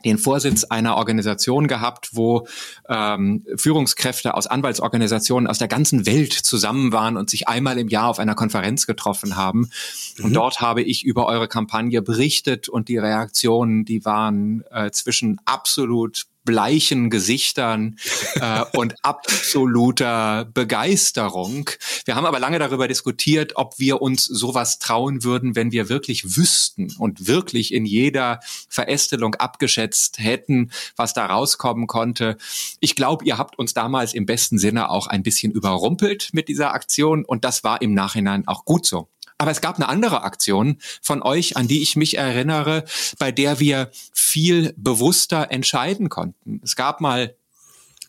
den 0.04 0.18
Vorsitz 0.18 0.64
einer 0.64 0.96
Organisation 0.96 1.68
gehabt, 1.68 2.10
wo 2.12 2.46
ähm, 2.88 3.44
Führungskräfte 3.56 4.34
aus 4.34 4.46
Anwaltsorganisationen 4.46 5.46
aus 5.46 5.58
der 5.58 5.68
ganzen 5.68 6.06
Welt 6.06 6.32
zusammen 6.32 6.92
waren 6.92 7.16
und 7.16 7.30
sich 7.30 7.48
einmal 7.48 7.78
im 7.78 7.88
Jahr 7.88 8.08
auf 8.08 8.18
einer 8.18 8.34
Konferenz 8.34 8.86
getroffen 8.86 9.36
haben. 9.36 9.70
Mhm. 10.18 10.24
Und 10.24 10.32
dort 10.34 10.60
habe 10.60 10.82
ich 10.82 11.04
über 11.04 11.26
eure 11.26 11.48
Kampagne 11.48 12.02
berichtet 12.02 12.68
und 12.68 12.88
die 12.88 12.98
Reaktionen, 12.98 13.84
die 13.84 14.04
waren 14.04 14.64
äh, 14.70 14.90
zwischen 14.90 15.40
absolut 15.44 16.26
bleichen 16.44 17.10
Gesichtern 17.10 17.96
äh, 18.36 18.64
und 18.74 18.94
absoluter 19.02 20.44
Begeisterung. 20.52 21.70
Wir 22.04 22.14
haben 22.14 22.26
aber 22.26 22.38
lange 22.38 22.58
darüber 22.58 22.88
diskutiert, 22.88 23.52
ob 23.56 23.78
wir 23.78 24.02
uns 24.02 24.24
sowas 24.24 24.78
trauen 24.78 25.24
würden, 25.24 25.56
wenn 25.56 25.72
wir 25.72 25.88
wirklich 25.88 26.36
wüssten 26.36 26.94
und 26.98 27.26
wirklich 27.26 27.72
in 27.72 27.86
jeder 27.86 28.40
Verästelung 28.68 29.34
abgeschätzt 29.34 30.18
hätten, 30.18 30.70
was 30.96 31.14
da 31.14 31.26
rauskommen 31.26 31.86
konnte. 31.86 32.36
Ich 32.80 32.94
glaube, 32.94 33.24
ihr 33.24 33.38
habt 33.38 33.58
uns 33.58 33.74
damals 33.74 34.14
im 34.14 34.26
besten 34.26 34.58
Sinne 34.58 34.90
auch 34.90 35.06
ein 35.06 35.22
bisschen 35.22 35.52
überrumpelt 35.52 36.30
mit 36.32 36.48
dieser 36.48 36.74
Aktion 36.74 37.24
und 37.24 37.44
das 37.44 37.64
war 37.64 37.82
im 37.82 37.94
Nachhinein 37.94 38.46
auch 38.46 38.64
gut 38.64 38.86
so. 38.86 39.08
Aber 39.38 39.50
es 39.50 39.60
gab 39.60 39.76
eine 39.76 39.88
andere 39.88 40.22
Aktion 40.22 40.78
von 41.02 41.22
euch, 41.22 41.56
an 41.56 41.66
die 41.66 41.82
ich 41.82 41.96
mich 41.96 42.16
erinnere, 42.18 42.84
bei 43.18 43.32
der 43.32 43.58
wir 43.60 43.90
viel 44.12 44.74
bewusster 44.76 45.50
entscheiden 45.50 46.08
konnten. 46.08 46.60
Es 46.62 46.76
gab 46.76 47.00
mal 47.00 47.34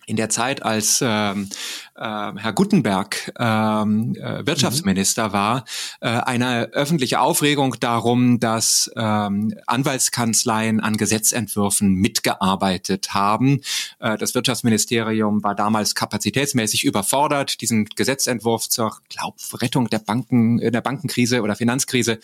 in 0.05 0.17
der 0.17 0.29
Zeit, 0.29 0.61
als 0.63 0.99
ähm, 1.01 1.49
äh, 1.49 1.55
Herr 1.97 2.51
Gutenberg 2.53 3.31
ähm, 3.39 4.15
äh, 4.15 4.45
Wirtschaftsminister 4.45 5.29
mhm. 5.29 5.33
war, 5.33 5.65
äh, 6.01 6.09
eine 6.09 6.73
öffentliche 6.73 7.21
Aufregung 7.21 7.77
darum, 7.79 8.39
dass 8.39 8.91
ähm, 8.97 9.53
Anwaltskanzleien 9.65 10.81
an 10.81 10.97
Gesetzentwürfen 10.97 11.93
mitgearbeitet 11.93 13.13
haben. 13.13 13.61
Äh, 13.99 14.17
das 14.17 14.35
Wirtschaftsministerium 14.35 15.41
war 15.41 15.55
damals 15.55 15.95
kapazitätsmäßig 15.95 16.83
überfordert, 16.83 17.61
diesen 17.61 17.85
Gesetzentwurf 17.85 18.67
zur 18.67 18.97
glaub, 19.07 19.35
Rettung 19.61 19.89
der 19.89 19.99
Banken, 19.99 20.59
in 20.59 20.73
der 20.73 20.81
Bankenkrise 20.81 21.41
oder 21.41 21.55
Finanzkrise 21.55 22.19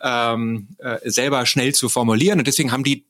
ähm, 0.00 0.68
selber 1.04 1.44
schnell 1.44 1.74
zu 1.74 1.88
formulieren. 1.88 2.38
Und 2.38 2.46
deswegen 2.46 2.72
haben 2.72 2.84
die 2.84 3.04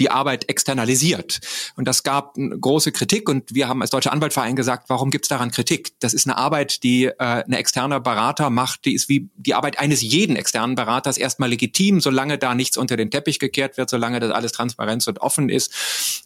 die 0.00 0.10
Arbeit 0.10 0.48
externalisiert. 0.48 1.40
Und 1.76 1.86
das 1.86 2.02
gab 2.02 2.34
große 2.36 2.90
Kritik 2.90 3.28
und 3.28 3.54
wir 3.54 3.68
haben 3.68 3.82
als 3.82 3.90
Deutscher 3.90 4.12
Anwaltverein 4.12 4.56
gesagt, 4.56 4.88
warum 4.88 5.10
gibt 5.10 5.26
es 5.26 5.28
daran 5.28 5.50
Kritik? 5.50 5.92
Das 6.00 6.14
ist 6.14 6.26
eine 6.26 6.38
Arbeit, 6.38 6.82
die 6.82 7.04
äh, 7.04 7.14
eine 7.18 7.58
externe 7.58 8.00
Berater 8.00 8.50
macht, 8.50 8.84
die 8.86 8.94
ist 8.94 9.08
wie 9.08 9.28
die 9.36 9.54
Arbeit 9.54 9.78
eines 9.78 10.00
jeden 10.02 10.36
externen 10.36 10.74
Beraters 10.74 11.18
erstmal 11.18 11.50
legitim, 11.50 12.00
solange 12.00 12.38
da 12.38 12.54
nichts 12.54 12.76
unter 12.76 12.96
den 12.96 13.10
Teppich 13.10 13.38
gekehrt 13.38 13.76
wird, 13.76 13.90
solange 13.90 14.20
das 14.20 14.32
alles 14.32 14.52
transparent 14.52 15.06
und 15.06 15.20
offen 15.20 15.48
ist 15.48 15.72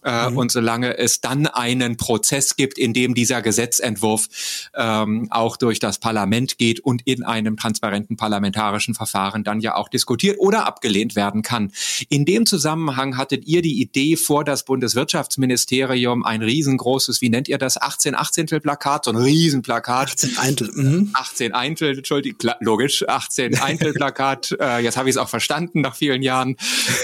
äh, 0.05 0.31
mhm. 0.31 0.37
und 0.39 0.53
solange 0.53 0.97
es 0.97 1.21
dann 1.21 1.47
einen 1.47 1.97
Prozess 1.97 2.57
gibt, 2.57 2.79
in 2.79 2.95
dem 2.95 3.15
dieser 3.15 3.43
Gesetzentwurf 3.43 4.29
ähm, 4.75 5.29
auch 5.31 5.57
durch 5.57 5.81
das 5.81 5.99
Parlament 5.99 6.59
geht 6.59 6.81
und 6.81 7.03
in 7.07 7.25
einem 7.25 7.57
transparenten 7.57 8.17
parlamentarischen 8.17 8.95
Verfahren 8.95 9.45
dann 9.45 9.61
ja 9.61 9.75
auch 9.75 9.89
diskutiert 9.89 10.39
oder 10.39 10.67
abgelehnt 10.67 11.17
werden 11.17 11.43
kann. 11.43 11.73
In 12.09 12.25
dem 12.25 12.47
Zusammenhang 12.47 13.17
hattet 13.17 13.47
ihr 13.47 13.63
die 13.65 13.81
Idee 13.81 14.17
vor 14.17 14.45
das 14.45 14.65
Bundeswirtschaftsministerium 14.65 16.25
ein 16.25 16.43
riesengroßes, 16.43 17.21
wie 17.21 17.31
nennt 17.31 17.49
ihr 17.49 17.59
das, 17.59 17.81
18 17.81 18.15
18 18.15 18.47
Plakat, 18.63 19.07
so 19.07 19.11
ein 19.11 19.17
Riesenplakat. 19.17 20.11
18 20.11 20.39
Eintel. 20.39 20.71
Mhm. 20.75 21.11
18 21.15 21.53
Eintel, 21.53 21.99
Entschuldigung, 21.99 22.53
logisch, 22.61 23.09
18 23.09 23.59
Eintelplakat, 23.59 24.53
äh, 24.61 24.79
jetzt 24.79 24.97
habe 24.97 25.09
ich 25.09 25.17
es 25.17 25.19
auch 25.19 25.29
verstanden 25.29 25.81
nach 25.81 25.97
vielen 25.97 26.23
Jahren, 26.23 26.55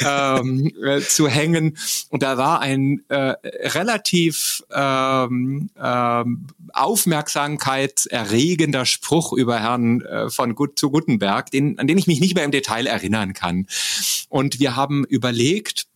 ähm, 0.06 0.70
äh, 0.84 1.00
zu 1.00 1.26
hängen. 1.26 1.76
Und 2.10 2.22
da 2.22 2.36
war 2.36 2.60
ein 2.60 3.02
äh, 3.08 3.34
relativ 3.68 4.62
ähm, 4.72 5.70
ähm, 5.82 6.46
aufmerksamkeitserregender 6.72 8.86
Spruch 8.86 9.32
über 9.32 9.58
Herrn 9.58 10.02
äh, 10.02 10.30
von 10.30 10.54
Gut 10.54 10.78
zu 10.78 10.90
Gutenberg, 10.90 11.50
den, 11.50 11.78
an 11.78 11.86
den 11.86 11.98
ich 11.98 12.06
mich 12.06 12.20
nicht 12.20 12.34
mehr 12.34 12.44
im 12.44 12.50
Detail 12.50 12.86
erinnern 12.86 13.32
kann. 13.32 13.66
Und 14.28 14.60
wir 14.60 14.76
haben 14.76 15.04
überlegt, 15.04 15.86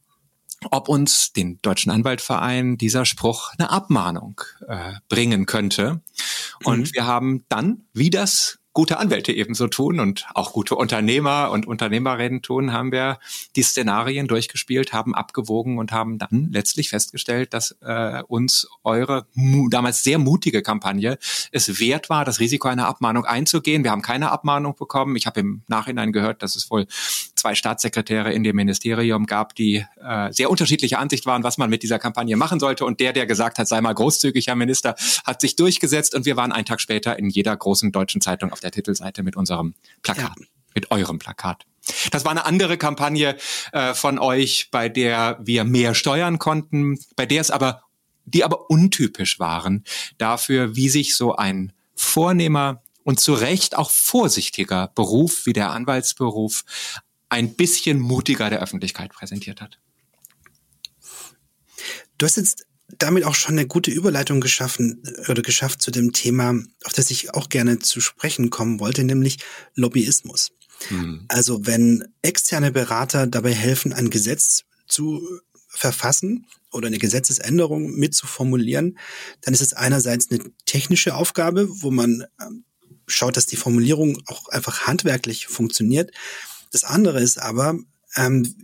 ob 0.70 0.88
uns 0.88 1.32
den 1.32 1.60
Deutschen 1.62 1.90
Anwaltverein 1.90 2.76
dieser 2.76 3.04
Spruch 3.04 3.52
eine 3.58 3.70
Abmahnung 3.70 4.40
äh, 4.68 4.94
bringen 5.08 5.46
könnte. 5.46 6.00
Und 6.64 6.80
mhm. 6.80 6.94
wir 6.94 7.06
haben 7.06 7.44
dann, 7.48 7.84
wie 7.92 8.10
das 8.10 8.58
gute 8.74 8.98
Anwälte 8.98 9.32
ebenso 9.32 9.68
tun 9.68 10.00
und 10.00 10.26
auch 10.34 10.52
gute 10.52 10.74
Unternehmer 10.74 11.50
und 11.52 11.66
Unternehmerinnen 11.66 12.42
tun, 12.42 12.72
haben 12.72 12.90
wir 12.90 13.18
die 13.54 13.62
Szenarien 13.62 14.26
durchgespielt, 14.26 14.92
haben 14.92 15.14
abgewogen 15.14 15.78
und 15.78 15.92
haben 15.92 16.18
dann 16.18 16.48
letztlich 16.52 16.88
festgestellt, 16.88 17.54
dass 17.54 17.76
äh, 17.82 18.22
uns 18.26 18.68
eure 18.82 19.26
damals 19.70 20.02
sehr 20.02 20.18
mutige 20.18 20.60
Kampagne 20.60 21.18
es 21.52 21.78
wert 21.78 22.10
war, 22.10 22.24
das 22.24 22.40
Risiko 22.40 22.66
einer 22.66 22.88
Abmahnung 22.88 23.24
einzugehen. 23.24 23.84
Wir 23.84 23.92
haben 23.92 24.02
keine 24.02 24.32
Abmahnung 24.32 24.74
bekommen. 24.74 25.14
Ich 25.14 25.26
habe 25.26 25.38
im 25.38 25.62
Nachhinein 25.68 26.12
gehört, 26.12 26.42
dass 26.42 26.56
es 26.56 26.68
wohl 26.68 26.86
zwei 27.36 27.54
Staatssekretäre 27.54 28.32
in 28.32 28.42
dem 28.42 28.56
Ministerium 28.56 29.26
gab, 29.26 29.54
die 29.54 29.84
äh, 30.02 30.32
sehr 30.32 30.50
unterschiedliche 30.50 30.98
Ansicht 30.98 31.26
waren, 31.26 31.44
was 31.44 31.58
man 31.58 31.70
mit 31.70 31.84
dieser 31.84 32.00
Kampagne 32.00 32.36
machen 32.36 32.58
sollte. 32.58 32.84
Und 32.84 32.98
der, 32.98 33.12
der 33.12 33.26
gesagt 33.26 33.58
hat, 33.58 33.68
sei 33.68 33.80
mal 33.80 33.94
großzügig, 33.94 34.48
Herr 34.48 34.56
Minister, 34.56 34.96
hat 35.24 35.40
sich 35.40 35.54
durchgesetzt 35.54 36.14
und 36.14 36.26
wir 36.26 36.36
waren 36.36 36.50
einen 36.50 36.64
Tag 36.64 36.80
später 36.80 37.16
in 37.18 37.28
jeder 37.28 37.56
großen 37.56 37.92
deutschen 37.92 38.20
Zeitung 38.20 38.50
auf 38.50 38.63
der 38.64 38.72
Titelseite 38.72 39.22
mit 39.22 39.36
unserem 39.36 39.74
Plakat, 40.02 40.38
ja. 40.38 40.46
mit 40.74 40.90
eurem 40.90 41.18
Plakat. 41.18 41.64
Das 42.10 42.24
war 42.24 42.30
eine 42.30 42.46
andere 42.46 42.78
Kampagne 42.78 43.36
äh, 43.72 43.94
von 43.94 44.18
euch, 44.18 44.68
bei 44.70 44.88
der 44.88 45.38
wir 45.42 45.64
mehr 45.64 45.94
steuern 45.94 46.38
konnten, 46.38 46.98
bei 47.16 47.26
der 47.26 47.40
es 47.40 47.50
aber, 47.50 47.82
die 48.24 48.42
aber 48.42 48.70
untypisch 48.70 49.38
waren 49.38 49.84
dafür, 50.18 50.76
wie 50.76 50.88
sich 50.88 51.16
so 51.16 51.36
ein 51.36 51.72
vornehmer 51.94 52.82
und 53.02 53.20
zu 53.20 53.34
Recht 53.34 53.76
auch 53.76 53.90
vorsichtiger 53.90 54.90
Beruf 54.94 55.46
wie 55.46 55.52
der 55.52 55.70
Anwaltsberuf 55.70 56.64
ein 57.28 57.54
bisschen 57.54 58.00
mutiger 58.00 58.48
der 58.48 58.60
Öffentlichkeit 58.60 59.12
präsentiert 59.12 59.60
hat. 59.60 59.78
Du 62.16 62.26
hast 62.26 62.36
jetzt 62.36 62.66
damit 62.98 63.24
auch 63.24 63.34
schon 63.34 63.58
eine 63.58 63.66
gute 63.66 63.90
Überleitung 63.90 64.40
geschaffen 64.40 65.02
oder 65.28 65.42
geschafft 65.42 65.80
zu 65.82 65.90
dem 65.90 66.12
Thema, 66.12 66.54
auf 66.84 66.92
das 66.92 67.10
ich 67.10 67.34
auch 67.34 67.48
gerne 67.48 67.78
zu 67.78 68.00
sprechen 68.00 68.50
kommen 68.50 68.80
wollte, 68.80 69.04
nämlich 69.04 69.38
Lobbyismus. 69.74 70.52
Mhm. 70.90 71.24
Also 71.28 71.66
wenn 71.66 72.04
externe 72.22 72.72
Berater 72.72 73.26
dabei 73.26 73.54
helfen, 73.54 73.92
ein 73.92 74.10
Gesetz 74.10 74.64
zu 74.86 75.22
verfassen 75.68 76.46
oder 76.70 76.88
eine 76.88 76.98
Gesetzesänderung 76.98 77.94
mitzuformulieren, 77.96 78.98
dann 79.40 79.54
ist 79.54 79.60
es 79.60 79.72
einerseits 79.72 80.30
eine 80.30 80.40
technische 80.66 81.14
Aufgabe, 81.14 81.68
wo 81.82 81.90
man 81.90 82.24
ähm, 82.40 82.64
schaut, 83.06 83.36
dass 83.36 83.46
die 83.46 83.56
Formulierung 83.56 84.22
auch 84.26 84.48
einfach 84.48 84.86
handwerklich 84.86 85.46
funktioniert. 85.46 86.10
Das 86.70 86.84
andere 86.84 87.20
ist 87.20 87.38
aber, 87.38 87.78
ähm, 88.16 88.54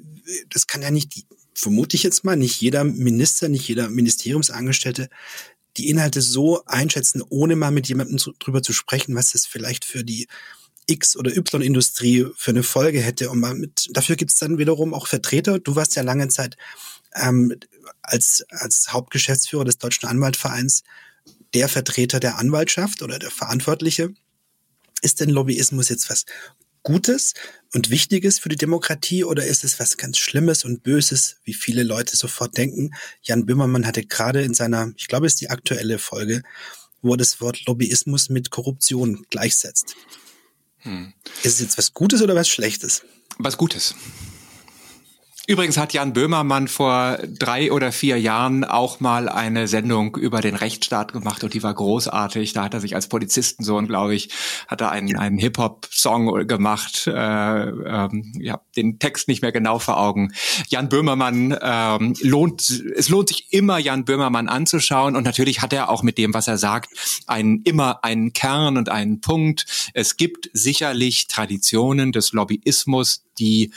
das 0.49 0.67
kann 0.67 0.83
ja 0.83 0.91
nicht, 0.91 1.27
vermute 1.61 1.97
ich 1.97 2.03
jetzt 2.03 2.25
mal, 2.25 2.37
nicht 2.37 2.61
jeder 2.61 2.85
Minister, 2.85 3.49
nicht 3.49 3.69
jeder 3.69 3.89
Ministeriumsangestellte 3.89 5.09
die 5.77 5.89
Inhalte 5.89 6.21
so 6.21 6.65
einschätzen, 6.67 7.23
ohne 7.29 7.57
mal 7.57 7.71
mit 7.71 7.89
jemandem 7.89 8.19
zu, 8.19 8.33
drüber 8.39 8.63
zu 8.63 8.73
sprechen, 8.73 9.15
was 9.15 9.33
das 9.33 9.47
vielleicht 9.47 9.85
für 9.85 10.05
die 10.05 10.27
X- 10.87 11.17
oder 11.17 11.37
Y-Industrie 11.37 12.27
für 12.37 12.51
eine 12.51 12.63
Folge 12.63 13.01
hätte. 13.01 13.31
Und 13.31 13.41
mit, 13.59 13.89
dafür 13.93 14.17
gibt 14.17 14.33
es 14.33 14.39
dann 14.39 14.59
wiederum 14.59 14.93
auch 14.93 15.07
Vertreter. 15.07 15.59
Du 15.59 15.77
warst 15.77 15.95
ja 15.95 16.03
lange 16.03 16.29
Zeit 16.29 16.57
ähm, 17.15 17.55
als, 18.03 18.45
als 18.51 18.93
Hauptgeschäftsführer 18.93 19.65
des 19.65 19.79
Deutschen 19.79 20.09
Anwaltvereins 20.09 20.83
der 21.55 21.69
Vertreter 21.69 22.21
der 22.21 22.39
Anwaltschaft 22.39 23.03
oder 23.03 23.19
der 23.19 23.31
Verantwortliche. 23.31 24.13
Ist 25.03 25.21
denn 25.21 25.31
Lobbyismus 25.31 25.89
jetzt 25.89 26.11
was 26.11 26.27
Gutes 26.83 27.35
und 27.75 27.91
Wichtiges 27.91 28.39
für 28.39 28.49
die 28.49 28.57
Demokratie 28.57 29.25
oder 29.25 29.45
ist 29.45 29.65
es 29.65 29.79
was 29.79 29.97
ganz 29.97 30.19
Schlimmes 30.19 30.65
und 30.65 30.83
Böses, 30.83 31.37
wie 31.45 31.55
viele 31.55 31.83
Leute 31.83 32.17
sofort 32.17 32.57
denken? 32.57 32.93
Jan 33.23 33.47
Böhmermann 33.47 33.87
hatte 33.87 34.05
gerade 34.05 34.43
in 34.43 34.55
seiner, 34.55 34.93
ich 34.97 35.09
glaube, 35.09 35.27
es 35.27 35.35
ist 35.35 35.41
die 35.41 35.51
aktuelle 35.51 35.99
Folge, 35.99 36.43
wo 37.03 37.15
er 37.15 37.17
das 37.17 37.41
Wort 37.41 37.67
Lobbyismus 37.67 38.29
mit 38.29 38.51
Korruption 38.51 39.25
gleichsetzt. 39.31 39.95
Hm. 40.79 41.13
Ist 41.43 41.55
es 41.55 41.61
jetzt 41.61 41.79
was 41.79 41.93
Gutes 41.93 42.23
oder 42.23 42.35
was 42.35 42.49
Schlechtes? 42.49 43.03
Was 43.39 43.57
Gutes. 43.57 43.95
Übrigens 45.47 45.79
hat 45.79 45.93
Jan 45.93 46.13
Böhmermann 46.13 46.69
vor 46.69 47.19
drei 47.27 47.73
oder 47.73 47.93
vier 47.93 48.21
Jahren 48.21 48.63
auch 48.65 49.01
mal 49.01 49.29
eine 49.29 49.67
Sendung 49.67 50.17
über 50.17 50.41
den 50.43 50.55
Rechtsstaat 50.55 51.13
gemacht 51.13 51.43
und 51.43 51.55
die 51.55 51.63
war 51.63 51.75
großartig. 51.75 52.53
Da 52.53 52.65
hat 52.65 52.75
er 52.75 52.81
sich 52.81 52.95
als 52.95 53.09
Polizistensohn, 53.09 53.89
glaube 53.89 54.15
ich, 54.15 54.31
hat 54.69 54.81
er 54.81 54.91
einen, 54.91 55.17
einen 55.17 55.39
Hip-Hop-Song 55.39 56.47
gemacht. 56.47 57.07
Äh, 57.07 57.13
ähm, 57.13 58.33
ja, 58.39 58.61
den 58.77 58.99
Text 58.99 59.29
nicht 59.29 59.43
mehr 59.43 59.51
genau 59.51 59.79
vor 59.79 59.99
Augen. 59.99 60.33
Jan 60.69 60.89
Böhmermann 60.89 61.57
ähm, 61.61 62.15
lohnt, 62.21 62.69
es 62.95 63.09
lohnt 63.09 63.29
sich 63.29 63.53
immer, 63.53 63.79
Jan 63.79 64.05
Böhmermann 64.05 64.49
anzuschauen 64.49 65.17
und 65.17 65.25
natürlich 65.25 65.63
hat 65.63 65.73
er 65.73 65.89
auch 65.89 66.03
mit 66.03 66.19
dem, 66.19 66.35
was 66.35 66.49
er 66.49 66.59
sagt, 66.59 66.91
einen, 67.27 67.63
immer 67.65 68.05
einen 68.05 68.33
Kern 68.33 68.77
und 68.77 68.89
einen 68.89 69.21
Punkt. 69.21 69.91
Es 69.95 70.17
gibt 70.17 70.51
sicherlich 70.53 71.27
Traditionen 71.27 72.13
des 72.13 72.33
Lobbyismus, 72.33 73.25
die 73.39 73.73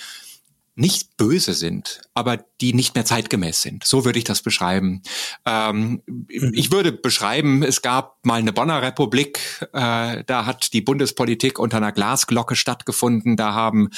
nicht 0.76 1.18
böse 1.18 1.54
sind, 1.54 2.02
aber 2.14 2.38
die 2.60 2.74
nicht 2.74 2.96
mehr 2.96 3.06
zeitgemäß 3.06 3.62
sind. 3.62 3.84
So 3.84 4.06
würde 4.06 4.18
ich 4.18 4.26
das 4.26 4.42
beschreiben. 4.42 5.04
Ähm, 5.46 6.02
mhm. 6.06 6.52
Ich 6.54 6.72
würde 6.72 6.92
beschreiben, 6.92 7.64
es 7.64 7.82
gab 7.82 8.26
mal 8.26 8.40
eine 8.40 8.54
Bonner 8.54 8.82
Republik, 8.82 9.40
äh, 9.74 10.24
da 10.24 10.46
hat 10.46 10.74
die 10.74 10.82
Bundespolitik 10.82 11.60
unter 11.60 11.78
einer 11.78 11.92
Glasglocke 11.92 12.56
stattgefunden, 12.56 13.38
da 13.38 13.54
haben 13.54 13.90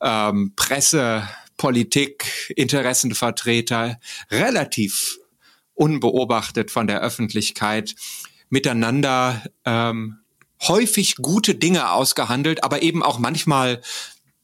ähm, 0.00 0.52
Presse, 0.54 1.28
Politik, 1.56 2.52
Interessenvertreter 2.56 3.98
relativ 4.30 5.18
unbeobachtet 5.74 6.70
von 6.70 6.86
der 6.86 7.00
Öffentlichkeit 7.00 7.94
miteinander 8.50 9.42
ähm, 9.64 10.20
häufig 10.62 11.16
gute 11.16 11.54
Dinge 11.54 11.90
ausgehandelt, 11.90 12.62
aber 12.64 12.82
eben 12.82 13.02
auch 13.02 13.18
manchmal 13.18 13.80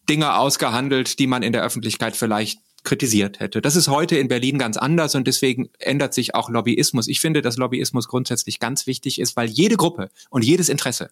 Dinge 0.09 0.37
ausgehandelt, 0.37 1.19
die 1.19 1.27
man 1.27 1.43
in 1.43 1.53
der 1.53 1.63
Öffentlichkeit 1.63 2.17
vielleicht 2.17 2.61
kritisiert 2.85 3.41
hätte. 3.41 3.61
Das 3.61 3.77
ist 3.77 3.89
heute 3.89 4.17
in 4.17 4.29
Berlin 4.29 4.59
ganz 4.59 4.77
anders 4.77 5.15
und 5.15 5.27
deswegen 5.27 5.69
ändert 5.79 6.15
sich 6.15 6.35
auch 6.35 6.49
Lobbyismus. 6.49 7.09
Ich 7.09 7.21
finde, 7.21 7.43
dass 7.43 7.57
Lobbyismus 7.57 8.09
grundsätzlich 8.09 8.61
ganz 8.61 8.87
wichtig 8.87 9.21
ist, 9.21 9.37
weil 9.37 9.49
jede 9.49 9.77
Gruppe 9.77 10.09
und 10.31 10.45
jedes 10.45 10.69
Interesse 10.69 11.11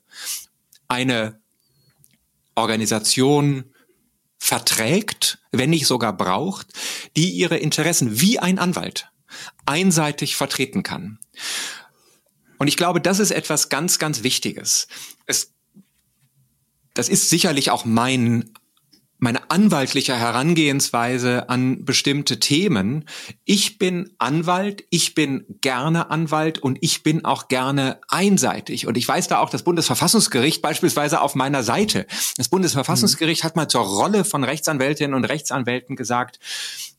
eine 0.88 1.40
Organisation 2.54 3.64
verträgt, 4.38 5.38
wenn 5.52 5.70
nicht 5.70 5.86
sogar 5.86 6.16
braucht, 6.16 6.68
die 7.16 7.30
ihre 7.30 7.56
Interessen 7.56 8.20
wie 8.20 8.38
ein 8.38 8.58
Anwalt 8.58 9.10
einseitig 9.66 10.36
vertreten 10.36 10.82
kann. 10.82 11.18
Und 12.58 12.68
ich 12.68 12.76
glaube, 12.76 13.00
das 13.00 13.18
ist 13.18 13.32
etwas 13.32 13.68
ganz, 13.68 13.98
ganz 13.98 14.22
Wichtiges. 14.22 14.86
Es, 15.26 15.52
das 16.94 17.08
ist 17.08 17.30
sicherlich 17.30 17.70
auch 17.70 17.84
mein 17.84 18.52
meine 19.24 19.50
anwaltliche 19.50 20.14
Herangehensweise 20.14 21.48
an 21.48 21.84
bestimmte 21.84 22.38
Themen. 22.38 23.06
Ich 23.44 23.78
bin 23.78 24.10
Anwalt, 24.18 24.84
ich 24.90 25.14
bin 25.14 25.44
gerne 25.62 26.10
Anwalt 26.10 26.58
und 26.58 26.78
ich 26.82 27.02
bin 27.02 27.24
auch 27.24 27.48
gerne 27.48 28.00
einseitig. 28.08 28.86
Und 28.86 28.98
ich 28.98 29.08
weiß 29.08 29.26
da 29.28 29.38
auch 29.38 29.48
das 29.48 29.62
Bundesverfassungsgericht 29.64 30.60
beispielsweise 30.60 31.22
auf 31.22 31.34
meiner 31.34 31.62
Seite. 31.62 32.06
Das 32.36 32.48
Bundesverfassungsgericht 32.48 33.42
mhm. 33.42 33.46
hat 33.46 33.56
mal 33.56 33.68
zur 33.68 33.80
Rolle 33.80 34.24
von 34.24 34.44
Rechtsanwältinnen 34.44 35.14
und 35.14 35.24
Rechtsanwälten 35.24 35.96
gesagt, 35.96 36.38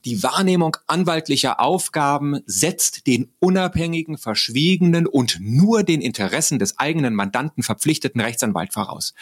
die 0.05 0.21
Wahrnehmung 0.21 0.77
anwaltlicher 0.85 1.59
Aufgaben 1.59 2.39
setzt 2.45 3.07
den 3.07 3.33
unabhängigen, 3.39 4.19
verschwiegenen 4.19 5.07
und 5.07 5.39
nur 5.41 5.81
den 5.81 5.99
Interessen 5.99 6.59
des 6.59 6.77
eigenen 6.77 7.15
Mandanten 7.15 7.63
verpflichteten 7.63 8.21
Rechtsanwalt 8.21 8.71
voraus. 8.71 9.15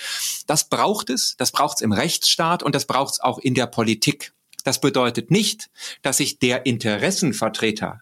Das 0.45 0.67
braucht 0.67 1.09
es, 1.09 1.35
das 1.37 1.53
braucht 1.53 1.77
es 1.77 1.81
im 1.81 1.93
Rechtsstaat 1.93 2.63
und 2.63 2.75
das 2.75 2.85
braucht 2.93 3.13
es 3.13 3.19
auch 3.19 3.39
in 3.39 3.55
der 3.55 3.67
Politik. 3.67 4.33
Das 4.63 4.79
bedeutet 4.79 5.31
nicht, 5.31 5.69
dass 6.03 6.17
sich 6.17 6.39
der 6.39 6.65
Interessenvertreter 6.65 8.01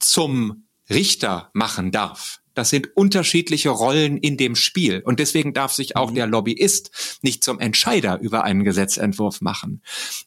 zum 0.00 0.66
Richter 0.90 1.50
machen 1.52 1.92
darf. 1.92 2.40
Das 2.54 2.70
sind 2.70 2.96
unterschiedliche 2.96 3.70
Rollen 3.70 4.16
in 4.16 4.36
dem 4.36 4.56
Spiel. 4.56 5.00
Und 5.04 5.20
deswegen 5.20 5.52
darf 5.52 5.72
sich 5.72 5.94
auch 5.94 6.10
mhm. 6.10 6.16
der 6.16 6.26
Lobbyist 6.26 7.18
nicht 7.22 7.44
zum 7.44 7.60
Entscheider 7.60 8.18
über 8.20 8.44
einen 8.44 8.64
Gesetzentwurf 8.64 9.40
machen. 9.42 9.82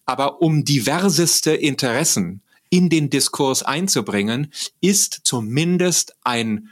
Aber 0.06 0.42
um 0.42 0.64
diverseste 0.64 1.52
Interessen 1.52 2.42
in 2.70 2.90
den 2.90 3.10
Diskurs 3.10 3.64
einzubringen, 3.64 4.54
ist 4.80 5.22
zumindest 5.24 6.16
ein 6.24 6.70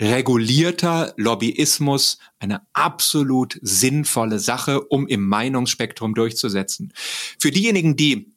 regulierter 0.00 1.14
Lobbyismus 1.16 2.18
eine 2.38 2.62
absolut 2.72 3.58
sinnvolle 3.62 4.38
Sache, 4.38 4.82
um 4.82 5.06
im 5.06 5.26
Meinungsspektrum 5.26 6.14
durchzusetzen. 6.14 6.92
Für 7.38 7.50
diejenigen, 7.50 7.96
die 7.96 8.34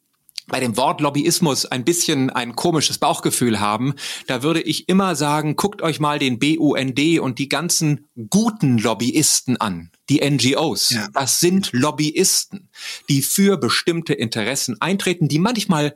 bei 0.48 0.60
dem 0.60 0.76
Wort 0.76 1.00
Lobbyismus 1.00 1.66
ein 1.66 1.84
bisschen 1.84 2.30
ein 2.30 2.56
komisches 2.56 2.98
Bauchgefühl 2.98 3.60
haben, 3.60 3.94
da 4.26 4.42
würde 4.42 4.62
ich 4.62 4.88
immer 4.88 5.14
sagen, 5.14 5.56
guckt 5.56 5.82
euch 5.82 6.00
mal 6.00 6.18
den 6.18 6.38
BUND 6.38 7.20
und 7.20 7.38
die 7.38 7.48
ganzen 7.48 8.08
guten 8.30 8.78
Lobbyisten 8.78 9.58
an, 9.58 9.90
die 10.08 10.20
NGOs. 10.28 10.90
Ja. 10.90 11.08
Das 11.12 11.40
sind 11.40 11.70
Lobbyisten, 11.72 12.70
die 13.08 13.22
für 13.22 13.58
bestimmte 13.58 14.14
Interessen 14.14 14.80
eintreten, 14.80 15.28
die 15.28 15.38
manchmal 15.38 15.94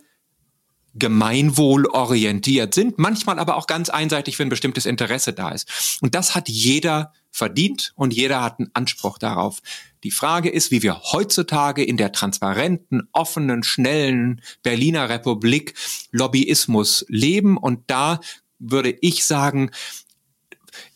gemeinwohlorientiert 0.94 2.74
sind, 2.74 2.98
manchmal 2.98 3.38
aber 3.38 3.56
auch 3.56 3.66
ganz 3.66 3.88
einseitig, 3.88 4.38
wenn 4.38 4.48
ein 4.48 4.50
bestimmtes 4.50 4.86
Interesse 4.86 5.32
da 5.32 5.50
ist. 5.50 5.98
Und 6.02 6.14
das 6.14 6.34
hat 6.34 6.48
jeder 6.48 7.12
verdient 7.30 7.92
und 7.96 8.12
jeder 8.12 8.42
hat 8.42 8.58
einen 8.58 8.70
Anspruch 8.74 9.18
darauf. 9.18 9.60
Die 10.04 10.10
Frage 10.10 10.50
ist, 10.50 10.70
wie 10.70 10.82
wir 10.82 11.00
heutzutage 11.12 11.82
in 11.82 11.96
der 11.96 12.12
transparenten, 12.12 13.08
offenen, 13.12 13.62
schnellen 13.62 14.42
Berliner 14.62 15.08
Republik 15.08 15.74
Lobbyismus 16.10 17.06
leben. 17.08 17.56
Und 17.56 17.84
da 17.86 18.20
würde 18.58 18.94
ich 19.00 19.24
sagen, 19.24 19.70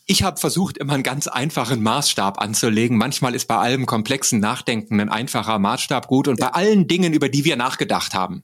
ich 0.05 0.23
habe 0.23 0.39
versucht, 0.39 0.77
immer 0.77 0.93
einen 0.93 1.03
ganz 1.03 1.27
einfachen 1.27 1.81
Maßstab 1.81 2.39
anzulegen. 2.39 2.97
Manchmal 2.97 3.33
ist 3.33 3.47
bei 3.47 3.57
allem 3.57 3.85
komplexen 3.85 4.39
Nachdenken 4.39 5.01
ein 5.01 5.09
einfacher 5.09 5.57
Maßstab 5.59 6.07
gut 6.07 6.27
und 6.27 6.39
bei 6.39 6.49
allen 6.49 6.87
Dingen, 6.87 7.13
über 7.13 7.29
die 7.29 7.45
wir 7.45 7.55
nachgedacht 7.55 8.13
haben 8.13 8.43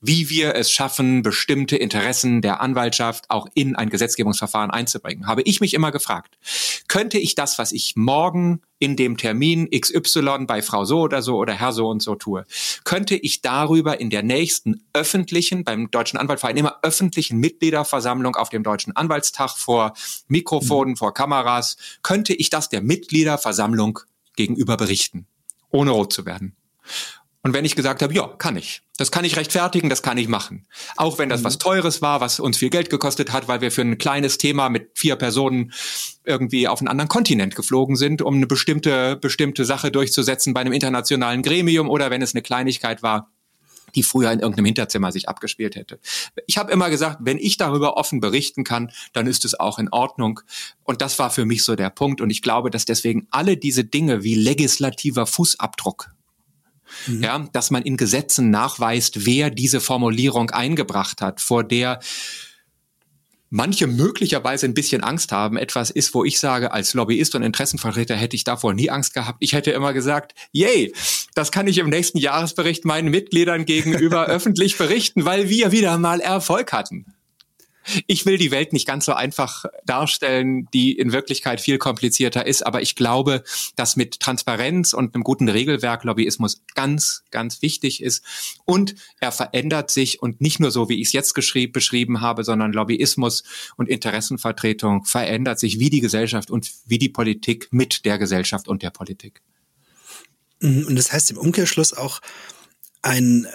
wie 0.00 0.28
wir 0.30 0.54
es 0.54 0.70
schaffen, 0.70 1.22
bestimmte 1.22 1.76
Interessen 1.76 2.42
der 2.42 2.60
Anwaltschaft 2.60 3.30
auch 3.30 3.46
in 3.54 3.76
ein 3.76 3.90
Gesetzgebungsverfahren 3.90 4.70
einzubringen. 4.70 5.26
Habe 5.26 5.42
ich 5.42 5.60
mich 5.60 5.74
immer 5.74 5.92
gefragt, 5.92 6.36
könnte 6.88 7.18
ich 7.18 7.34
das, 7.34 7.58
was 7.58 7.72
ich 7.72 7.96
morgen 7.96 8.60
in 8.78 8.96
dem 8.96 9.16
Termin 9.16 9.70
XY 9.70 10.44
bei 10.46 10.60
Frau 10.60 10.84
so 10.84 11.00
oder 11.00 11.22
so 11.22 11.36
oder 11.36 11.54
Herr 11.54 11.72
so 11.72 11.88
und 11.88 12.02
so 12.02 12.16
tue, 12.16 12.44
könnte 12.84 13.16
ich 13.16 13.40
darüber 13.40 13.98
in 13.98 14.10
der 14.10 14.22
nächsten 14.22 14.84
öffentlichen, 14.92 15.64
beim 15.64 15.90
Deutschen 15.90 16.18
Anwaltverein 16.18 16.56
immer 16.56 16.78
öffentlichen 16.82 17.38
Mitgliederversammlung 17.38 18.36
auf 18.36 18.50
dem 18.50 18.62
Deutschen 18.62 18.94
Anwaltstag 18.94 19.56
vor 19.56 19.94
Mikrofonen, 20.28 20.92
mhm. 20.92 20.96
vor 20.96 21.14
Kameras, 21.14 21.76
könnte 22.02 22.34
ich 22.34 22.50
das 22.50 22.68
der 22.68 22.82
Mitgliederversammlung 22.82 24.00
gegenüber 24.36 24.76
berichten, 24.76 25.26
ohne 25.70 25.92
rot 25.92 26.12
zu 26.12 26.26
werden. 26.26 26.56
Und 27.44 27.52
wenn 27.52 27.66
ich 27.66 27.76
gesagt 27.76 28.00
habe, 28.00 28.14
ja, 28.14 28.26
kann 28.26 28.56
ich. 28.56 28.80
Das 28.96 29.10
kann 29.10 29.26
ich 29.26 29.36
rechtfertigen, 29.36 29.90
das 29.90 30.02
kann 30.02 30.16
ich 30.16 30.28
machen. 30.28 30.66
Auch 30.96 31.18
wenn 31.18 31.28
das 31.28 31.42
mhm. 31.42 31.44
was 31.44 31.58
Teures 31.58 32.00
war, 32.00 32.22
was 32.22 32.40
uns 32.40 32.56
viel 32.56 32.70
Geld 32.70 32.88
gekostet 32.88 33.32
hat, 33.32 33.48
weil 33.48 33.60
wir 33.60 33.70
für 33.70 33.82
ein 33.82 33.98
kleines 33.98 34.38
Thema 34.38 34.70
mit 34.70 34.92
vier 34.94 35.16
Personen 35.16 35.72
irgendwie 36.24 36.66
auf 36.68 36.80
einen 36.80 36.88
anderen 36.88 37.08
Kontinent 37.08 37.54
geflogen 37.54 37.96
sind, 37.96 38.22
um 38.22 38.36
eine 38.36 38.46
bestimmte, 38.46 39.16
bestimmte 39.16 39.66
Sache 39.66 39.92
durchzusetzen 39.92 40.54
bei 40.54 40.62
einem 40.62 40.72
internationalen 40.72 41.42
Gremium 41.42 41.90
oder 41.90 42.10
wenn 42.10 42.22
es 42.22 42.34
eine 42.34 42.40
Kleinigkeit 42.40 43.02
war, 43.02 43.30
die 43.94 44.02
früher 44.02 44.32
in 44.32 44.40
irgendeinem 44.40 44.64
Hinterzimmer 44.64 45.12
sich 45.12 45.28
abgespielt 45.28 45.76
hätte. 45.76 45.98
Ich 46.46 46.56
habe 46.56 46.72
immer 46.72 46.88
gesagt, 46.88 47.18
wenn 47.20 47.36
ich 47.36 47.58
darüber 47.58 47.98
offen 47.98 48.20
berichten 48.20 48.64
kann, 48.64 48.90
dann 49.12 49.26
ist 49.26 49.44
es 49.44 49.60
auch 49.60 49.78
in 49.78 49.90
Ordnung. 49.90 50.40
Und 50.82 51.02
das 51.02 51.18
war 51.18 51.28
für 51.28 51.44
mich 51.44 51.62
so 51.62 51.76
der 51.76 51.90
Punkt. 51.90 52.22
Und 52.22 52.30
ich 52.30 52.40
glaube, 52.40 52.70
dass 52.70 52.86
deswegen 52.86 53.26
alle 53.30 53.58
diese 53.58 53.84
Dinge 53.84 54.24
wie 54.24 54.34
legislativer 54.34 55.26
Fußabdruck 55.26 56.13
mhm. 57.06 57.22
ja, 57.22 57.48
dass 57.52 57.70
man 57.70 57.82
in 57.82 57.96
Gesetzen 57.96 58.50
nachweist, 58.50 59.26
wer 59.26 59.50
diese 59.50 59.80
Formulierung 59.80 60.50
eingebracht 60.50 61.20
hat, 61.20 61.40
vor 61.40 61.64
der 61.64 62.00
manche 63.54 63.86
möglicherweise 63.86 64.66
ein 64.66 64.74
bisschen 64.74 65.04
Angst 65.04 65.30
haben, 65.30 65.56
etwas 65.56 65.90
ist, 65.90 66.12
wo 66.12 66.24
ich 66.24 66.40
sage, 66.40 66.72
als 66.72 66.92
Lobbyist 66.92 67.36
und 67.36 67.44
Interessenvertreter 67.44 68.16
hätte 68.16 68.34
ich 68.34 68.42
davor 68.42 68.74
nie 68.74 68.90
Angst 68.90 69.14
gehabt. 69.14 69.36
Ich 69.38 69.52
hätte 69.52 69.70
immer 69.70 69.92
gesagt, 69.92 70.34
yay, 70.50 70.92
das 71.34 71.52
kann 71.52 71.68
ich 71.68 71.78
im 71.78 71.88
nächsten 71.88 72.18
Jahresbericht 72.18 72.84
meinen 72.84 73.10
Mitgliedern 73.10 73.64
gegenüber 73.64 74.26
öffentlich 74.26 74.76
berichten, 74.76 75.24
weil 75.24 75.48
wir 75.48 75.70
wieder 75.70 75.98
mal 75.98 76.20
Erfolg 76.20 76.72
hatten. 76.72 77.13
Ich 78.06 78.26
will 78.26 78.38
die 78.38 78.50
Welt 78.50 78.72
nicht 78.72 78.86
ganz 78.86 79.04
so 79.04 79.12
einfach 79.12 79.64
darstellen, 79.84 80.66
die 80.72 80.92
in 80.92 81.12
Wirklichkeit 81.12 81.60
viel 81.60 81.78
komplizierter 81.78 82.46
ist, 82.46 82.64
aber 82.64 82.82
ich 82.82 82.96
glaube, 82.96 83.44
dass 83.76 83.96
mit 83.96 84.20
Transparenz 84.20 84.92
und 84.92 85.14
einem 85.14 85.24
guten 85.24 85.48
Regelwerk 85.48 86.04
Lobbyismus 86.04 86.62
ganz, 86.74 87.24
ganz 87.30 87.62
wichtig 87.62 88.02
ist. 88.02 88.24
Und 88.64 88.94
er 89.20 89.32
verändert 89.32 89.90
sich 89.90 90.22
und 90.22 90.40
nicht 90.40 90.60
nur 90.60 90.70
so, 90.70 90.88
wie 90.88 91.00
ich 91.00 91.08
es 91.08 91.12
jetzt 91.12 91.34
beschrieben 91.34 92.20
habe, 92.20 92.44
sondern 92.44 92.72
Lobbyismus 92.72 93.44
und 93.76 93.88
Interessenvertretung 93.88 95.04
verändert 95.04 95.58
sich 95.58 95.78
wie 95.78 95.90
die 95.90 96.00
Gesellschaft 96.00 96.50
und 96.50 96.70
wie 96.86 96.98
die 96.98 97.08
Politik 97.08 97.68
mit 97.70 98.04
der 98.04 98.18
Gesellschaft 98.18 98.68
und 98.68 98.82
der 98.82 98.90
Politik. 98.90 99.42
Und 100.60 100.96
das 100.96 101.12
heißt 101.12 101.30
im 101.30 101.38
Umkehrschluss 101.38 101.92
auch 101.92 102.20
ein, 103.02 103.46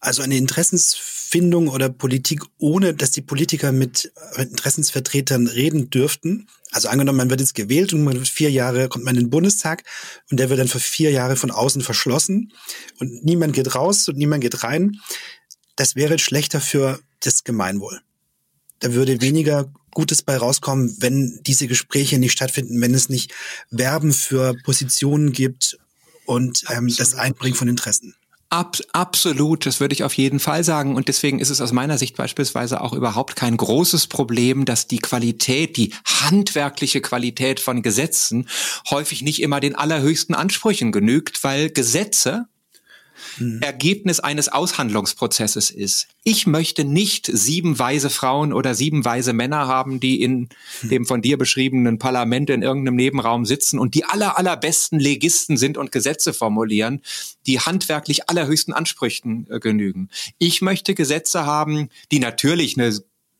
also 0.00 0.22
eine 0.22 0.36
Interessens 0.36 0.94
Findung 0.94 1.68
oder 1.68 1.88
Politik, 1.88 2.42
ohne 2.58 2.94
dass 2.94 3.10
die 3.10 3.20
Politiker 3.20 3.72
mit 3.72 4.12
Interessensvertretern 4.36 5.48
reden 5.48 5.90
dürften. 5.90 6.46
Also 6.70 6.88
angenommen, 6.88 7.18
man 7.18 7.30
wird 7.30 7.40
jetzt 7.40 7.54
gewählt 7.54 7.92
und 7.92 8.04
man 8.04 8.14
wird 8.14 8.28
vier 8.28 8.50
Jahre 8.50 8.88
kommt 8.88 9.04
man 9.04 9.16
in 9.16 9.24
den 9.24 9.30
Bundestag 9.30 9.82
und 10.30 10.38
der 10.38 10.50
wird 10.50 10.60
dann 10.60 10.68
für 10.68 10.78
vier 10.78 11.10
Jahre 11.10 11.36
von 11.36 11.50
außen 11.50 11.82
verschlossen 11.82 12.52
und 13.00 13.24
niemand 13.24 13.54
geht 13.54 13.74
raus 13.74 14.08
und 14.08 14.16
niemand 14.16 14.42
geht 14.42 14.62
rein. 14.62 15.00
Das 15.74 15.96
wäre 15.96 16.18
schlechter 16.18 16.60
für 16.60 17.00
das 17.20 17.44
Gemeinwohl. 17.44 18.00
Da 18.78 18.92
würde 18.92 19.20
weniger 19.20 19.72
Gutes 19.90 20.22
bei 20.22 20.36
rauskommen, 20.36 20.96
wenn 21.00 21.40
diese 21.46 21.66
Gespräche 21.66 22.18
nicht 22.18 22.32
stattfinden, 22.32 22.80
wenn 22.80 22.94
es 22.94 23.08
nicht 23.08 23.32
Werben 23.70 24.12
für 24.12 24.54
Positionen 24.64 25.32
gibt 25.32 25.78
und 26.26 26.64
ähm, 26.68 26.94
das 26.96 27.14
Einbringen 27.14 27.56
von 27.56 27.68
Interessen. 27.68 28.14
Ab, 28.48 28.76
absolut, 28.92 29.66
das 29.66 29.80
würde 29.80 29.92
ich 29.92 30.04
auf 30.04 30.14
jeden 30.14 30.38
Fall 30.38 30.62
sagen. 30.62 30.94
Und 30.94 31.08
deswegen 31.08 31.40
ist 31.40 31.50
es 31.50 31.60
aus 31.60 31.72
meiner 31.72 31.98
Sicht 31.98 32.16
beispielsweise 32.16 32.80
auch 32.80 32.92
überhaupt 32.92 33.34
kein 33.34 33.56
großes 33.56 34.06
Problem, 34.06 34.64
dass 34.64 34.86
die 34.86 35.00
Qualität, 35.00 35.76
die 35.76 35.92
handwerkliche 36.04 37.00
Qualität 37.00 37.58
von 37.58 37.82
Gesetzen 37.82 38.48
häufig 38.88 39.22
nicht 39.22 39.42
immer 39.42 39.58
den 39.58 39.74
allerhöchsten 39.74 40.34
Ansprüchen 40.34 40.92
genügt, 40.92 41.42
weil 41.42 41.70
Gesetze 41.70 42.46
hm. 43.36 43.60
Ergebnis 43.62 44.20
eines 44.20 44.48
Aushandlungsprozesses 44.48 45.70
ist. 45.70 46.08
Ich 46.24 46.46
möchte 46.46 46.84
nicht 46.84 47.26
sieben 47.32 47.78
weise 47.78 48.10
Frauen 48.10 48.52
oder 48.52 48.74
sieben 48.74 49.04
weise 49.04 49.32
Männer 49.32 49.66
haben, 49.66 50.00
die 50.00 50.22
in 50.22 50.48
hm. 50.80 50.88
dem 50.88 51.06
von 51.06 51.22
dir 51.22 51.38
beschriebenen 51.38 51.98
Parlament 51.98 52.50
in 52.50 52.62
irgendeinem 52.62 52.96
Nebenraum 52.96 53.44
sitzen 53.44 53.78
und 53.78 53.94
die 53.94 54.04
aller, 54.04 54.38
allerbesten 54.38 54.98
Legisten 54.98 55.56
sind 55.56 55.78
und 55.78 55.92
Gesetze 55.92 56.32
formulieren, 56.32 57.02
die 57.46 57.60
handwerklich 57.60 58.28
allerhöchsten 58.28 58.74
Ansprüchen 58.74 59.46
äh, 59.50 59.60
genügen. 59.60 60.08
Ich 60.38 60.62
möchte 60.62 60.94
Gesetze 60.94 61.46
haben, 61.46 61.88
die 62.10 62.18
natürlich 62.18 62.76
eine 62.78 62.92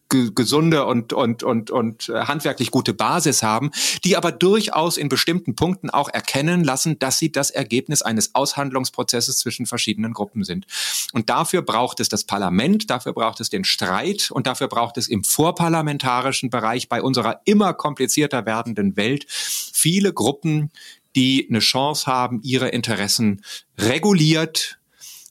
gesunde 0.08 0.86
und, 0.86 1.12
und, 1.12 1.42
und, 1.42 1.70
und 1.70 2.08
äh, 2.08 2.20
handwerklich 2.20 2.70
gute 2.70 2.94
Basis 2.94 3.42
haben, 3.42 3.70
die 4.04 4.16
aber 4.16 4.30
durchaus 4.30 4.96
in 4.96 5.08
bestimmten 5.08 5.56
Punkten 5.56 5.90
auch 5.90 6.08
erkennen 6.08 6.62
lassen, 6.62 6.98
dass 6.98 7.18
sie 7.18 7.32
das 7.32 7.50
Ergebnis 7.50 8.02
eines 8.02 8.34
Aushandlungsprozesses 8.34 9.38
zwischen 9.38 9.66
verschiedenen 9.66 10.12
Gruppen 10.12 10.44
sind. 10.44 10.66
Und 11.12 11.28
dafür 11.28 11.62
braucht 11.62 12.00
es 12.00 12.08
das 12.08 12.24
Parlament, 12.24 12.88
dafür 12.90 13.14
braucht 13.14 13.40
es 13.40 13.50
den 13.50 13.64
Streit 13.64 14.30
und 14.30 14.46
dafür 14.46 14.68
braucht 14.68 14.96
es 14.96 15.08
im 15.08 15.24
vorparlamentarischen 15.24 16.50
Bereich 16.50 16.88
bei 16.88 17.02
unserer 17.02 17.40
immer 17.44 17.74
komplizierter 17.74 18.46
werdenden 18.46 18.96
Welt 18.96 19.26
viele 19.28 20.12
Gruppen, 20.12 20.70
die 21.16 21.46
eine 21.48 21.60
Chance 21.60 22.06
haben, 22.06 22.40
ihre 22.42 22.68
Interessen 22.68 23.42
reguliert 23.78 24.78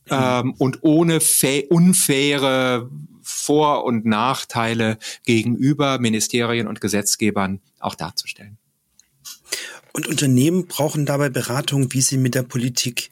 mhm. 0.06 0.12
ähm, 0.12 0.54
und 0.58 0.80
ohne 0.82 1.20
unfaire 1.70 2.90
vor- 3.26 3.84
und 3.84 4.06
Nachteile 4.06 4.98
gegenüber 5.26 6.00
Ministerien 6.00 6.68
und 6.68 6.80
Gesetzgebern 6.80 7.60
auch 7.80 7.96
darzustellen. 7.96 8.58
Und 9.94 10.08
Unternehmen 10.08 10.68
brauchen 10.68 11.06
dabei 11.06 11.30
Beratung, 11.30 11.92
wie 11.94 12.02
sie 12.02 12.18
mit 12.18 12.36
der 12.36 12.44
Politik 12.44 13.10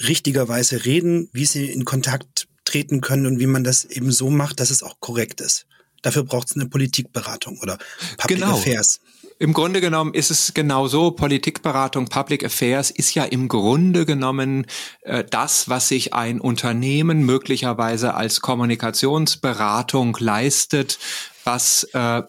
richtigerweise 0.00 0.84
reden, 0.84 1.28
wie 1.32 1.44
sie 1.44 1.70
in 1.70 1.84
Kontakt 1.84 2.48
treten 2.64 3.00
können 3.00 3.26
und 3.26 3.38
wie 3.38 3.46
man 3.46 3.62
das 3.62 3.84
eben 3.84 4.10
so 4.10 4.30
macht, 4.30 4.58
dass 4.60 4.70
es 4.70 4.82
auch 4.82 4.98
korrekt 5.00 5.40
ist. 5.40 5.66
Dafür 6.04 6.22
braucht 6.22 6.50
es 6.50 6.56
eine 6.56 6.66
Politikberatung 6.66 7.58
oder 7.60 7.78
Public 8.18 8.40
genau. 8.40 8.52
Affairs. 8.52 9.00
Im 9.38 9.54
Grunde 9.54 9.80
genommen 9.80 10.12
ist 10.12 10.30
es 10.30 10.52
genau 10.52 10.86
so. 10.86 11.10
Politikberatung, 11.10 12.08
Public 12.08 12.44
Affairs 12.44 12.90
ist 12.90 13.14
ja 13.14 13.24
im 13.24 13.48
Grunde 13.48 14.04
genommen 14.04 14.66
äh, 15.00 15.24
das, 15.24 15.68
was 15.68 15.88
sich 15.88 16.12
ein 16.12 16.40
Unternehmen 16.40 17.24
möglicherweise 17.24 18.14
als 18.14 18.42
Kommunikationsberatung 18.42 20.16
leistet, 20.20 20.98
was 21.42 21.84
äh, 21.94 22.22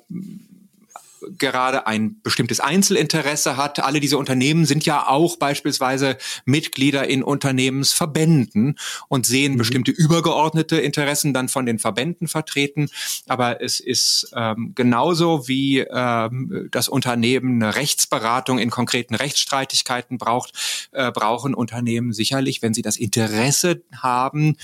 gerade 1.37 1.87
ein 1.87 2.21
bestimmtes 2.21 2.59
Einzelinteresse 2.59 3.57
hat. 3.57 3.79
Alle 3.79 3.99
diese 3.99 4.17
Unternehmen 4.17 4.65
sind 4.65 4.85
ja 4.85 5.07
auch 5.07 5.37
beispielsweise 5.37 6.17
Mitglieder 6.45 7.07
in 7.07 7.23
Unternehmensverbänden 7.23 8.77
und 9.07 9.25
sehen 9.25 9.53
mhm. 9.53 9.57
bestimmte 9.57 9.91
übergeordnete 9.91 10.77
Interessen 10.77 11.33
dann 11.33 11.49
von 11.49 11.65
den 11.65 11.79
Verbänden 11.79 12.27
vertreten. 12.27 12.89
Aber 13.27 13.61
es 13.61 13.79
ist 13.79 14.31
ähm, 14.35 14.73
genauso 14.75 15.47
wie 15.47 15.79
ähm, 15.79 16.69
das 16.71 16.87
Unternehmen 16.87 17.61
eine 17.61 17.75
Rechtsberatung 17.75 18.59
in 18.59 18.69
konkreten 18.69 19.15
Rechtsstreitigkeiten 19.15 20.17
braucht, 20.17 20.89
äh, 20.91 21.11
brauchen 21.11 21.53
Unternehmen 21.53 22.13
sicherlich, 22.13 22.61
wenn 22.61 22.73
sie 22.73 22.81
das 22.81 22.97
Interesse 22.97 23.83
haben, 24.01 24.57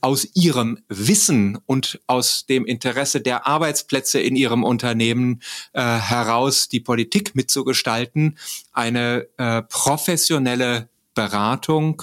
aus 0.00 0.26
ihrem 0.34 0.78
Wissen 0.88 1.58
und 1.66 2.00
aus 2.06 2.46
dem 2.46 2.64
Interesse 2.64 3.20
der 3.20 3.46
Arbeitsplätze 3.46 4.20
in 4.20 4.36
ihrem 4.36 4.64
Unternehmen 4.64 5.42
äh, 5.72 5.80
heraus 5.80 6.68
die 6.68 6.80
Politik 6.80 7.34
mitzugestalten, 7.34 8.38
eine 8.72 9.28
äh, 9.36 9.62
professionelle 9.62 10.88
Beratung 11.14 12.02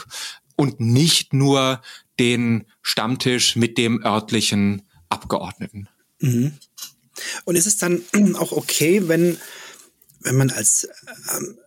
und 0.55 0.79
nicht 0.79 1.33
nur 1.33 1.81
den 2.19 2.65
Stammtisch 2.81 3.55
mit 3.55 3.77
dem 3.77 4.03
örtlichen 4.03 4.83
Abgeordneten. 5.09 5.87
Mhm. 6.19 6.53
Und 7.45 7.55
ist 7.55 7.67
es 7.67 7.77
dann 7.77 8.01
auch 8.35 8.51
okay, 8.51 9.07
wenn, 9.07 9.37
wenn 10.21 10.35
man 10.35 10.49
als, 10.49 10.87
ähm, 11.35 11.57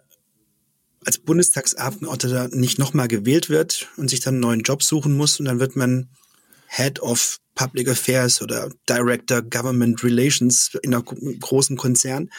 als 1.05 1.19
Bundestagsabgeordneter 1.19 2.49
nicht 2.49 2.79
nochmal 2.79 3.09
gewählt 3.09 3.49
wird 3.49 3.89
und 3.97 4.11
sich 4.11 4.21
dann 4.21 4.35
einen 4.35 4.41
neuen 4.41 4.61
Job 4.61 4.83
suchen 4.83 5.17
muss 5.17 5.41
und 5.41 5.47
dann 5.47 5.61
wird 5.61 5.77
man 5.77 6.09
Head 6.73 7.01
of 7.01 7.39
Public 7.57 7.89
Affairs 7.89 8.41
oder 8.41 8.71
Director 8.89 9.43
Government 9.43 10.03
Relations 10.05 10.71
in 10.83 10.95
einem 10.95 11.05
großen 11.41 11.77
Konzern. 11.77 12.31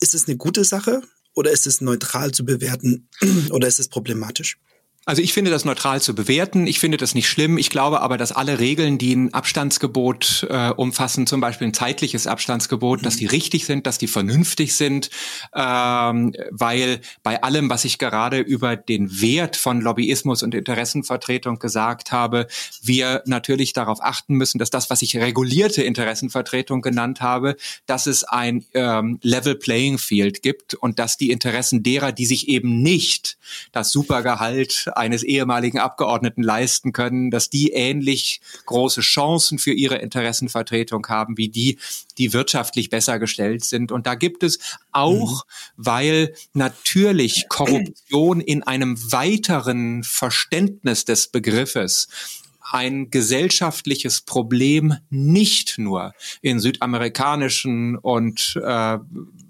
Ist 0.00 0.14
es 0.14 0.26
eine 0.26 0.36
gute 0.36 0.64
Sache 0.64 1.02
oder 1.34 1.50
ist 1.52 1.66
es 1.66 1.80
neutral 1.80 2.32
zu 2.32 2.44
bewerten 2.44 3.08
oder 3.50 3.68
ist 3.68 3.78
es 3.78 3.88
problematisch? 3.88 4.58
Also 5.06 5.20
ich 5.20 5.34
finde 5.34 5.50
das 5.50 5.66
neutral 5.66 6.00
zu 6.00 6.14
bewerten. 6.14 6.66
Ich 6.66 6.78
finde 6.78 6.96
das 6.96 7.14
nicht 7.14 7.28
schlimm. 7.28 7.58
Ich 7.58 7.68
glaube 7.68 8.00
aber, 8.00 8.16
dass 8.16 8.32
alle 8.32 8.58
Regeln, 8.58 8.96
die 8.96 9.14
ein 9.14 9.34
Abstandsgebot 9.34 10.46
äh, 10.48 10.70
umfassen, 10.70 11.26
zum 11.26 11.42
Beispiel 11.42 11.68
ein 11.68 11.74
zeitliches 11.74 12.26
Abstandsgebot, 12.26 13.00
mhm. 13.00 13.04
dass 13.04 13.16
die 13.16 13.26
richtig 13.26 13.66
sind, 13.66 13.86
dass 13.86 13.98
die 13.98 14.06
vernünftig 14.06 14.74
sind, 14.74 15.10
ähm, 15.54 16.34
weil 16.50 17.00
bei 17.22 17.42
allem, 17.42 17.68
was 17.68 17.84
ich 17.84 17.98
gerade 17.98 18.38
über 18.38 18.76
den 18.76 19.20
Wert 19.20 19.56
von 19.56 19.82
Lobbyismus 19.82 20.42
und 20.42 20.54
Interessenvertretung 20.54 21.58
gesagt 21.58 22.10
habe, 22.10 22.46
wir 22.80 23.22
natürlich 23.26 23.74
darauf 23.74 24.02
achten 24.02 24.36
müssen, 24.36 24.58
dass 24.58 24.70
das, 24.70 24.88
was 24.88 25.02
ich 25.02 25.16
regulierte 25.16 25.82
Interessenvertretung 25.82 26.80
genannt 26.80 27.20
habe, 27.20 27.56
dass 27.84 28.06
es 28.06 28.24
ein 28.24 28.64
ähm, 28.72 29.18
Level 29.20 29.54
Playing 29.54 29.98
Field 29.98 30.42
gibt 30.42 30.72
und 30.72 30.98
dass 30.98 31.18
die 31.18 31.30
Interessen 31.30 31.82
derer, 31.82 32.12
die 32.12 32.24
sich 32.24 32.48
eben 32.48 32.80
nicht 32.80 33.36
das 33.72 33.90
Supergehalt 33.90 34.88
eines 34.96 35.22
ehemaligen 35.22 35.78
Abgeordneten 35.78 36.42
leisten 36.42 36.92
können, 36.92 37.30
dass 37.30 37.50
die 37.50 37.70
ähnlich 37.72 38.40
große 38.66 39.00
Chancen 39.00 39.58
für 39.58 39.72
ihre 39.72 39.96
Interessenvertretung 39.96 41.06
haben 41.08 41.36
wie 41.36 41.48
die, 41.48 41.78
die 42.18 42.32
wirtschaftlich 42.32 42.90
besser 42.90 43.18
gestellt 43.18 43.64
sind. 43.64 43.92
Und 43.92 44.06
da 44.06 44.14
gibt 44.14 44.42
es 44.42 44.58
auch, 44.92 45.44
mhm. 45.44 45.50
weil 45.76 46.34
natürlich 46.52 47.46
Korruption 47.48 48.40
in 48.40 48.62
einem 48.62 48.96
weiteren 49.12 50.04
Verständnis 50.04 51.04
des 51.04 51.28
Begriffes 51.28 52.08
ein 52.70 53.10
gesellschaftliches 53.10 54.22
Problem 54.22 54.96
nicht 55.10 55.78
nur 55.78 56.14
in 56.40 56.60
südamerikanischen 56.60 57.96
und 57.96 58.58
äh, 58.64 58.98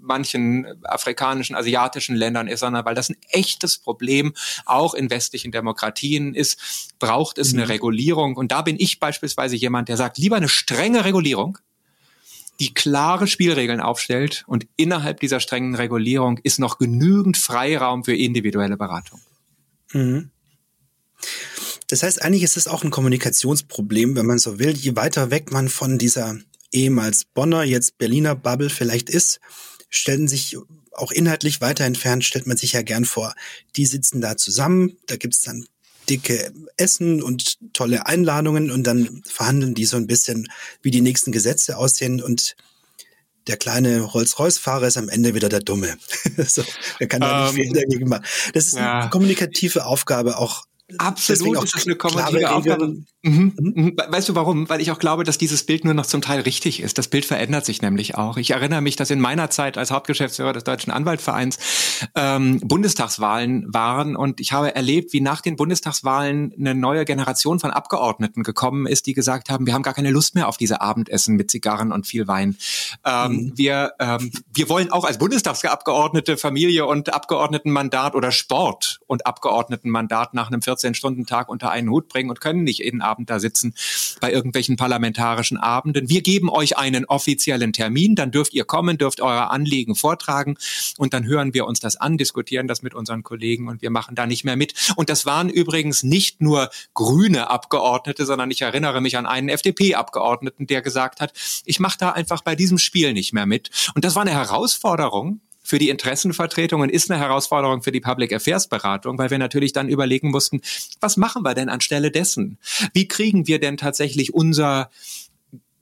manchen 0.01 0.83
afrikanischen, 0.83 1.55
asiatischen 1.55 2.15
Ländern 2.15 2.47
ist, 2.47 2.59
sondern 2.59 2.85
weil 2.85 2.93
das 2.93 3.09
ein 3.09 3.17
echtes 3.29 3.77
Problem 3.77 4.33
auch 4.65 4.93
in 4.93 5.09
westlichen 5.09 5.51
Demokratien 5.51 6.35
ist, 6.35 6.93
braucht 6.99 7.37
es 7.37 7.53
mhm. 7.53 7.59
eine 7.59 7.69
Regulierung. 7.69 8.35
Und 8.35 8.51
da 8.51 8.61
bin 8.61 8.75
ich 8.77 8.99
beispielsweise 8.99 9.55
jemand, 9.55 9.89
der 9.89 9.97
sagt, 9.97 10.17
lieber 10.17 10.35
eine 10.35 10.49
strenge 10.49 11.05
Regulierung, 11.05 11.57
die 12.59 12.73
klare 12.73 13.27
Spielregeln 13.27 13.81
aufstellt 13.81 14.43
und 14.47 14.67
innerhalb 14.75 15.19
dieser 15.19 15.39
strengen 15.39 15.75
Regulierung 15.75 16.39
ist 16.43 16.59
noch 16.59 16.77
genügend 16.77 17.37
Freiraum 17.37 18.03
für 18.03 18.15
individuelle 18.15 18.77
Beratung. 18.77 19.19
Mhm. 19.91 20.31
Das 21.87 22.03
heißt, 22.03 22.21
eigentlich 22.21 22.43
ist 22.43 22.57
es 22.57 22.67
auch 22.67 22.83
ein 22.83 22.91
Kommunikationsproblem, 22.91 24.15
wenn 24.15 24.25
man 24.25 24.39
so 24.39 24.59
will. 24.59 24.71
Je 24.71 24.95
weiter 24.95 25.31
weg 25.31 25.51
man 25.51 25.69
von 25.69 25.97
dieser 25.97 26.37
ehemals 26.71 27.25
Bonner, 27.25 27.63
jetzt 27.63 27.97
Berliner 27.97 28.35
Bubble 28.35 28.69
vielleicht 28.69 29.09
ist, 29.09 29.39
stellen 29.89 30.27
sich 30.27 30.57
auch 30.91 31.11
inhaltlich 31.11 31.61
weiter 31.61 31.85
entfernt, 31.85 32.23
stellt 32.23 32.47
man 32.47 32.57
sich 32.57 32.73
ja 32.73 32.81
gern 32.81 33.05
vor. 33.05 33.33
Die 33.75 33.85
sitzen 33.85 34.21
da 34.21 34.37
zusammen, 34.37 34.97
da 35.07 35.17
gibt's 35.17 35.41
dann 35.41 35.65
dicke 36.09 36.51
Essen 36.77 37.21
und 37.21 37.57
tolle 37.73 38.05
Einladungen 38.05 38.71
und 38.71 38.83
dann 38.83 39.23
verhandeln 39.25 39.73
die 39.73 39.85
so 39.85 39.97
ein 39.97 40.07
bisschen, 40.07 40.47
wie 40.81 40.91
die 40.91 41.01
nächsten 41.01 41.31
Gesetze 41.31 41.77
aussehen 41.77 42.21
und 42.21 42.55
der 43.47 43.57
kleine 43.57 44.01
Rolls-Royce-Fahrer 44.01 44.87
ist 44.87 44.97
am 44.97 45.09
Ende 45.09 45.35
wieder 45.35 45.49
der 45.49 45.59
Dumme. 45.59 45.97
so, 46.47 46.63
er 46.99 47.07
kann 47.07 47.21
da 47.21 47.43
nicht 47.43 47.57
ähm, 47.57 47.63
viel 47.63 47.73
dagegen 47.73 48.09
machen. 48.09 48.25
Das 48.53 48.67
ist 48.67 48.75
ja. 48.75 49.01
eine 49.01 49.09
kommunikative 49.09 49.85
Aufgabe 49.85 50.37
auch 50.37 50.65
Absolut 50.99 51.63
ist 51.63 51.73
das 51.73 51.87
eine 51.87 51.95
kommunikative 51.95 52.51
Aufgabe. 52.51 52.87
Mhm. 52.87 53.05
Mhm. 53.23 53.53
mhm. 53.57 53.97
Weißt 54.07 54.29
du 54.29 54.35
warum? 54.35 54.69
Weil 54.69 54.81
ich 54.81 54.91
auch 54.91 54.99
glaube, 54.99 55.23
dass 55.23 55.39
dieses 55.39 55.65
Bild 55.65 55.83
nur 55.83 55.95
noch 55.95 56.05
zum 56.05 56.21
Teil 56.21 56.41
richtig 56.41 56.79
ist. 56.79 56.99
Das 56.99 57.07
Bild 57.07 57.25
verändert 57.25 57.65
sich 57.65 57.81
nämlich 57.81 58.15
auch. 58.15 58.37
Ich 58.37 58.51
erinnere 58.51 58.81
mich, 58.81 58.95
dass 58.95 59.09
in 59.09 59.19
meiner 59.19 59.49
Zeit 59.49 59.79
als 59.79 59.89
Hauptgeschäftsführer 59.89 60.53
des 60.53 60.63
Deutschen 60.63 60.91
Anwaltvereins 60.91 61.57
ähm, 62.13 62.59
Bundestagswahlen 62.59 63.73
waren 63.73 64.15
und 64.15 64.39
ich 64.39 64.51
habe 64.51 64.75
erlebt, 64.75 65.11
wie 65.11 65.21
nach 65.21 65.41
den 65.41 65.55
Bundestagswahlen 65.55 66.53
eine 66.57 66.75
neue 66.75 67.03
Generation 67.03 67.59
von 67.59 67.71
Abgeordneten 67.71 68.43
gekommen 68.43 68.85
ist, 68.85 69.07
die 69.07 69.15
gesagt 69.15 69.49
haben, 69.49 69.65
wir 69.65 69.73
haben 69.73 69.83
gar 69.83 69.95
keine 69.95 70.11
Lust 70.11 70.35
mehr 70.35 70.47
auf 70.47 70.57
diese 70.57 70.81
Abendessen 70.81 71.35
mit 71.35 71.49
Zigarren 71.49 71.91
und 71.91 72.05
viel 72.05 72.27
Wein. 72.27 72.57
Ähm, 73.03 73.31
mhm. 73.31 73.51
Wir 73.55 73.93
ähm, 73.99 74.31
wir 74.53 74.69
wollen 74.69 74.91
auch 74.91 75.03
als 75.03 75.17
Bundestagsabgeordnete 75.17 76.37
Familie 76.37 76.85
und 76.85 77.11
Abgeordnetenmandat 77.11 78.13
oder 78.13 78.31
Sport 78.31 78.99
und 79.07 79.25
Abgeordnetenmandat 79.25 80.35
nach 80.35 80.47
einem 80.47 80.61
14-Stunden-Tag 80.75 81.49
unter 81.49 81.71
einen 81.71 81.89
Hut 81.89 82.07
bringen 82.07 82.29
und 82.29 82.41
können 82.41 82.63
nicht 82.63 82.79
jeden 82.79 83.01
Abend 83.01 83.29
da 83.29 83.39
sitzen 83.39 83.73
bei 84.21 84.31
irgendwelchen 84.31 84.75
parlamentarischen 84.75 85.57
Abenden. 85.57 86.09
Wir 86.09 86.21
geben 86.21 86.49
euch 86.49 86.77
einen 86.77 87.05
offiziellen 87.05 87.73
Termin, 87.73 88.15
dann 88.15 88.31
dürft 88.31 88.53
ihr 88.53 88.65
kommen, 88.65 88.97
dürft 88.97 89.21
eure 89.21 89.49
Anliegen 89.49 89.95
vortragen 89.95 90.57
und 90.97 91.13
dann 91.13 91.25
hören 91.25 91.53
wir 91.53 91.65
uns 91.65 91.79
das 91.79 91.95
an, 91.95 92.17
diskutieren 92.17 92.67
das 92.67 92.81
mit 92.81 92.93
unseren 92.93 93.23
Kollegen 93.23 93.67
und 93.67 93.81
wir 93.81 93.89
machen 93.89 94.15
da 94.15 94.25
nicht 94.25 94.43
mehr 94.43 94.55
mit. 94.55 94.73
Und 94.95 95.09
das 95.09 95.25
waren 95.25 95.49
übrigens 95.49 96.03
nicht 96.03 96.41
nur 96.41 96.69
grüne 96.93 97.49
Abgeordnete, 97.49 98.25
sondern 98.25 98.51
ich 98.51 98.61
erinnere 98.61 99.01
mich 99.01 99.17
an 99.17 99.25
einen 99.25 99.49
FDP-Abgeordneten, 99.49 100.67
der 100.67 100.81
gesagt 100.81 101.21
hat, 101.21 101.33
ich 101.65 101.79
mache 101.79 101.97
da 101.97 102.11
einfach 102.11 102.41
bei 102.41 102.55
diesem 102.55 102.77
Spiel 102.77 103.13
nicht 103.13 103.33
mehr 103.33 103.45
mit. 103.45 103.69
Und 103.95 104.05
das 104.05 104.15
war 104.15 104.21
eine 104.21 104.31
Herausforderung, 104.31 105.41
für 105.65 105.79
die 105.79 105.89
Interessenvertretung 105.89 106.81
und 106.81 106.91
ist 106.91 107.09
eine 107.09 107.19
Herausforderung 107.19 107.81
für 107.81 107.91
die 107.91 107.99
Public 107.99 108.31
Affairs 108.31 108.67
Beratung, 108.69 109.17
weil 109.17 109.31
wir 109.31 109.39
natürlich 109.39 109.73
dann 109.73 109.89
überlegen 109.89 110.29
mussten, 110.29 110.61
was 111.01 111.17
machen 111.17 111.43
wir 111.43 111.55
denn 111.55 111.69
anstelle 111.69 112.11
dessen? 112.11 112.59
Wie 112.93 113.07
kriegen 113.07 113.47
wir 113.47 113.59
denn 113.59 113.75
tatsächlich 113.75 114.33
unser 114.33 114.91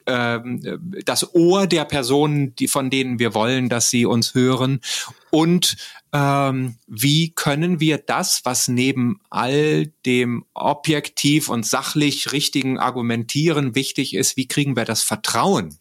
ähm, 0.06 0.62
das 1.06 1.34
Ohr 1.36 1.68
der 1.68 1.86
Personen, 1.86 2.56
die, 2.56 2.68
von 2.68 2.90
denen 2.90 3.20
wir 3.20 3.34
wollen, 3.34 3.70
dass 3.70 3.90
sie 3.90 4.06
uns 4.06 4.34
hören 4.34 4.82
und 5.32 5.76
ähm, 6.14 6.76
wie 6.88 7.32
können 7.32 7.80
wir 7.80 7.98
das, 7.98 8.42
was 8.44 8.68
neben 8.68 9.20
all 9.30 9.88
dem 10.06 10.46
objektiv 10.54 11.50
und 11.50 11.66
sachlich 11.66 12.32
richtigen 12.32 12.78
Argumentieren 12.80 13.76
wichtig 13.76 14.14
ist, 14.14 14.38
wie 14.38 14.48
kriegen 14.48 14.76
wir 14.76 14.86
das 14.86 15.04
Vertrauen 15.04 15.78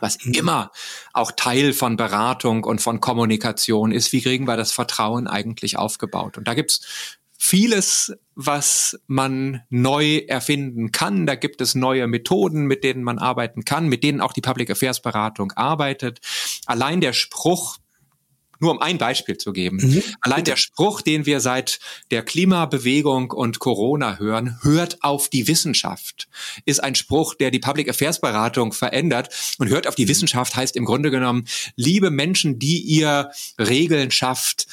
was 0.00 0.24
mhm. 0.24 0.34
immer 0.34 0.72
auch 1.12 1.32
Teil 1.32 1.72
von 1.72 1.96
Beratung 1.96 2.64
und 2.64 2.80
von 2.80 3.00
Kommunikation 3.00 3.92
ist, 3.92 4.12
wie 4.12 4.22
kriegen 4.22 4.46
wir 4.46 4.56
das 4.56 4.72
Vertrauen 4.72 5.26
eigentlich 5.26 5.78
aufgebaut? 5.78 6.38
Und 6.38 6.48
da 6.48 6.54
gibt's 6.54 7.16
vieles, 7.38 8.12
was 8.34 8.98
man 9.06 9.62
neu 9.70 10.18
erfinden 10.26 10.92
kann. 10.92 11.24
Da 11.24 11.36
gibt 11.36 11.60
es 11.60 11.74
neue 11.74 12.06
Methoden, 12.08 12.66
mit 12.66 12.82
denen 12.82 13.04
man 13.04 13.18
arbeiten 13.18 13.64
kann, 13.64 13.88
mit 13.88 14.02
denen 14.02 14.20
auch 14.20 14.32
die 14.32 14.40
Public 14.40 14.70
Affairs 14.70 15.00
Beratung 15.00 15.52
arbeitet. 15.52 16.18
Allein 16.66 17.00
der 17.00 17.12
Spruch, 17.12 17.78
nur 18.60 18.72
um 18.72 18.80
ein 18.80 18.98
Beispiel 18.98 19.36
zu 19.38 19.52
geben. 19.52 19.78
Mhm. 19.82 20.02
Allein 20.20 20.44
der 20.44 20.56
Spruch, 20.56 21.00
den 21.00 21.26
wir 21.26 21.40
seit 21.40 21.78
der 22.10 22.22
Klimabewegung 22.22 23.30
und 23.30 23.58
Corona 23.58 24.18
hören, 24.18 24.58
hört 24.62 25.02
auf 25.02 25.28
die 25.28 25.48
Wissenschaft, 25.48 26.28
ist 26.64 26.82
ein 26.82 26.94
Spruch, 26.94 27.34
der 27.34 27.50
die 27.50 27.58
Public 27.58 27.88
Affairs 27.88 28.20
Beratung 28.20 28.72
verändert. 28.72 29.28
Und 29.58 29.68
hört 29.68 29.86
auf 29.86 29.94
die 29.94 30.08
Wissenschaft 30.08 30.56
heißt 30.56 30.76
im 30.76 30.84
Grunde 30.84 31.10
genommen, 31.10 31.44
liebe 31.76 32.10
Menschen, 32.10 32.58
die 32.58 32.80
ihr 32.80 33.30
Regeln 33.58 34.10
schafft, 34.10 34.66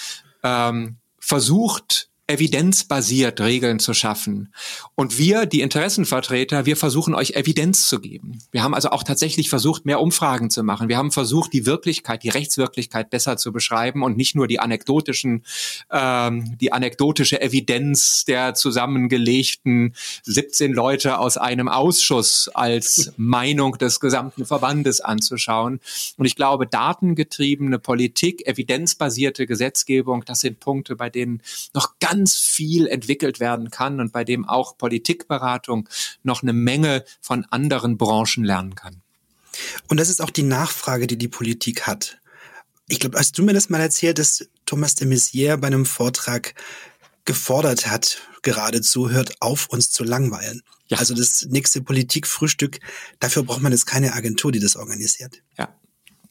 ähm, 0.44 0.98
versucht 1.20 2.10
evidenzbasiert 2.28 3.39
Regeln 3.39 3.78
zu 3.78 3.93
schaffen. 3.93 4.51
Und 4.95 5.19
wir, 5.19 5.45
die 5.45 5.61
Interessenvertreter, 5.61 6.65
wir 6.65 6.76
versuchen 6.76 7.13
euch 7.13 7.36
Evidenz 7.36 7.88
zu 7.88 7.99
geben. 7.99 8.41
Wir 8.51 8.63
haben 8.63 8.73
also 8.73 8.89
auch 8.89 9.03
tatsächlich 9.03 9.47
versucht, 9.49 9.86
mehr 9.86 10.01
Umfragen 10.01 10.49
zu 10.49 10.63
machen. 10.63 10.89
Wir 10.89 10.97
haben 10.97 11.11
versucht, 11.11 11.53
die 11.53 11.67
Wirklichkeit, 11.67 12.23
die 12.23 12.30
Rechtswirklichkeit 12.30 13.11
besser 13.11 13.38
zu 13.38 13.51
beschreiben 13.51 14.01
und 14.01 14.17
nicht 14.17 14.36
nur 14.36 14.47
die 14.47 14.59
anekdotischen, 14.59 15.43
ähm, 15.91 16.57
die 16.59 16.73
anekdotische 16.73 17.39
Evidenz 17.41 18.26
der 18.26 18.55
zusammengelegten 18.55 19.93
17 20.23 20.73
Leute 20.73 21.19
aus 21.19 21.38
einem 21.38 21.67
Ausschuss 21.67 22.49
als 22.55 23.13
Meinung 23.17 23.78
des 23.78 23.99
gesamten 23.99 24.47
Verbandes 24.47 24.99
anzuschauen. 24.99 25.80
Und 26.17 26.26
ich 26.26 26.36
glaube, 26.36 26.65
datengetriebene 26.65 27.78
Politik, 27.78 28.47
evidenzbasierte 28.47 29.45
Gesetzgebung, 29.45 30.26
das 30.26 30.39
sind 30.39 30.59
Punkte, 30.59 30.95
bei 30.95 31.11
denen 31.11 31.43
noch 31.76 31.93
ganz 31.99 32.14
ganz 32.16 32.36
viel 32.36 32.88
entwickelt 32.88 33.41
werden 33.41 33.72
kann 33.72 33.99
und 33.99 34.13
bei 34.13 34.24
dem 34.24 34.47
auch 34.47 34.78
Politikberatung 34.78 35.89
noch 36.24 36.43
eine 36.43 36.53
Menge 36.53 37.03
von 37.20 37.43
anderen 37.45 37.97
Branchen 37.97 38.45
lernen 38.45 38.76
kann. 38.76 39.01
Und 39.89 39.99
das 39.99 40.07
ist 40.07 40.22
auch 40.22 40.30
die 40.30 40.43
Nachfrage, 40.43 41.07
die 41.07 41.18
die 41.18 41.28
Politik 41.28 41.88
hat. 41.88 42.20
Ich 42.88 43.01
glaube, 43.01 43.20
hast 43.20 43.38
du 43.38 43.43
mir 43.43 43.53
das 43.53 43.70
mal 43.70 43.82
erzählt, 43.82 44.18
dass 44.18 44.47
Thomas 44.66 44.95
de 44.95 45.09
Maizière 45.09 45.57
bei 45.57 45.68
einem 45.68 45.86
Vortrag 45.86 46.53
gefordert 47.26 47.88
hat, 47.88 48.22
geradezu, 48.43 49.09
hört 49.09 49.41
auf, 49.41 49.68
uns 49.68 49.91
zu 49.91 50.05
langweilen. 50.05 50.61
Ja. 50.88 50.99
Also 50.99 51.16
das 51.16 51.47
nächste 51.49 51.82
Politikfrühstück, 51.82 52.80
dafür 53.20 53.43
braucht 53.43 53.61
man 53.61 53.74
jetzt 53.74 53.88
keine 53.88 54.13
Agentur, 54.13 54.53
die 54.53 54.59
das 54.59 54.78
organisiert. 54.78 55.41
Ja, 55.57 55.76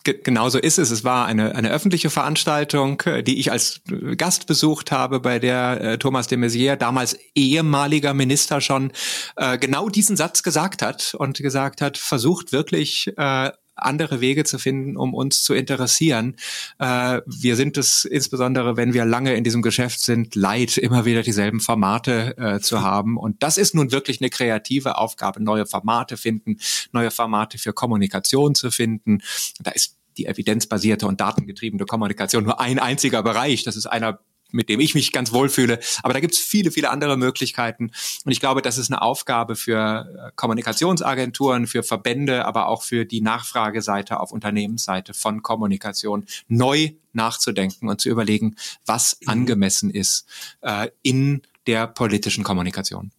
genau 0.05 0.49
so 0.49 0.59
ist 0.59 0.79
es. 0.79 0.91
Es 0.91 1.05
war 1.05 1.27
eine, 1.27 1.55
eine 1.55 1.71
öffentliche 1.71 2.11
Veranstaltung, 2.11 3.01
äh, 3.07 3.23
die 3.23 3.39
ich 3.39 3.51
als 3.51 3.81
äh, 3.91 4.17
Gast 4.17 4.47
besucht 4.47 4.93
habe, 4.93 5.21
bei 5.21 5.39
der 5.39 5.81
äh, 5.81 5.99
Thomas 5.99 6.27
de 6.27 6.39
Maizière, 6.39 6.77
damals 6.77 7.19
ehemaliger 7.35 8.15
Minister 8.15 8.61
schon, 8.61 8.93
äh, 9.37 9.59
genau 9.59 9.89
diesen 9.89 10.17
Satz 10.17 10.43
gesagt 10.43 10.83
hat 10.83 11.15
und 11.19 11.39
gesagt 11.39 11.81
hat, 11.81 11.99
versucht 11.99 12.53
wirklich 12.53 13.13
äh, 13.17 13.51
andere 13.77 14.21
Wege 14.21 14.45
zu 14.45 14.59
finden, 14.59 14.97
um 14.97 15.15
uns 15.15 15.43
zu 15.43 15.55
interessieren. 15.55 16.37
Äh, 16.79 17.21
wir 17.27 17.57
sind 17.57 17.77
es 17.77 18.05
insbesondere, 18.05 18.77
wenn 18.77 18.95
wir 18.95 19.05
lange 19.05 19.35
in 19.35 19.45
diesem 19.45 19.63
Geschäft 19.63 20.01
sind, 20.01 20.35
leid, 20.35 20.77
immer 20.79 21.05
wieder 21.05 21.23
dieselben 21.23 21.61
Formate 21.61 22.37
äh, 22.39 22.61
zu 22.61 22.83
haben. 22.83 23.17
Und 23.17 23.43
das 23.43 23.59
ist 23.59 23.75
nun 23.75 23.93
wirklich 23.93 24.21
eine 24.21 24.31
kreative 24.31 24.99
Aufgabe, 24.99 25.43
neue 25.43 25.67
Formate 25.67 26.17
finden, 26.17 26.59
neue 26.93 27.11
Formate 27.11 27.59
für 27.59 27.73
Kommunikation 27.73 28.55
zu 28.55 28.71
finden. 28.71 29.23
Da 29.61 29.71
ist 29.73 29.97
die 30.17 30.27
evidenzbasierte 30.27 31.07
und 31.07 31.21
datengetriebene 31.21 31.87
Kommunikation 31.87 32.45
nur 32.45 32.61
ein 32.61 32.79
einziger 32.79 33.23
Bereich. 33.23 33.65
Das 33.65 33.77
ist 33.77 33.87
einer 33.87 34.21
mit 34.51 34.69
dem 34.69 34.81
ich 34.81 34.95
mich 34.95 35.13
ganz 35.13 35.33
wohl 35.33 35.49
fühle. 35.49 35.81
Aber 36.03 36.15
da 36.15 36.21
gibt 36.21 36.35
es 36.35 36.41
viele, 36.41 36.71
viele 36.71 36.91
andere 36.91 37.17
Möglichkeiten. 37.17 37.91
Und 38.25 38.33
ich 38.33 38.41
glaube, 38.41 38.63
das 38.63 38.79
ist 38.79 38.91
eine 38.91 39.03
Aufgabe 39.03 39.57
für 39.57 40.07
äh, 40.07 40.31
Kommunikationsagenturen, 40.37 41.67
für 41.67 41.83
Verbände, 41.83 42.45
aber 42.45 42.69
auch 42.69 42.83
für 42.83 43.05
die 43.05 43.21
Nachfrageseite 43.21 44.21
auf 44.21 44.33
Unternehmensseite 44.33 45.15
von 45.15 45.43
Kommunikation 45.43 46.27
neu 46.49 46.93
nachzudenken 47.13 47.89
und 47.89 48.01
zu 48.01 48.09
überlegen, 48.09 48.57
was 48.87 49.19
mhm. 49.21 49.29
angemessen 49.29 49.91
ist 49.91 50.27
äh, 50.63 50.89
in 51.03 51.43
der 51.67 51.87
politischen 51.87 52.45
Kommunikation. 52.45 53.11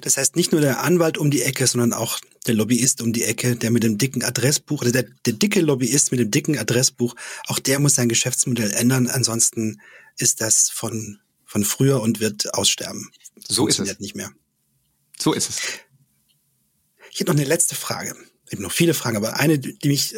Das 0.00 0.16
heißt, 0.16 0.34
nicht 0.36 0.52
nur 0.52 0.60
der 0.60 0.82
Anwalt 0.82 1.18
um 1.18 1.30
die 1.30 1.42
Ecke, 1.42 1.66
sondern 1.66 1.92
auch 1.92 2.18
der 2.46 2.54
Lobbyist 2.54 3.00
um 3.00 3.12
die 3.12 3.22
Ecke, 3.22 3.54
der 3.56 3.70
mit 3.70 3.84
dem 3.84 3.98
dicken 3.98 4.24
Adressbuch, 4.24 4.82
oder 4.82 4.90
der, 4.90 5.04
der 5.24 5.34
dicke 5.34 5.60
Lobbyist 5.60 6.10
mit 6.10 6.20
dem 6.20 6.30
dicken 6.30 6.58
Adressbuch, 6.58 7.14
auch 7.46 7.58
der 7.58 7.78
muss 7.78 7.94
sein 7.94 8.08
Geschäftsmodell 8.08 8.72
ändern. 8.72 9.06
Ansonsten 9.06 9.80
ist 10.16 10.40
das 10.40 10.70
von, 10.70 11.20
von 11.44 11.64
früher 11.64 12.00
und 12.00 12.20
wird 12.20 12.54
aussterben. 12.54 13.10
So 13.48 13.66
ist 13.66 13.78
es. 13.78 13.98
nicht 13.98 14.14
mehr. 14.14 14.30
So 15.18 15.32
ist 15.32 15.48
es. 15.48 15.60
Ich 17.10 17.20
hätte 17.20 17.30
noch 17.30 17.38
eine 17.38 17.48
letzte 17.48 17.74
Frage. 17.74 18.16
Ich 18.46 18.52
habe 18.52 18.62
noch 18.62 18.72
viele 18.72 18.94
Fragen, 18.94 19.16
aber 19.16 19.38
eine, 19.38 19.58
die 19.58 19.88
mich 19.88 20.14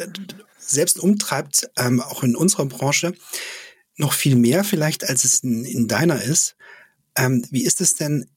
selbst 0.57 0.99
umtreibt, 0.99 1.69
ähm, 1.77 2.01
auch 2.01 2.23
in 2.23 2.35
unserer 2.35 2.65
Branche, 2.65 3.13
noch 3.97 4.13
viel 4.13 4.35
mehr 4.35 4.63
vielleicht, 4.63 5.07
als 5.07 5.23
es 5.23 5.39
in, 5.39 5.63
in 5.63 5.87
deiner 5.87 6.21
ist. 6.21 6.55
Ähm, 7.15 7.45
wie 7.49 7.63
ist 7.63 7.81
es 7.81 7.95
denn, 7.95 8.29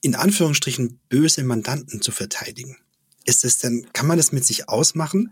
in 0.00 0.14
Anführungsstrichen 0.14 1.00
böse 1.08 1.44
Mandanten 1.44 2.02
zu 2.02 2.12
verteidigen? 2.12 2.78
Ist 3.24 3.44
es 3.44 3.58
denn, 3.58 3.88
kann 3.92 4.06
man 4.06 4.16
das 4.16 4.32
mit 4.32 4.44
sich 4.44 4.68
ausmachen? 4.68 5.30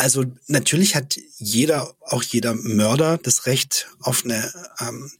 Also 0.00 0.24
natürlich 0.46 0.94
hat 0.96 1.20
jeder, 1.36 1.94
auch 2.00 2.22
jeder 2.22 2.54
Mörder, 2.54 3.18
das 3.18 3.44
Recht 3.44 3.86
auf 4.00 4.24
eine 4.24 4.50
ähm, 4.80 5.12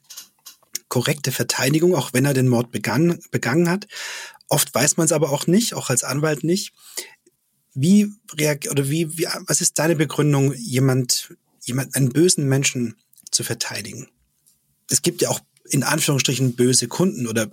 korrekte 0.89 1.33
Verteidigung, 1.33 1.95
auch 1.95 2.15
wenn 2.15 2.25
er 2.25 2.33
den 2.33 2.49
Mord 2.49 2.71
begangen, 2.71 3.23
begangen 3.31 3.69
hat. 3.69 3.87
Oft 4.49 4.75
weiß 4.75 4.97
man 4.97 5.05
es 5.05 5.13
aber 5.13 5.33
auch 5.33 5.47
nicht, 5.47 5.75
auch 5.75 5.91
als 5.91 6.03
Anwalt 6.03 6.45
nicht. 6.45 6.73
Wie 7.75 8.11
reagiert 8.33 8.73
oder 8.73 8.89
wie, 8.89 9.19
wie, 9.19 9.29
was 9.47 9.61
ist 9.61 9.79
deine 9.79 9.97
Begründung, 9.97 10.55
jemand, 10.55 11.37
jemand, 11.61 11.95
einen 11.95 12.09
bösen 12.09 12.49
Menschen 12.49 12.97
zu 13.31 13.45
verteidigen? 13.45 14.09
Es 14.89 15.03
gibt 15.03 15.21
ja 15.21 15.29
auch 15.29 15.41
in 15.69 15.83
Anführungsstrichen 15.83 16.57
böse 16.57 16.89
Kunden 16.89 17.27
oder 17.27 17.51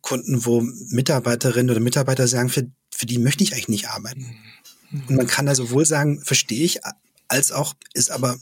Kunden, 0.00 0.44
wo 0.46 0.60
Mitarbeiterinnen 0.60 1.70
oder 1.70 1.80
Mitarbeiter 1.80 2.28
sagen, 2.28 2.50
für, 2.50 2.70
für 2.94 3.06
die 3.06 3.18
möchte 3.18 3.42
ich 3.42 3.52
eigentlich 3.52 3.68
nicht 3.68 3.88
arbeiten. 3.88 4.38
Und 4.92 5.10
man 5.10 5.26
kann 5.26 5.46
da 5.46 5.54
sowohl 5.54 5.84
sagen, 5.84 6.20
verstehe 6.22 6.64
ich, 6.64 6.80
als 7.28 7.52
auch 7.52 7.74
ist 7.94 8.10
aber 8.10 8.38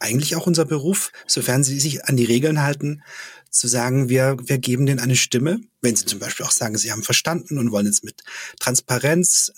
eigentlich 0.00 0.36
auch 0.36 0.46
unser 0.46 0.64
Beruf, 0.64 1.12
sofern 1.26 1.64
sie 1.64 1.78
sich 1.78 2.04
an 2.04 2.16
die 2.16 2.24
Regeln 2.24 2.62
halten, 2.62 3.02
zu 3.50 3.68
sagen, 3.68 4.08
wir, 4.08 4.36
wir 4.42 4.58
geben 4.58 4.86
denen 4.86 4.98
eine 4.98 5.14
Stimme. 5.14 5.60
Wenn 5.80 5.94
sie 5.94 6.06
zum 6.06 6.18
Beispiel 6.18 6.44
auch 6.44 6.50
sagen, 6.50 6.76
sie 6.76 6.90
haben 6.90 7.04
verstanden 7.04 7.58
und 7.58 7.70
wollen 7.70 7.86
jetzt 7.86 8.04
mit 8.04 8.24
Transparenz, 8.58 9.52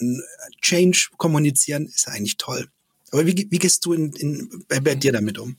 Change 0.60 1.08
kommunizieren, 1.16 1.86
ist 1.86 2.08
eigentlich 2.08 2.36
toll. 2.36 2.68
Aber 3.10 3.26
wie, 3.26 3.46
wie 3.50 3.58
gehst 3.58 3.84
du 3.86 3.94
in, 3.94 4.12
in, 4.12 4.64
bei, 4.68 4.80
bei 4.80 4.94
dir 4.94 5.12
damit 5.12 5.38
um? 5.38 5.56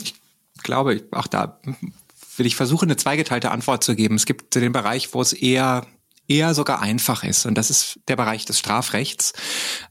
Ich 0.00 0.62
glaube, 0.62 1.06
auch 1.12 1.28
da 1.28 1.60
will 2.36 2.46
ich 2.46 2.56
versuchen, 2.56 2.86
eine 2.86 2.96
zweigeteilte 2.96 3.52
Antwort 3.52 3.84
zu 3.84 3.94
geben. 3.94 4.16
Es 4.16 4.26
gibt 4.26 4.54
den 4.54 4.72
Bereich, 4.72 5.14
wo 5.14 5.22
es 5.22 5.32
eher 5.32 5.86
eher 6.28 6.54
sogar 6.54 6.80
einfach 6.80 7.24
ist. 7.24 7.46
Und 7.46 7.56
das 7.56 7.70
ist 7.70 8.00
der 8.08 8.16
Bereich 8.16 8.44
des 8.44 8.58
Strafrechts, 8.58 9.32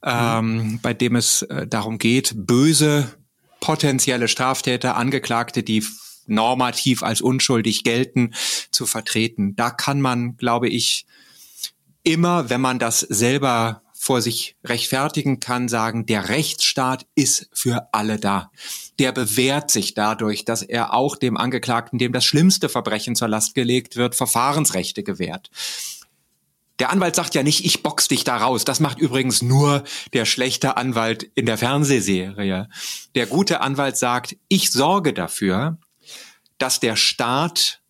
mhm. 0.03 0.11
ähm, 0.11 0.79
bei 0.81 0.93
dem 0.93 1.15
es 1.15 1.43
äh, 1.43 1.67
darum 1.67 1.97
geht, 1.97 2.33
böse 2.36 3.13
potenzielle 3.59 4.27
Straftäter, 4.27 4.95
Angeklagte, 4.95 5.63
die 5.63 5.83
normativ 6.27 7.03
als 7.03 7.21
unschuldig 7.21 7.83
gelten, 7.83 8.33
zu 8.71 8.86
vertreten. 8.86 9.55
Da 9.55 9.69
kann 9.69 10.01
man, 10.01 10.38
glaube 10.38 10.69
ich, 10.69 11.05
immer, 12.03 12.49
wenn 12.49 12.61
man 12.61 12.79
das 12.79 12.99
selber 12.99 13.81
vor 14.05 14.21
sich 14.21 14.55
rechtfertigen 14.63 15.39
kann, 15.39 15.67
sagen, 15.67 16.05
der 16.05 16.29
Rechtsstaat 16.29 17.07
ist 17.15 17.49
für 17.53 17.89
alle 17.91 18.19
da. 18.19 18.51
Der 18.99 19.11
bewährt 19.11 19.71
sich 19.71 19.95
dadurch, 19.95 20.45
dass 20.45 20.61
er 20.61 20.93
auch 20.93 21.15
dem 21.15 21.38
Angeklagten, 21.38 21.97
dem 21.97 22.13
das 22.13 22.23
schlimmste 22.23 22.69
Verbrechen 22.69 23.15
zur 23.15 23.29
Last 23.29 23.55
gelegt 23.55 23.95
wird, 23.95 24.13
Verfahrensrechte 24.13 25.01
gewährt. 25.01 25.49
Der 26.80 26.89
Anwalt 26.89 27.15
sagt 27.15 27.36
ja 27.36 27.43
nicht, 27.43 27.63
ich 27.63 27.84
box 27.84 28.07
dich 28.07 28.23
da 28.23 28.38
raus. 28.38 28.65
Das 28.65 28.80
macht 28.80 28.99
übrigens 28.99 29.41
nur 29.41 29.84
der 30.13 30.26
schlechte 30.26 30.78
Anwalt 30.78 31.23
in 31.36 31.45
der 31.45 31.57
Fernsehserie. 31.57 32.67
Der 33.15 33.26
gute 33.28 33.61
Anwalt 33.61 33.97
sagt, 33.97 34.36
ich 34.49 34.71
sorge 34.71 35.13
dafür, 35.13 35.78
dass 36.57 36.80
der 36.80 36.95
Staat 36.95 37.82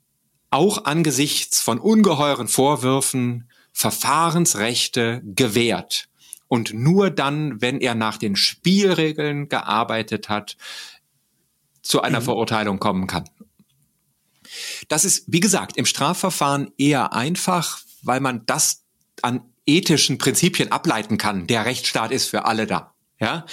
auch 0.52 0.86
angesichts 0.86 1.62
von 1.62 1.80
ungeheuren 1.80 2.48
Vorwürfen 2.48 3.50
Verfahrensrechte 3.74 5.22
gewährt. 5.26 6.08
und 6.48 6.74
nur 6.74 7.10
dann, 7.10 7.60
wenn 7.60 7.82
er 7.82 7.96
nach 7.96 8.18
den 8.18 8.36
Spielregeln 8.36 9.50
gearbeitet 9.50 10.30
hat, 10.30 10.58
zu 11.82 12.02
einer 12.02 12.20
mhm. 12.20 12.26
Verurteilung 12.26 12.80
kommen 12.80 13.08
kann. 13.08 13.28
Das 14.88 15.06
ist, 15.06 15.26
wie 15.28 15.40
gesagt, 15.40 15.76
im 15.76 15.86
Strafverfahren 15.86 16.72
eher 16.78 17.14
einfach, 17.14 17.80
weil 18.06 18.20
man 18.20 18.46
das 18.46 18.84
an 19.22 19.42
ethischen 19.66 20.18
Prinzipien 20.18 20.72
ableiten 20.72 21.18
kann. 21.18 21.48
Der 21.48 21.66
Rechtsstaat 21.66 22.12
ist 22.12 22.30
für 22.30 22.46
alle 22.46 22.68
da. 22.68 22.94
Ja, 23.20 23.46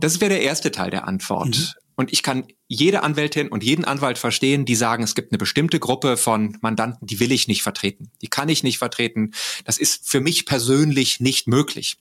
das 0.00 0.20
wäre 0.20 0.30
der 0.30 0.42
erste 0.42 0.72
Teil 0.72 0.90
der 0.90 1.06
Antwort. 1.06 1.56
Mhm. 1.58 1.66
Und 1.96 2.12
ich 2.12 2.22
kann 2.24 2.48
jede 2.66 3.04
Anwältin 3.04 3.48
und 3.48 3.62
jeden 3.62 3.84
Anwalt 3.84 4.18
verstehen, 4.18 4.64
die 4.64 4.74
sagen, 4.74 5.04
es 5.04 5.14
gibt 5.14 5.30
eine 5.30 5.38
bestimmte 5.38 5.78
Gruppe 5.78 6.16
von 6.16 6.58
Mandanten, 6.60 7.06
die 7.06 7.20
will 7.20 7.30
ich 7.30 7.46
nicht 7.46 7.62
vertreten. 7.62 8.10
Die 8.20 8.26
kann 8.26 8.48
ich 8.48 8.64
nicht 8.64 8.78
vertreten. 8.78 9.32
Das 9.64 9.78
ist 9.78 10.08
für 10.08 10.20
mich 10.20 10.44
persönlich 10.44 11.20
nicht 11.20 11.46
möglich. 11.46 11.98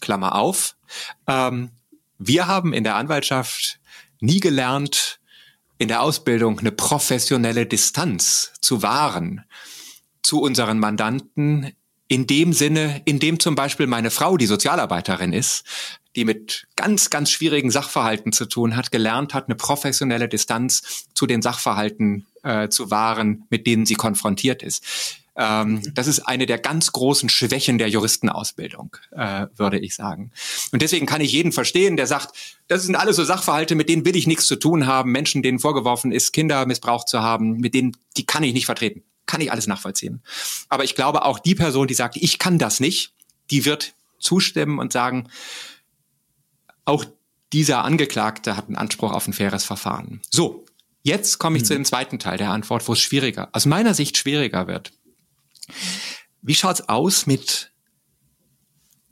Klammer 0.00 0.34
auf. 0.34 0.76
Ähm, 1.26 1.72
wir 2.18 2.46
haben 2.46 2.72
in 2.72 2.84
der 2.84 2.96
Anwaltschaft 2.96 3.80
nie 4.20 4.40
gelernt, 4.40 5.20
in 5.76 5.88
der 5.88 6.02
Ausbildung 6.02 6.58
eine 6.58 6.72
professionelle 6.72 7.66
Distanz 7.66 8.52
zu 8.60 8.82
wahren 8.82 9.44
zu 10.22 10.40
unseren 10.40 10.78
Mandanten 10.78 11.72
in 12.08 12.26
dem 12.26 12.52
Sinne, 12.52 13.02
in 13.04 13.18
dem 13.18 13.38
zum 13.38 13.54
Beispiel 13.54 13.86
meine 13.86 14.10
Frau, 14.10 14.36
die 14.36 14.46
Sozialarbeiterin 14.46 15.32
ist, 15.32 15.64
die 16.16 16.24
mit 16.24 16.66
ganz, 16.74 17.10
ganz 17.10 17.30
schwierigen 17.30 17.70
Sachverhalten 17.70 18.32
zu 18.32 18.46
tun 18.46 18.76
hat, 18.76 18.90
gelernt 18.90 19.34
hat, 19.34 19.46
eine 19.46 19.54
professionelle 19.54 20.28
Distanz 20.28 21.06
zu 21.14 21.26
den 21.26 21.42
Sachverhalten 21.42 22.26
äh, 22.42 22.68
zu 22.68 22.90
wahren, 22.90 23.44
mit 23.50 23.66
denen 23.66 23.84
sie 23.84 23.94
konfrontiert 23.94 24.62
ist. 24.62 24.84
Ähm, 25.36 25.82
das 25.94 26.06
ist 26.06 26.20
eine 26.20 26.46
der 26.46 26.58
ganz 26.58 26.90
großen 26.92 27.28
Schwächen 27.28 27.78
der 27.78 27.88
Juristenausbildung, 27.88 28.96
äh, 29.12 29.46
würde 29.54 29.78
ich 29.78 29.94
sagen. 29.94 30.32
Und 30.72 30.80
deswegen 30.82 31.06
kann 31.06 31.20
ich 31.20 31.30
jeden 31.30 31.52
verstehen, 31.52 31.96
der 31.96 32.06
sagt, 32.06 32.36
das 32.68 32.84
sind 32.84 32.96
alles 32.96 33.16
so 33.16 33.24
Sachverhalte, 33.24 33.74
mit 33.74 33.88
denen 33.88 34.04
will 34.04 34.16
ich 34.16 34.26
nichts 34.26 34.46
zu 34.46 34.56
tun 34.56 34.86
haben. 34.86 35.12
Menschen, 35.12 35.42
denen 35.42 35.60
vorgeworfen 35.60 36.10
ist, 36.10 36.32
Kinder 36.32 36.64
missbraucht 36.66 37.08
zu 37.08 37.20
haben, 37.20 37.58
mit 37.58 37.74
denen, 37.74 37.96
die 38.16 38.26
kann 38.26 38.42
ich 38.42 38.54
nicht 38.54 38.66
vertreten 38.66 39.04
kann 39.28 39.40
ich 39.40 39.52
alles 39.52 39.68
nachvollziehen. 39.68 40.22
Aber 40.68 40.82
ich 40.82 40.96
glaube, 40.96 41.24
auch 41.24 41.38
die 41.38 41.54
Person, 41.54 41.86
die 41.86 41.94
sagt, 41.94 42.16
ich 42.16 42.40
kann 42.40 42.58
das 42.58 42.80
nicht, 42.80 43.12
die 43.50 43.64
wird 43.64 43.94
zustimmen 44.18 44.80
und 44.80 44.92
sagen, 44.92 45.28
auch 46.84 47.04
dieser 47.52 47.84
Angeklagte 47.84 48.56
hat 48.56 48.66
einen 48.66 48.76
Anspruch 48.76 49.12
auf 49.12 49.28
ein 49.28 49.32
faires 49.32 49.64
Verfahren. 49.64 50.20
So, 50.30 50.64
jetzt 51.02 51.38
komme 51.38 51.56
ich 51.56 51.62
hm. 51.62 51.66
zu 51.66 51.74
dem 51.74 51.84
zweiten 51.84 52.18
Teil 52.18 52.38
der 52.38 52.50
Antwort, 52.50 52.88
wo 52.88 52.94
es 52.94 53.00
schwieriger, 53.00 53.48
aus 53.52 53.66
meiner 53.66 53.94
Sicht 53.94 54.16
schwieriger 54.16 54.66
wird. 54.66 54.92
Wie 56.42 56.54
schaut's 56.54 56.88
aus 56.88 57.26
mit 57.26 57.72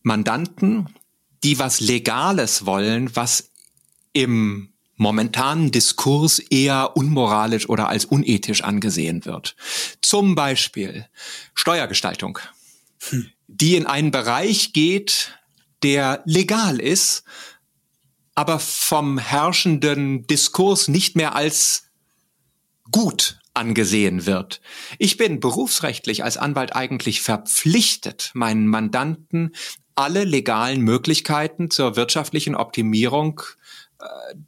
Mandanten, 0.03 0.89
die 1.45 1.59
was 1.59 1.81
Legales 1.81 2.64
wollen, 2.67 3.14
was 3.14 3.51
im 4.12 4.73
momentanen 4.97 5.70
Diskurs 5.70 6.38
eher 6.38 6.97
unmoralisch 6.97 7.68
oder 7.68 7.88
als 7.88 8.05
unethisch 8.05 8.62
angesehen 8.62 9.24
wird. 9.24 9.57
Zum 10.03 10.34
Beispiel 10.34 11.07
Steuergestaltung, 11.55 12.38
hm. 13.09 13.30
die 13.47 13.76
in 13.76 13.86
einen 13.86 14.11
Bereich 14.11 14.72
geht, 14.72 15.38
der 15.82 16.22
legal 16.24 16.80
ist, 16.80 17.24
aber 18.34 18.59
vom 18.59 19.18
herrschenden 19.18 20.26
Diskurs 20.26 20.88
nicht 20.88 21.16
mehr 21.16 21.34
als 21.34 21.84
gut 22.90 23.38
angesehen 23.55 24.26
wird. 24.26 24.61
Ich 24.99 25.16
bin 25.16 25.40
berufsrechtlich 25.40 26.22
als 26.22 26.36
Anwalt 26.36 26.76
eigentlich 26.76 27.22
verpflichtet, 27.22 28.30
meinen 28.34 28.66
Mandanten 28.66 29.53
alle 29.94 30.24
legalen 30.24 30.82
Möglichkeiten 30.82 31.70
zur 31.70 31.97
wirtschaftlichen 31.97 32.55
Optimierung 32.55 33.40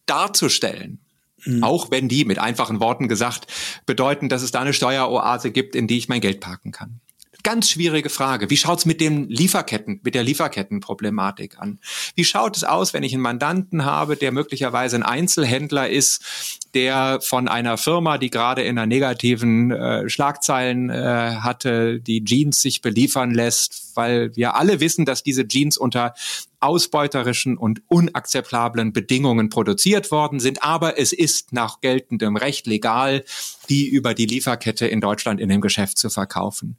darzustellen. 0.06 1.00
Mhm. 1.44 1.62
Auch 1.62 1.90
wenn 1.90 2.08
die 2.08 2.24
mit 2.24 2.38
einfachen 2.38 2.80
Worten 2.80 3.08
gesagt 3.08 3.46
bedeuten, 3.86 4.28
dass 4.28 4.42
es 4.42 4.50
da 4.50 4.60
eine 4.60 4.72
Steueroase 4.72 5.50
gibt, 5.50 5.76
in 5.76 5.86
die 5.86 5.98
ich 5.98 6.08
mein 6.08 6.20
Geld 6.20 6.40
parken 6.40 6.72
kann. 6.72 7.00
Ganz 7.44 7.70
schwierige 7.70 8.10
Frage. 8.10 8.50
Wie 8.50 8.56
schaut's 8.56 8.84
mit 8.84 9.00
dem 9.00 9.28
Lieferketten, 9.28 10.00
mit 10.02 10.16
der 10.16 10.24
Lieferkettenproblematik 10.24 11.58
an? 11.58 11.78
Wie 12.16 12.24
schaut 12.24 12.56
es 12.56 12.64
aus, 12.64 12.92
wenn 12.92 13.04
ich 13.04 13.14
einen 13.14 13.22
Mandanten 13.22 13.84
habe, 13.84 14.16
der 14.16 14.32
möglicherweise 14.32 14.96
ein 14.96 15.04
Einzelhändler 15.04 15.88
ist, 15.88 16.60
der 16.74 17.20
von 17.22 17.46
einer 17.46 17.78
Firma, 17.78 18.18
die 18.18 18.30
gerade 18.30 18.62
in 18.62 18.76
einer 18.76 18.86
negativen 18.86 19.70
äh, 19.70 20.08
Schlagzeilen 20.08 20.90
äh, 20.90 21.36
hatte, 21.40 22.00
die 22.00 22.24
Jeans 22.24 22.60
sich 22.60 22.82
beliefern 22.82 23.32
lässt, 23.32 23.92
weil 23.94 24.34
wir 24.34 24.56
alle 24.56 24.80
wissen, 24.80 25.04
dass 25.04 25.22
diese 25.22 25.46
Jeans 25.46 25.78
unter 25.78 26.14
ausbeuterischen 26.60 27.56
und 27.56 27.82
unakzeptablen 27.88 28.92
Bedingungen 28.92 29.48
produziert 29.48 30.10
worden 30.10 30.40
sind. 30.40 30.62
Aber 30.62 30.98
es 30.98 31.12
ist 31.12 31.52
nach 31.52 31.80
geltendem 31.80 32.36
Recht 32.36 32.66
legal, 32.66 33.24
die 33.68 33.88
über 33.88 34.14
die 34.14 34.26
Lieferkette 34.26 34.86
in 34.86 35.00
Deutschland 35.00 35.40
in 35.40 35.48
dem 35.48 35.60
Geschäft 35.60 35.98
zu 35.98 36.10
verkaufen. 36.10 36.76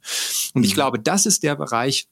Und 0.54 0.64
ich 0.64 0.70
mhm. 0.70 0.74
glaube, 0.74 0.98
das 0.98 1.26
ist 1.26 1.42
der 1.42 1.56
Bereich, 1.56 2.08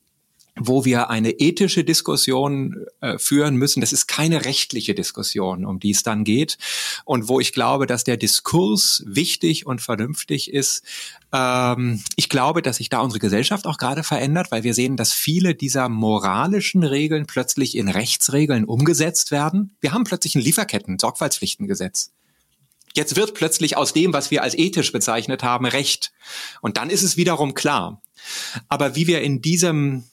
wo 0.58 0.84
wir 0.84 1.10
eine 1.10 1.30
ethische 1.30 1.84
Diskussion 1.84 2.86
äh, 3.00 3.18
führen 3.18 3.56
müssen. 3.56 3.80
Das 3.80 3.92
ist 3.92 4.06
keine 4.06 4.44
rechtliche 4.44 4.94
Diskussion, 4.94 5.64
um 5.64 5.80
die 5.80 5.90
es 5.90 6.02
dann 6.02 6.24
geht. 6.24 6.58
Und 7.04 7.28
wo 7.28 7.40
ich 7.40 7.52
glaube, 7.52 7.86
dass 7.86 8.04
der 8.04 8.16
Diskurs 8.16 9.02
wichtig 9.06 9.66
und 9.66 9.80
vernünftig 9.80 10.52
ist. 10.52 10.84
Ähm, 11.32 12.02
ich 12.16 12.28
glaube, 12.28 12.62
dass 12.62 12.76
sich 12.76 12.88
da 12.88 13.00
unsere 13.00 13.20
Gesellschaft 13.20 13.66
auch 13.66 13.78
gerade 13.78 14.02
verändert, 14.02 14.50
weil 14.50 14.64
wir 14.64 14.74
sehen, 14.74 14.96
dass 14.96 15.12
viele 15.12 15.54
dieser 15.54 15.88
moralischen 15.88 16.82
Regeln 16.82 17.26
plötzlich 17.26 17.76
in 17.76 17.88
Rechtsregeln 17.88 18.64
umgesetzt 18.64 19.30
werden. 19.30 19.76
Wir 19.80 19.92
haben 19.92 20.04
plötzlich 20.04 20.34
ein 20.34 20.42
Lieferketten-Sorgfaltspflichtengesetz. 20.42 22.12
Jetzt 22.94 23.16
wird 23.16 23.34
plötzlich 23.34 23.76
aus 23.76 23.92
dem, 23.92 24.12
was 24.12 24.30
wir 24.30 24.42
als 24.42 24.56
ethisch 24.56 24.92
bezeichnet 24.92 25.42
haben, 25.42 25.66
Recht. 25.66 26.12
Und 26.60 26.78
dann 26.78 26.90
ist 26.90 27.02
es 27.02 27.16
wiederum 27.16 27.54
klar. 27.54 28.02
Aber 28.68 28.96
wie 28.96 29.06
wir 29.06 29.22
in 29.22 29.40
diesem 29.40 30.04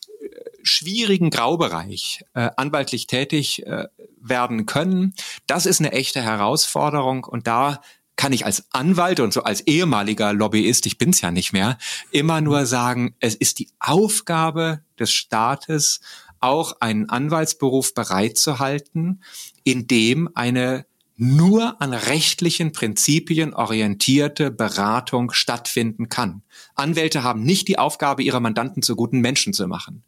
schwierigen 0.66 1.30
Graubereich 1.30 2.24
äh, 2.34 2.49
anwaltlich 2.57 3.07
tätig 3.07 3.66
äh, 3.66 3.88
werden 4.20 4.66
können, 4.66 5.13
das 5.47 5.66
ist 5.66 5.80
eine 5.80 5.91
echte 5.91 6.22
Herausforderung 6.22 7.24
und 7.24 7.47
da 7.47 7.82
kann 8.16 8.34
ich 8.34 8.45
als 8.45 8.66
Anwalt 8.72 9.20
und 9.20 9.34
so 9.34 9.43
als 9.43 9.61
ehemaliger 9.61 10.34
Lobbyist, 10.34 10.86
ich 10.86 10.97
bin's 10.97 11.22
ja 11.22 11.32
nicht 11.32 11.53
mehr, 11.53 11.78
immer 12.11 12.41
nur 12.41 12.66
sagen, 12.66 13.16
es 13.20 13.36
ist 13.36 13.59
die 13.59 13.70
Aufgabe 13.80 14.82
des 14.99 15.11
Staates, 15.11 15.99
auch 16.39 16.80
einen 16.80 17.09
Anwaltsberuf 17.09 17.93
bereitzuhalten, 17.93 19.24
in 19.63 19.88
dem 19.88 20.30
eine 20.36 20.86
nur 21.18 21.82
an 21.82 21.93
rechtlichen 21.93 22.72
Prinzipien 22.72 23.53
orientierte 23.53 24.51
Beratung 24.51 25.32
stattfinden 25.32 26.09
kann. 26.09 26.43
Anwälte 26.76 27.24
haben 27.24 27.43
nicht 27.43 27.68
die 27.68 27.80
Aufgabe, 27.80 28.22
ihre 28.22 28.41
Mandanten 28.41 28.82
zu 28.82 28.95
guten 28.95 29.22
Menschen 29.22 29.53
zu 29.53 29.68
machen 29.68 30.03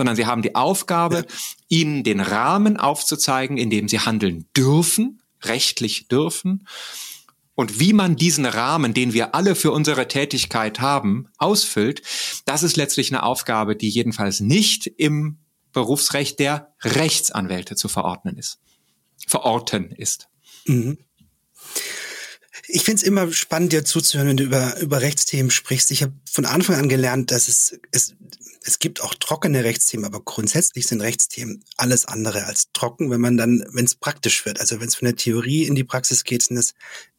sondern 0.00 0.16
sie 0.16 0.24
haben 0.24 0.40
die 0.40 0.54
Aufgabe, 0.54 1.26
ihnen 1.68 2.04
den 2.04 2.20
Rahmen 2.20 2.78
aufzuzeigen, 2.78 3.58
in 3.58 3.68
dem 3.68 3.86
sie 3.86 4.00
handeln 4.00 4.46
dürfen, 4.56 5.20
rechtlich 5.42 6.08
dürfen. 6.08 6.66
Und 7.54 7.80
wie 7.80 7.92
man 7.92 8.16
diesen 8.16 8.46
Rahmen, 8.46 8.94
den 8.94 9.12
wir 9.12 9.34
alle 9.34 9.54
für 9.54 9.72
unsere 9.72 10.08
Tätigkeit 10.08 10.80
haben, 10.80 11.28
ausfüllt, 11.36 12.00
das 12.46 12.62
ist 12.62 12.78
letztlich 12.78 13.12
eine 13.12 13.24
Aufgabe, 13.24 13.76
die 13.76 13.90
jedenfalls 13.90 14.40
nicht 14.40 14.86
im 14.86 15.36
Berufsrecht 15.74 16.38
der 16.38 16.72
Rechtsanwälte 16.80 17.76
zu 17.76 17.88
verordnen 17.88 18.38
ist, 18.38 18.58
verorten 19.26 19.90
ist. 19.90 20.28
Mhm. 20.64 20.96
Ich 22.68 22.84
finde 22.84 23.02
es 23.02 23.02
immer 23.02 23.30
spannend, 23.32 23.72
dir 23.72 23.84
zuzuhören, 23.84 24.28
wenn 24.28 24.36
du 24.38 24.44
über, 24.44 24.80
über 24.80 25.02
Rechtsthemen 25.02 25.50
sprichst. 25.50 25.90
Ich 25.90 26.02
habe 26.02 26.14
von 26.24 26.46
Anfang 26.46 26.76
an 26.76 26.88
gelernt, 26.88 27.32
dass 27.32 27.48
es, 27.48 27.78
es 27.90 28.14
es 28.62 28.78
gibt 28.78 29.00
auch 29.00 29.14
trockene 29.14 29.64
Rechtsthemen, 29.64 30.04
aber 30.04 30.20
grundsätzlich 30.22 30.86
sind 30.86 31.00
Rechtsthemen 31.00 31.64
alles 31.76 32.04
andere 32.04 32.44
als 32.44 32.72
trocken, 32.72 33.10
wenn 33.10 33.20
man 33.20 33.36
dann, 33.36 33.64
wenn 33.72 33.86
es 33.86 33.94
praktisch 33.94 34.44
wird. 34.44 34.60
Also 34.60 34.80
wenn 34.80 34.88
es 34.88 34.94
von 34.94 35.06
der 35.06 35.16
Theorie 35.16 35.64
in 35.64 35.74
die 35.74 35.84
Praxis 35.84 36.24
geht, 36.24 36.42
sind 36.42 36.58
es 36.58 36.74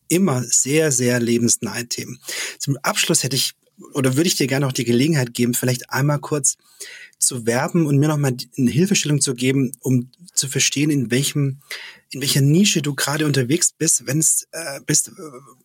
immer 0.08 0.44
sehr, 0.44 0.92
sehr 0.92 1.20
lebensnahe 1.20 1.88
Themen. 1.88 2.20
Zum 2.60 2.78
Abschluss 2.84 3.24
hätte 3.24 3.36
ich 3.36 3.54
oder 3.94 4.16
würde 4.16 4.28
ich 4.28 4.36
dir 4.36 4.48
gerne 4.48 4.66
noch 4.66 4.74
die 4.74 4.86
Gelegenheit 4.86 5.34
geben, 5.34 5.54
vielleicht 5.54 5.90
einmal 5.90 6.20
kurz 6.20 6.58
zu 7.20 7.46
werben 7.46 7.86
und 7.86 7.98
mir 7.98 8.08
nochmal 8.08 8.36
eine 8.58 8.72
Hilfestellung 8.72 9.22
zu 9.22 9.36
geben, 9.36 9.72
um 9.80 10.10
zu 10.34 10.48
verstehen, 10.48 10.90
in 10.90 11.12
welchem 11.12 11.62
in 12.14 12.20
welcher 12.20 12.42
Nische 12.42 12.82
du 12.82 12.94
gerade 12.94 13.26
unterwegs 13.26 13.72
bist, 13.72 14.06
wenn 14.06 14.20
es 14.20 14.46
äh, 14.52 14.82
bist 14.86 15.10
äh, 15.10 15.12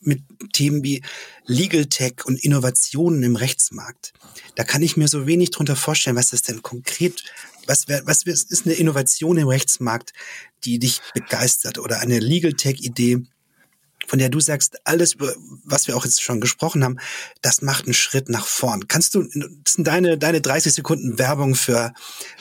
mit 0.01 0.23
Themen 0.53 0.85
wie 0.85 1.03
Legal 1.45 1.87
Tech 1.87 2.25
und 2.25 2.43
Innovationen 2.43 3.23
im 3.25 3.35
Rechtsmarkt. 3.35 4.13
Da 4.55 4.63
kann 4.63 4.83
ich 4.83 4.97
mir 4.97 5.09
so 5.09 5.27
wenig 5.27 5.51
drunter 5.51 5.75
vorstellen, 5.75 6.17
was 6.17 6.31
das 6.31 6.43
denn 6.43 6.63
konkret, 6.63 7.25
was, 7.67 7.89
was 7.89 8.23
ist 8.23 8.65
eine 8.65 8.75
Innovation 8.75 9.39
im 9.39 9.49
Rechtsmarkt, 9.49 10.13
die 10.65 10.79
dich 10.79 11.01
begeistert 11.15 11.79
oder 11.79 11.99
eine 11.99 12.21
Legal 12.21 12.53
Tech 12.53 12.81
Idee, 12.81 13.27
von 14.07 14.19
der 14.19 14.29
du 14.29 14.41
sagst, 14.41 14.79
alles, 14.85 15.17
was 15.65 15.87
wir 15.87 15.97
auch 15.97 16.05
jetzt 16.05 16.23
schon 16.23 16.41
gesprochen 16.41 16.85
haben, 16.85 16.99
das 17.43 17.63
macht 17.63 17.85
einen 17.85 17.95
Schritt 17.95 18.29
nach 18.29 18.47
vorn. 18.47 18.89
Kannst 18.89 19.15
du, 19.15 19.23
das 19.23 19.75
sind 19.75 19.87
deine, 19.87 20.19
deine 20.19 20.41
30 20.41 20.73
Sekunden 20.73 21.19
Werbung 21.19 21.55
für 21.55 21.93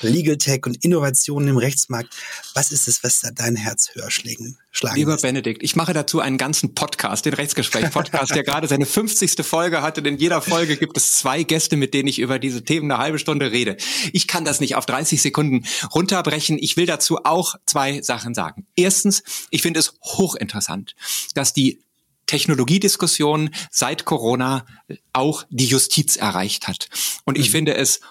Legal 0.01 0.37
Tech 0.37 0.65
und 0.65 0.83
Innovationen 0.83 1.49
im 1.49 1.57
Rechtsmarkt. 1.57 2.15
Was 2.53 2.71
ist 2.71 2.87
es, 2.87 3.03
was 3.03 3.21
da 3.21 3.31
dein 3.31 3.55
Herz 3.55 3.89
höher 3.93 4.11
schlägen, 4.11 4.57
schlagen 4.75 4.97
Lieber 4.97 5.13
lässt? 5.13 5.23
Benedikt, 5.23 5.63
ich 5.63 5.75
mache 5.75 5.93
dazu 5.93 6.19
einen 6.19 6.37
ganzen 6.37 6.75
Podcast, 6.75 7.25
den 7.25 7.33
Rechtsgespräch-Podcast, 7.33 8.35
der 8.35 8.43
gerade 8.43 8.67
seine 8.67 8.85
50. 8.85 9.45
Folge 9.45 9.81
hatte. 9.81 10.01
In 10.01 10.17
jeder 10.17 10.41
Folge 10.41 10.75
gibt 10.75 10.97
es 10.97 11.13
zwei 11.17 11.43
Gäste, 11.43 11.77
mit 11.77 11.93
denen 11.93 12.09
ich 12.09 12.19
über 12.19 12.39
diese 12.39 12.63
Themen 12.63 12.91
eine 12.91 13.01
halbe 13.01 13.17
Stunde 13.17 13.51
rede. 13.51 13.77
Ich 14.11 14.27
kann 14.27 14.43
das 14.43 14.59
nicht 14.59 14.75
auf 14.75 14.85
30 14.85 15.21
Sekunden 15.21 15.65
runterbrechen. 15.93 16.57
Ich 16.59 16.75
will 16.75 16.85
dazu 16.85 17.19
auch 17.23 17.55
zwei 17.65 18.01
Sachen 18.01 18.33
sagen. 18.33 18.67
Erstens, 18.75 19.23
ich 19.49 19.61
finde 19.61 19.79
es 19.79 19.93
hochinteressant, 20.03 20.95
dass 21.33 21.53
die 21.53 21.79
Technologiediskussion 22.25 23.51
seit 23.71 24.03
Corona 24.03 24.65
auch 25.13 25.45
die 25.49 25.67
Justiz 25.67 26.17
erreicht 26.17 26.67
hat. 26.67 26.89
Und 27.23 27.37
ich 27.37 27.47
mhm. 27.47 27.53
finde 27.53 27.75
es 27.75 28.01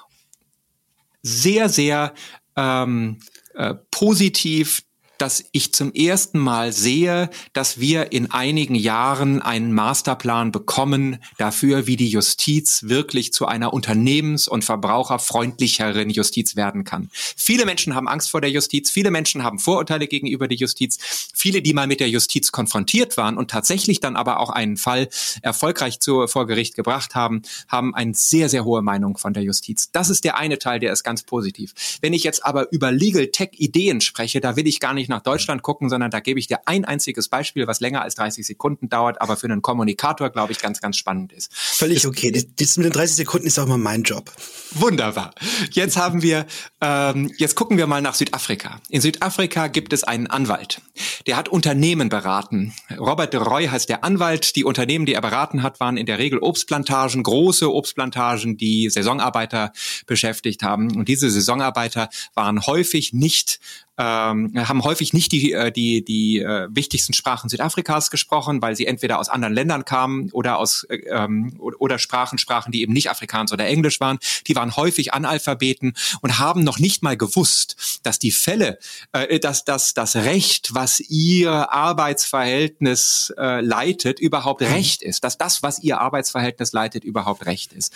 sehr, 1.23 1.69
sehr 1.69 2.15
ähm, 2.57 3.19
äh, 3.55 3.75
positiv, 3.91 4.83
dass 5.19 5.45
ich 5.53 5.73
zum 5.73 5.93
ersten 5.93 6.39
Mal 6.39 6.73
sehe, 6.73 7.31
dass 7.53 7.79
wir 7.81 8.13
in 8.13 8.31
einigen 8.31 8.75
Jahren 8.75 9.43
einen 9.43 9.73
Masterplan 9.73 10.53
bekommen 10.53 11.19
dafür, 11.39 11.87
wie 11.87 11.97
die 11.97 12.09
Justiz 12.09 12.85
wirklich 12.85 13.33
zu 13.33 13.47
einer 13.47 13.73
unternehmens- 13.73 14.49
und 14.49 14.65
verbraucherfreundlicheren 14.65 16.11
Justiz 16.11 16.57
werden 16.57 16.85
kann. 16.85 17.11
Viele 17.13 17.65
Menschen 17.65 17.95
haben 17.95 18.09
Angst 18.09 18.31
vor 18.31 18.41
der 18.41 18.51
Justiz, 18.51 18.91
viele 18.91 19.11
Menschen 19.11 19.43
haben 19.43 19.59
Vorurteile 19.59 20.07
gegenüber 20.07 20.49
der 20.49 20.57
Justiz, 20.57 20.99
viele, 21.35 21.63
die 21.63 21.75
mal 21.75 21.87
mit 21.87 22.01
der 22.01 22.09
Justiz 22.09 22.53
konfrontiert 22.53 23.17
waren 23.17 23.37
und 23.37 23.51
tatsächlich 23.51 24.01
dann 24.01 24.17
aber 24.17 24.41
auch 24.41 24.51
einen 24.51 24.77
Fall 24.77 25.09
erfolgreich 25.43 26.01
zu, 26.01 26.27
vor 26.27 26.47
Gericht 26.47 26.75
gebracht 26.75 27.15
haben, 27.15 27.43
haben 27.69 27.95
eine 27.95 28.15
sehr, 28.15 28.49
sehr 28.49 28.65
hohe 28.65 28.83
Meinung 28.83 29.17
von 29.17 29.33
der 29.33 29.43
Justiz. 29.43 29.91
Das 29.93 30.11
ist 30.11 30.25
der 30.25 30.37
eine 30.37 30.59
Teil, 30.59 30.81
der 30.81 30.93
ist 30.93 31.05
ganz 31.05 31.23
positiv. 31.23 31.75
Wenn 32.01 32.13
ich 32.13 32.25
jetzt 32.25 32.45
aber 32.45 32.73
über 32.73 32.93
Legal 32.93 33.29
Tech 33.29 33.51
Ideen 33.57 34.01
spreche, 34.01 34.41
da 34.41 34.57
will 34.57 34.67
ich 34.67 34.81
gar 34.81 34.95
nicht 34.95 35.04
nach 35.09 35.23
Deutschland 35.23 35.63
gucken, 35.63 35.89
sondern 35.89 36.11
da 36.11 36.21
gebe 36.21 36.39
ich 36.41 36.47
dir 36.47 36.67
ein 36.67 36.85
einziges 36.85 37.29
Beispiel, 37.29 37.67
was 37.67 37.81
länger 37.81 38.03
als 38.03 38.15
30 38.15 38.47
Sekunden 38.47 38.89
dauert, 38.89 39.21
aber 39.21 39.37
für 39.37 39.47
einen 39.47 39.63
Kommunikator, 39.63 40.31
glaube 40.31 40.53
ich, 40.53 40.61
ganz, 40.61 40.81
ganz 40.81 40.97
spannend 40.97 41.33
ist. 41.33 41.53
Völlig 41.55 42.07
okay. 42.07 42.31
Das 42.31 42.77
mit 42.77 42.87
den 42.87 42.93
30 42.93 43.17
Sekunden 43.17 43.47
ist 43.47 43.59
auch 43.59 43.67
mal 43.67 43.79
mein 43.79 44.03
Job. 44.03 44.33
Wunderbar. 44.73 45.35
Jetzt 45.71 45.97
haben 45.97 46.23
wir, 46.23 46.47
ähm, 46.81 47.33
jetzt 47.39 47.55
gucken 47.55 47.79
wir 47.79 47.87
mal 47.87 48.03
nach 48.03 48.15
Südafrika. 48.15 48.81
In 48.89 49.01
Südafrika 49.01 49.69
gibt 49.69 49.93
es 49.93 50.05
einen 50.05 50.27
Anwalt. 50.27 50.81
Der 51.27 51.37
hat 51.37 51.49
Unternehmen 51.49 52.09
beraten. 52.09 52.75
Robert 52.99 53.33
de 53.33 53.41
Roy 53.41 53.67
heißt 53.67 53.89
der 53.89 54.05
Anwalt. 54.05 54.57
Die 54.57 54.65
Unternehmen, 54.65 55.07
die 55.07 55.15
er 55.15 55.21
beraten 55.21 55.63
hat, 55.63 55.81
waren 55.81 55.97
in 55.97 56.07
der 56.07 56.19
Regel 56.19 56.39
Obstplantagen, 56.39 57.23
große 57.23 57.73
Obstplantagen, 57.73 58.57
die 58.57 58.91
Saisonarbeiter 58.91 59.73
beschäftigt 60.07 60.63
haben. 60.63 60.95
Und 60.97 61.09
diese 61.09 61.31
Saisonarbeiter 61.31 62.09
waren 62.35 62.67
häufig 62.67 63.13
nicht 63.13 63.61
ähm, 63.97 64.53
haben 64.57 64.83
häufig 64.83 65.13
nicht 65.13 65.31
die, 65.33 65.53
äh, 65.53 65.71
die, 65.71 66.05
die 66.05 66.41
äh, 66.41 66.69
wichtigsten 66.71 67.13
Sprachen 67.13 67.49
Südafrikas 67.49 68.11
gesprochen, 68.11 68.61
weil 68.61 68.75
sie 68.75 68.87
entweder 68.87 69.19
aus 69.21 69.29
anderen 69.29 69.55
Ländern 69.55 69.85
kamen 69.85 70.31
oder 70.33 70.59
aus 70.59 70.85
äh, 70.89 70.97
ähm, 71.09 71.55
oder 71.59 71.99
Sprachen 71.99 72.39
sprachen, 72.39 72.73
die 72.73 72.83
eben 72.83 72.93
nicht 72.93 73.11
Afrikaans 73.11 73.53
oder 73.53 73.67
Englisch 73.67 74.01
waren. 74.01 74.19
Die 74.49 74.57
waren 74.57 74.77
häufig 74.77 75.15
Analphabeten 75.15 75.95
und 76.23 76.39
haben 76.39 76.65
noch 76.65 76.79
nicht 76.79 77.03
mal 77.03 77.17
gewusst, 77.17 78.01
dass 78.03 78.19
die 78.19 78.33
Fälle, 78.33 78.79
äh, 79.13 79.39
dass, 79.39 79.65
dass 79.65 79.95
das 79.95 80.17
Recht, 80.17 80.75
was 80.75 80.99
ihr 81.01 81.73
Arbeitsverhältnis 81.73 83.33
äh, 83.39 83.61
leitet, 83.61 84.19
überhaupt 84.19 84.61
mhm. 84.61 84.69
Recht 84.69 85.03
ist, 85.03 85.23
dass 85.23 85.39
das, 85.39 85.63
was 85.63 85.79
ihr 85.79 86.01
Arbeitsverhältnis 86.01 86.73
leitet, 86.73 87.05
überhaupt 87.05 87.47
Recht 87.47 87.73
ist. 87.73 87.93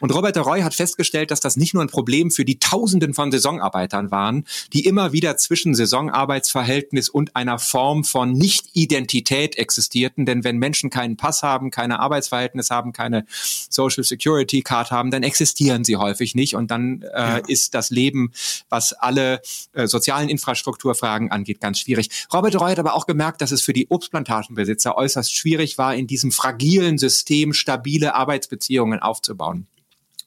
Und 0.00 0.12
Robert 0.12 0.34
de 0.34 0.42
Roy 0.42 0.62
hat 0.62 0.74
festgestellt, 0.74 1.30
dass 1.30 1.40
das 1.40 1.56
nicht 1.56 1.72
nur 1.72 1.84
ein 1.84 1.88
Problem 1.88 2.30
für 2.30 2.44
die 2.44 2.58
Tausenden 2.58 3.14
von 3.14 3.30
Saisonarbeitern 3.30 4.10
waren, 4.10 4.44
die 4.72 4.84
immer 4.84 5.12
wieder 5.12 5.35
zwischen 5.36 5.74
Saisonarbeitsverhältnis 5.74 7.08
und 7.08 7.36
einer 7.36 7.58
Form 7.58 8.04
von 8.04 8.32
Nicht-Identität 8.32 9.56
existierten. 9.56 10.26
Denn 10.26 10.44
wenn 10.44 10.58
Menschen 10.58 10.90
keinen 10.90 11.16
Pass 11.16 11.42
haben, 11.42 11.70
keine 11.70 12.00
Arbeitsverhältnis 12.00 12.70
haben, 12.70 12.92
keine 12.92 13.26
Social 13.28 14.04
Security 14.04 14.62
Card 14.62 14.90
haben, 14.90 15.10
dann 15.10 15.22
existieren 15.22 15.84
sie 15.84 15.96
häufig 15.96 16.34
nicht. 16.34 16.54
Und 16.54 16.70
dann 16.70 17.02
äh, 17.02 17.06
ja. 17.14 17.36
ist 17.38 17.74
das 17.74 17.90
Leben, 17.90 18.32
was 18.68 18.92
alle 18.92 19.40
äh, 19.72 19.86
sozialen 19.86 20.28
Infrastrukturfragen 20.28 21.30
angeht, 21.30 21.60
ganz 21.60 21.80
schwierig. 21.80 22.10
Robert 22.32 22.60
Roy 22.60 22.70
hat 22.70 22.78
aber 22.78 22.94
auch 22.94 23.06
gemerkt, 23.06 23.40
dass 23.40 23.52
es 23.52 23.62
für 23.62 23.72
die 23.72 23.88
Obstplantagenbesitzer 23.88 24.96
äußerst 24.96 25.34
schwierig 25.34 25.78
war, 25.78 25.94
in 25.94 26.06
diesem 26.06 26.32
fragilen 26.32 26.98
System 26.98 27.52
stabile 27.52 28.14
Arbeitsbeziehungen 28.14 29.00
aufzubauen. 29.00 29.66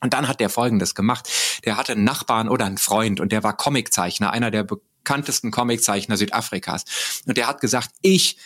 Und 0.01 0.13
dann 0.13 0.27
hat 0.27 0.39
der 0.39 0.49
Folgendes 0.49 0.95
gemacht. 0.95 1.29
Der 1.65 1.77
hatte 1.77 1.91
einen 1.91 2.03
Nachbarn 2.03 2.47
oder 2.47 2.65
einen 2.65 2.77
Freund 2.77 3.19
und 3.19 3.31
der 3.31 3.43
war 3.43 3.55
Comiczeichner, 3.55 4.31
einer 4.31 4.51
der 4.51 4.65
bekanntesten 5.09 5.49
Comiczeichner 5.49 6.17
Südafrikas. 6.17 6.85
Und 7.25 7.35
der 7.35 7.47
hat 7.47 7.61
gesagt, 7.61 7.89
ich 8.03 8.37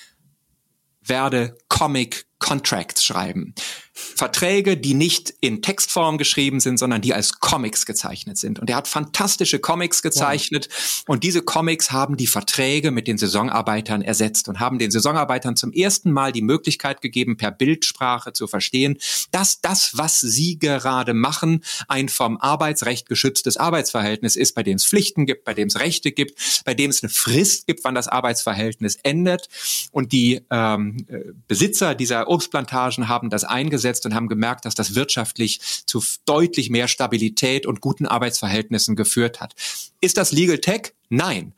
werde 1.01 1.57
Comic 1.67 2.25
Contracts 2.43 3.05
schreiben. 3.05 3.55
Verträge, 3.93 4.75
die 4.75 4.95
nicht 4.95 5.33
in 5.39 5.61
Textform 5.61 6.17
geschrieben 6.17 6.59
sind, 6.59 6.77
sondern 6.77 7.01
die 7.01 7.13
als 7.13 7.39
Comics 7.39 7.85
gezeichnet 7.85 8.37
sind. 8.37 8.59
Und 8.59 8.69
er 8.69 8.77
hat 8.77 8.87
fantastische 8.87 9.59
Comics 9.59 10.01
gezeichnet 10.01 10.67
wow. 10.71 11.03
und 11.09 11.23
diese 11.23 11.43
Comics 11.43 11.91
haben 11.91 12.17
die 12.17 12.25
Verträge 12.25 12.89
mit 12.89 13.07
den 13.07 13.19
Saisonarbeitern 13.19 14.01
ersetzt 14.01 14.49
und 14.49 14.59
haben 14.59 14.79
den 14.79 14.89
Saisonarbeitern 14.89 15.55
zum 15.55 15.71
ersten 15.71 16.11
Mal 16.11 16.31
die 16.31 16.41
Möglichkeit 16.41 17.01
gegeben, 17.01 17.37
per 17.37 17.51
Bildsprache 17.51 18.33
zu 18.33 18.47
verstehen, 18.47 18.97
dass 19.31 19.61
das, 19.61 19.91
was 19.95 20.19
sie 20.19 20.57
gerade 20.57 21.13
machen, 21.13 21.63
ein 21.87 22.09
vom 22.09 22.37
Arbeitsrecht 22.37 23.07
geschütztes 23.07 23.57
Arbeitsverhältnis 23.57 24.35
ist, 24.35 24.55
bei 24.55 24.63
dem 24.63 24.77
es 24.77 24.85
Pflichten 24.85 25.27
gibt, 25.27 25.45
bei 25.45 25.53
dem 25.53 25.67
es 25.67 25.79
Rechte 25.79 26.11
gibt, 26.11 26.63
bei 26.65 26.73
dem 26.73 26.89
es 26.89 27.03
eine 27.03 27.11
Frist 27.11 27.67
gibt, 27.67 27.83
wann 27.83 27.95
das 27.95 28.07
Arbeitsverhältnis 28.07 28.95
endet. 29.03 29.49
Und 29.91 30.11
die 30.11 30.41
ähm, 30.49 31.05
äh, 31.07 31.19
Besitzer 31.47 31.93
dieser 31.93 32.27
Obstplantagen 32.33 33.07
haben 33.07 33.29
das 33.29 33.43
eingesetzt 33.43 34.05
und 34.05 34.13
haben 34.13 34.27
gemerkt, 34.27 34.65
dass 34.65 34.75
das 34.75 34.95
wirtschaftlich 34.95 35.59
zu 35.85 36.03
deutlich 36.25 36.69
mehr 36.69 36.87
Stabilität 36.87 37.65
und 37.65 37.81
guten 37.81 38.05
Arbeitsverhältnissen 38.05 38.95
geführt 38.95 39.39
hat. 39.39 39.53
Ist 40.01 40.17
das 40.17 40.31
Legal 40.31 40.57
Tech? 40.57 40.93
Nein. 41.09 41.53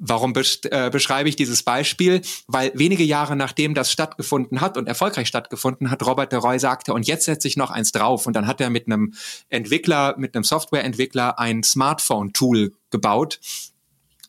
Warum 0.00 0.32
äh, 0.36 0.90
beschreibe 0.90 1.28
ich 1.28 1.34
dieses 1.34 1.64
Beispiel? 1.64 2.22
Weil 2.46 2.70
wenige 2.74 3.02
Jahre 3.02 3.34
nachdem 3.34 3.74
das 3.74 3.90
stattgefunden 3.90 4.60
hat 4.60 4.76
und 4.76 4.86
erfolgreich 4.86 5.26
stattgefunden 5.26 5.90
hat, 5.90 6.06
Robert 6.06 6.30
de 6.30 6.38
Roy 6.38 6.58
sagte, 6.60 6.94
und 6.94 7.08
jetzt 7.08 7.24
setze 7.24 7.48
ich 7.48 7.56
noch 7.56 7.72
eins 7.72 7.90
drauf. 7.90 8.26
Und 8.26 8.34
dann 8.34 8.46
hat 8.46 8.60
er 8.60 8.70
mit 8.70 8.86
einem 8.86 9.14
Entwickler, 9.48 10.14
mit 10.16 10.36
einem 10.36 10.44
Softwareentwickler 10.44 11.40
ein 11.40 11.64
Smartphone-Tool 11.64 12.74
gebaut, 12.90 13.40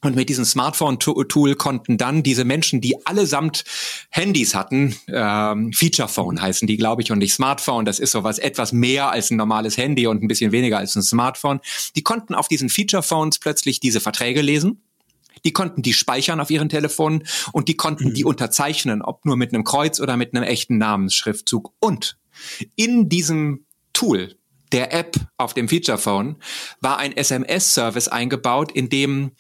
und 0.02 0.16
mit 0.16 0.30
diesem 0.30 0.46
Smartphone-Tool 0.46 1.56
konnten 1.56 1.98
dann 1.98 2.24
diese 2.24 2.46
Menschen, 2.46 2.80
die 2.80 3.06
allesamt 3.06 3.66
Handys 4.10 4.56
hatten, 4.56 4.96
ähm, 5.08 5.74
Feature 5.74 6.08
Phone 6.08 6.42
heißen 6.42 6.68
die, 6.68 6.78
glaube 6.78 7.02
ich, 7.02 7.12
und 7.12 7.20
nicht 7.20 7.34
Smartphone. 7.34 7.84
Das 7.84 8.00
ist 8.00 8.12
sowas 8.12 8.40
etwas 8.40 8.72
mehr 8.72 9.12
als 9.12 9.30
ein 9.30 9.38
normales 9.38 9.78
Handy 9.78 10.08
und 10.08 10.24
ein 10.24 10.28
bisschen 10.30 10.54
weniger 10.54 10.78
als 10.78 10.96
ein 10.96 11.02
Smartphone. 11.02 11.60
Die 11.96 12.04
konnten 12.04 12.34
auf 12.34 12.48
diesen 12.48 12.70
Feature 12.70 13.04
Phones 13.04 13.40
plötzlich 13.40 13.82
diese 13.82 14.00
Verträge 14.00 14.42
lesen. 14.42 14.82
Die 15.46 15.54
konnten 15.54 15.82
die 15.82 15.94
speichern 15.94 16.40
auf 16.40 16.50
ihren 16.50 16.70
Telefonen 16.70 17.24
und 17.52 17.68
die 17.68 17.76
konnten 17.76 18.10
mhm. 18.10 18.14
die 18.14 18.26
unterzeichnen, 18.26 19.02
ob 19.02 19.26
nur 19.26 19.36
mit 19.36 19.54
einem 19.54 19.64
Kreuz 19.64 20.00
oder 20.00 20.18
mit 20.18 20.34
einem 20.34 20.44
echten 20.44 20.78
Namensschriftzug. 20.78 21.74
Und 21.80 22.18
in 22.76 23.10
diesem 23.10 23.66
Tool, 23.94 24.36
der 24.72 24.94
App 24.94 25.16
auf 25.38 25.54
dem 25.54 25.68
Feature 25.68 25.98
Phone, 25.98 26.38
war 26.80 26.98
ein 26.98 27.16
SMS-Service 27.16 28.08
eingebaut, 28.08 28.72
in 28.72 28.90
dem 28.90 29.32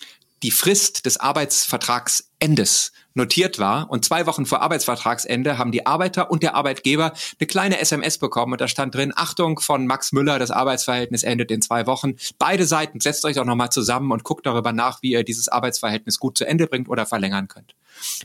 die 0.43 0.51
Frist 0.51 1.05
des 1.05 1.17
Arbeitsvertragsendes 1.17 2.91
notiert 3.13 3.59
war 3.59 3.89
und 3.89 4.05
zwei 4.05 4.25
Wochen 4.25 4.45
vor 4.45 4.61
Arbeitsvertragsende 4.61 5.57
haben 5.57 5.71
die 5.71 5.85
Arbeiter 5.85 6.31
und 6.31 6.43
der 6.43 6.55
Arbeitgeber 6.55 7.13
eine 7.39 7.47
kleine 7.47 7.79
SMS 7.79 8.17
bekommen 8.17 8.53
und 8.53 8.61
da 8.61 8.67
stand 8.67 8.95
drin, 8.95 9.11
Achtung 9.15 9.59
von 9.59 9.85
Max 9.85 10.11
Müller, 10.11 10.39
das 10.39 10.51
Arbeitsverhältnis 10.51 11.23
endet 11.23 11.51
in 11.51 11.61
zwei 11.61 11.85
Wochen. 11.85 12.15
Beide 12.37 12.65
Seiten 12.65 12.99
setzt 12.99 13.25
euch 13.25 13.35
doch 13.35 13.45
nochmal 13.45 13.71
zusammen 13.71 14.11
und 14.11 14.23
guckt 14.23 14.45
darüber 14.45 14.71
nach, 14.71 15.01
wie 15.01 15.11
ihr 15.11 15.23
dieses 15.23 15.49
Arbeitsverhältnis 15.49 16.19
gut 16.19 16.37
zu 16.37 16.45
Ende 16.45 16.67
bringt 16.67 16.87
oder 16.87 17.05
verlängern 17.05 17.47
könnt. 17.47 17.75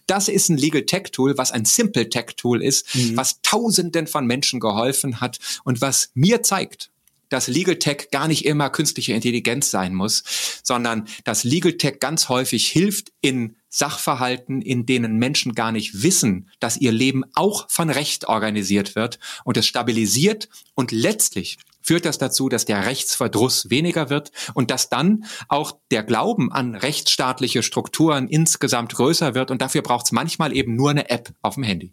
Das 0.06 0.28
ist 0.28 0.48
ein 0.48 0.56
Legal 0.56 0.82
Tech 0.82 1.10
Tool, 1.10 1.36
was 1.36 1.50
ein 1.50 1.64
Simple 1.64 2.08
Tech 2.08 2.36
Tool 2.36 2.62
ist, 2.62 2.94
mhm. 2.94 3.16
was 3.16 3.40
Tausenden 3.42 4.06
von 4.06 4.26
Menschen 4.26 4.60
geholfen 4.60 5.20
hat 5.20 5.38
und 5.64 5.80
was 5.80 6.10
mir 6.14 6.42
zeigt, 6.42 6.90
dass 7.28 7.48
Legal 7.48 7.76
Tech 7.76 8.08
gar 8.10 8.28
nicht 8.28 8.44
immer 8.44 8.70
künstliche 8.70 9.12
Intelligenz 9.12 9.70
sein 9.70 9.94
muss, 9.94 10.22
sondern 10.62 11.08
dass 11.24 11.44
Legal 11.44 11.74
Tech 11.74 12.00
ganz 12.00 12.28
häufig 12.28 12.68
hilft 12.68 13.12
in 13.20 13.56
Sachverhalten, 13.68 14.62
in 14.62 14.86
denen 14.86 15.18
Menschen 15.18 15.54
gar 15.54 15.72
nicht 15.72 16.02
wissen, 16.02 16.48
dass 16.60 16.76
ihr 16.76 16.92
Leben 16.92 17.24
auch 17.34 17.68
von 17.68 17.90
Recht 17.90 18.28
organisiert 18.28 18.94
wird 18.94 19.18
und 19.44 19.56
es 19.56 19.66
stabilisiert 19.66 20.48
und 20.74 20.92
letztlich 20.92 21.58
führt 21.84 22.06
das 22.06 22.18
dazu, 22.18 22.48
dass 22.48 22.64
der 22.64 22.86
Rechtsverdruss 22.86 23.68
weniger 23.68 24.08
wird 24.10 24.32
und 24.54 24.70
dass 24.70 24.88
dann 24.88 25.24
auch 25.48 25.76
der 25.90 26.02
Glauben 26.02 26.50
an 26.50 26.74
rechtsstaatliche 26.74 27.62
Strukturen 27.62 28.26
insgesamt 28.26 28.94
größer 28.94 29.34
wird. 29.34 29.50
Und 29.50 29.60
dafür 29.60 29.82
braucht 29.82 30.06
es 30.06 30.12
manchmal 30.12 30.56
eben 30.56 30.76
nur 30.76 30.90
eine 30.90 31.10
App 31.10 31.34
auf 31.42 31.54
dem 31.54 31.62
Handy. 31.62 31.92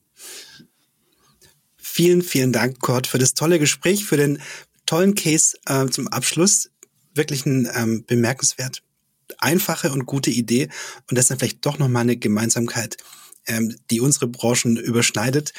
Vielen, 1.76 2.22
vielen 2.22 2.54
Dank, 2.54 2.80
Kurt, 2.80 3.06
für 3.06 3.18
das 3.18 3.34
tolle 3.34 3.60
Gespräch, 3.60 4.06
für 4.06 4.16
den 4.16 4.42
tollen 4.86 5.16
Case 5.16 5.58
äh, 5.66 5.88
zum 5.88 6.08
Abschluss. 6.08 6.70
Wirklich 7.14 7.46
ein 7.46 7.70
ähm, 7.76 8.06
bemerkenswert 8.06 8.84
einfache 9.38 9.92
und 9.92 10.06
gute 10.06 10.30
Idee. 10.30 10.70
Und 11.10 11.18
das 11.18 11.26
ist 11.26 11.32
dann 11.32 11.40
vielleicht 11.40 11.66
doch 11.66 11.80
nochmal 11.80 12.04
eine 12.04 12.18
Gemeinsamkeit, 12.18 12.98
ähm, 13.48 13.76
die 13.90 14.02
unsere 14.02 14.28
Branchen 14.28 14.78
überschneidet. 14.78 15.54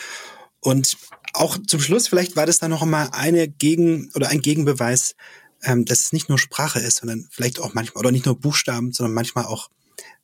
Und 0.61 0.97
auch 1.35 1.59
zum 1.67 1.81
Schluss, 1.81 2.09
vielleicht 2.09 2.37
war 2.37 2.47
das 2.47 2.59
dann 2.59 2.71
noch 2.71 2.83
einmal 2.83 3.09
eine 3.13 3.49
Gegen- 3.49 4.11
oder 4.15 4.29
ein 4.29 4.41
Gegenbeweis, 4.41 5.15
ähm, 5.63 5.85
dass 5.85 6.01
es 6.01 6.13
nicht 6.13 6.29
nur 6.29 6.39
Sprache 6.39 6.81
ist, 6.81 6.99
sondern 6.99 7.27
vielleicht 7.31 7.61
auch 7.61 7.75
manchmal, 7.75 8.01
oder 8.01 8.13
nicht 8.13 8.27
nur 8.27 8.39
Buchstaben, 8.39 8.93
sondern 8.93 9.15
manchmal 9.15 9.47
auch 9.47 9.71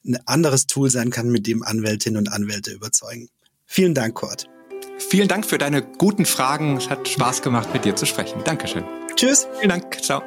ein 0.05 0.18
anderes 0.26 0.66
Tool 0.66 0.90
sein 0.90 1.11
kann, 1.11 1.30
mit 1.30 1.46
dem 1.46 1.62
Anwältinnen 1.62 2.18
und 2.18 2.32
Anwälte 2.32 2.72
überzeugen. 2.72 3.28
Vielen 3.66 3.94
Dank, 3.94 4.14
Kurt. 4.14 4.49
Vielen 4.99 5.28
Dank 5.28 5.46
für 5.46 5.59
deine 5.59 5.82
guten 5.82 6.26
Fragen. 6.26 6.76
Es 6.76 6.90
hat 6.90 7.09
Spaß 7.09 7.42
gemacht, 7.42 7.72
mit 7.72 7.84
dir 7.84 7.96
zu 7.96 8.07
sprechen. 8.07 8.42
Dankeschön. 8.44 8.84
Tschüss. 9.16 9.46
Vielen 9.61 9.70
Dank. 9.70 10.03
Ciao. 10.03 10.22